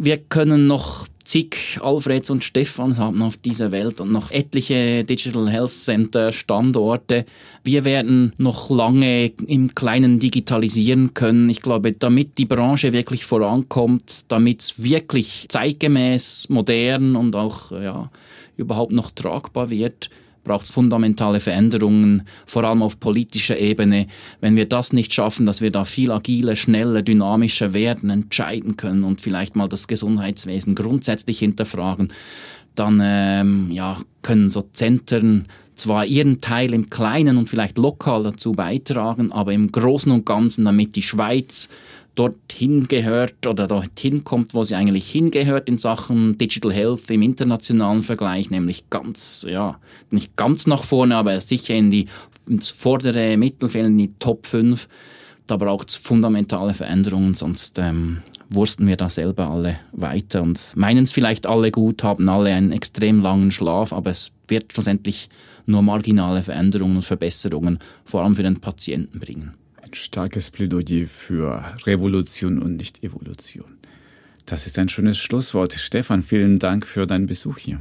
Wir 0.02 0.16
können 0.16 0.66
noch 0.66 1.06
zig 1.24 1.78
Alfreds 1.82 2.30
und 2.30 2.42
Stefans 2.42 2.98
haben 2.98 3.20
auf 3.20 3.36
dieser 3.36 3.70
Welt 3.70 4.00
und 4.00 4.10
noch 4.10 4.30
etliche 4.30 5.04
Digital 5.04 5.50
Health 5.50 5.72
Center 5.72 6.32
Standorte. 6.32 7.26
Wir 7.64 7.84
werden 7.84 8.32
noch 8.38 8.70
lange 8.70 9.26
im 9.46 9.74
Kleinen 9.74 10.18
digitalisieren 10.18 11.12
können. 11.12 11.50
Ich 11.50 11.60
glaube, 11.60 11.92
damit 11.92 12.38
die 12.38 12.46
Branche 12.46 12.94
wirklich 12.94 13.26
vorankommt, 13.26 14.24
damit 14.28 14.62
es 14.62 14.82
wirklich 14.82 15.44
zeitgemäß, 15.50 16.48
modern 16.48 17.14
und 17.14 17.36
auch 17.36 17.70
ja, 17.70 18.10
überhaupt 18.56 18.92
noch 18.92 19.10
tragbar 19.10 19.68
wird, 19.68 20.08
braucht 20.44 20.66
es 20.66 20.70
fundamentale 20.70 21.40
Veränderungen, 21.40 22.22
vor 22.46 22.64
allem 22.64 22.82
auf 22.82 23.00
politischer 23.00 23.58
Ebene. 23.58 24.06
Wenn 24.40 24.56
wir 24.56 24.66
das 24.66 24.92
nicht 24.92 25.12
schaffen, 25.12 25.46
dass 25.46 25.60
wir 25.60 25.70
da 25.70 25.84
viel 25.84 26.10
agiler, 26.10 26.56
schneller, 26.56 27.02
dynamischer 27.02 27.74
werden, 27.74 28.10
entscheiden 28.10 28.76
können 28.76 29.04
und 29.04 29.20
vielleicht 29.20 29.56
mal 29.56 29.68
das 29.68 29.88
Gesundheitswesen 29.88 30.74
grundsätzlich 30.74 31.38
hinterfragen, 31.38 32.12
dann 32.74 33.00
ähm, 33.02 33.70
ja, 33.72 33.98
können 34.22 34.50
so 34.50 34.62
Zentren 34.72 35.48
zwar 35.74 36.04
ihren 36.06 36.40
Teil 36.40 36.74
im 36.74 36.90
Kleinen 36.90 37.36
und 37.36 37.48
vielleicht 37.48 37.78
lokal 37.78 38.22
dazu 38.22 38.52
beitragen, 38.52 39.32
aber 39.32 39.52
im 39.52 39.72
Großen 39.72 40.12
und 40.12 40.26
Ganzen, 40.26 40.64
damit 40.64 40.94
die 40.94 41.02
Schweiz 41.02 41.68
dorthin 42.14 42.88
gehört 42.88 43.46
oder 43.46 43.66
dorthin 43.66 44.24
kommt, 44.24 44.54
wo 44.54 44.64
sie 44.64 44.74
eigentlich 44.74 45.10
hingehört 45.10 45.68
in 45.68 45.78
Sachen 45.78 46.36
Digital 46.38 46.72
Health 46.72 47.10
im 47.10 47.22
internationalen 47.22 48.02
Vergleich, 48.02 48.50
nämlich 48.50 48.90
ganz, 48.90 49.46
ja, 49.48 49.78
nicht 50.10 50.36
ganz 50.36 50.66
nach 50.66 50.84
vorne, 50.84 51.16
aber 51.16 51.40
sicher 51.40 51.74
in 51.74 51.90
die 51.90 52.08
ins 52.48 52.68
vordere 52.68 53.36
Mittelfeld, 53.36 53.86
in 53.86 53.98
die 53.98 54.12
Top 54.18 54.46
5. 54.46 54.88
Da 55.46 55.56
braucht 55.56 55.90
es 55.90 55.94
fundamentale 55.94 56.74
Veränderungen, 56.74 57.34
sonst 57.34 57.78
ähm, 57.78 58.22
wursten 58.50 58.86
wir 58.86 58.96
da 58.96 59.08
selber 59.08 59.48
alle 59.48 59.78
weiter 59.92 60.42
und 60.42 60.72
meinen 60.76 61.04
es 61.04 61.12
vielleicht 61.12 61.46
alle 61.46 61.70
gut, 61.70 62.02
haben 62.02 62.28
alle 62.28 62.52
einen 62.52 62.72
extrem 62.72 63.20
langen 63.20 63.52
Schlaf, 63.52 63.92
aber 63.92 64.10
es 64.10 64.32
wird 64.48 64.72
schlussendlich 64.72 65.28
nur 65.66 65.82
marginale 65.82 66.42
Veränderungen 66.42 66.96
und 66.96 67.04
Verbesserungen, 67.04 67.78
vor 68.04 68.22
allem 68.22 68.34
für 68.34 68.42
den 68.42 68.60
Patienten 68.60 69.20
bringen 69.20 69.54
ein 69.90 69.94
starkes 69.94 70.50
Plädoyer 70.50 71.06
für 71.06 71.64
Revolution 71.84 72.60
und 72.60 72.76
nicht 72.76 73.02
Evolution. 73.02 73.78
Das 74.46 74.66
ist 74.66 74.78
ein 74.78 74.88
schönes 74.88 75.18
Schlusswort. 75.18 75.74
Stefan, 75.74 76.22
vielen 76.22 76.58
Dank 76.58 76.86
für 76.86 77.06
deinen 77.06 77.26
Besuch 77.26 77.58
hier. 77.58 77.80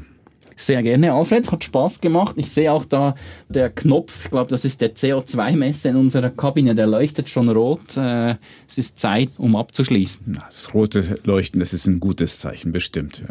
Sehr 0.55 0.83
gerne, 0.83 1.13
Alfred. 1.13 1.51
Hat 1.51 1.63
Spaß 1.63 2.01
gemacht. 2.01 2.35
Ich 2.37 2.51
sehe 2.51 2.71
auch 2.71 2.83
da 2.83 3.15
der 3.47 3.69
Knopf, 3.69 4.25
ich 4.25 4.31
glaube, 4.31 4.49
das 4.49 4.65
ist 4.65 4.81
der 4.81 4.93
CO2-Messer 4.93 5.91
in 5.91 5.95
unserer 5.95 6.29
Kabine, 6.31 6.75
der 6.75 6.85
leuchtet 6.85 7.29
schon 7.29 7.47
rot. 7.47 7.95
Äh, 7.95 8.35
es 8.67 8.77
ist 8.77 8.99
Zeit, 8.99 9.29
um 9.37 9.55
abzuschließen. 9.55 10.33
Das 10.33 10.73
rote 10.73 11.15
Leuchten, 11.23 11.61
das 11.61 11.73
ist 11.73 11.85
ein 11.85 11.99
gutes 12.01 12.39
Zeichen, 12.39 12.73
bestimmt. 12.73 13.23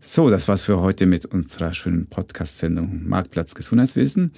So, 0.00 0.30
das 0.30 0.48
war's 0.48 0.64
für 0.64 0.80
heute 0.80 1.04
mit 1.04 1.26
unserer 1.26 1.74
schönen 1.74 2.06
Podcast-Sendung 2.06 3.06
Marktplatz 3.06 3.54
Gesundheitswesen. 3.54 4.32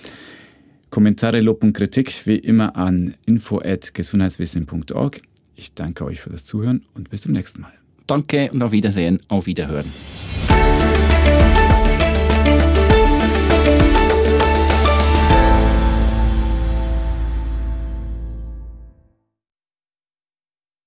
Kommentare, 0.90 1.40
Lob 1.40 1.62
und 1.62 1.72
Kritik 1.72 2.26
wie 2.26 2.36
immer 2.36 2.76
an 2.76 3.14
info@gesundheitswissen.org. 3.26 5.20
Ich 5.56 5.74
danke 5.74 6.04
euch 6.04 6.20
für 6.20 6.30
das 6.30 6.44
Zuhören 6.44 6.84
und 6.94 7.10
bis 7.10 7.22
zum 7.22 7.32
nächsten 7.32 7.62
Mal. 7.62 7.72
Danke 8.06 8.50
und 8.52 8.62
auf 8.62 8.72
Wiedersehen, 8.72 9.20
auf 9.28 9.46
Wiederhören. 9.46 9.86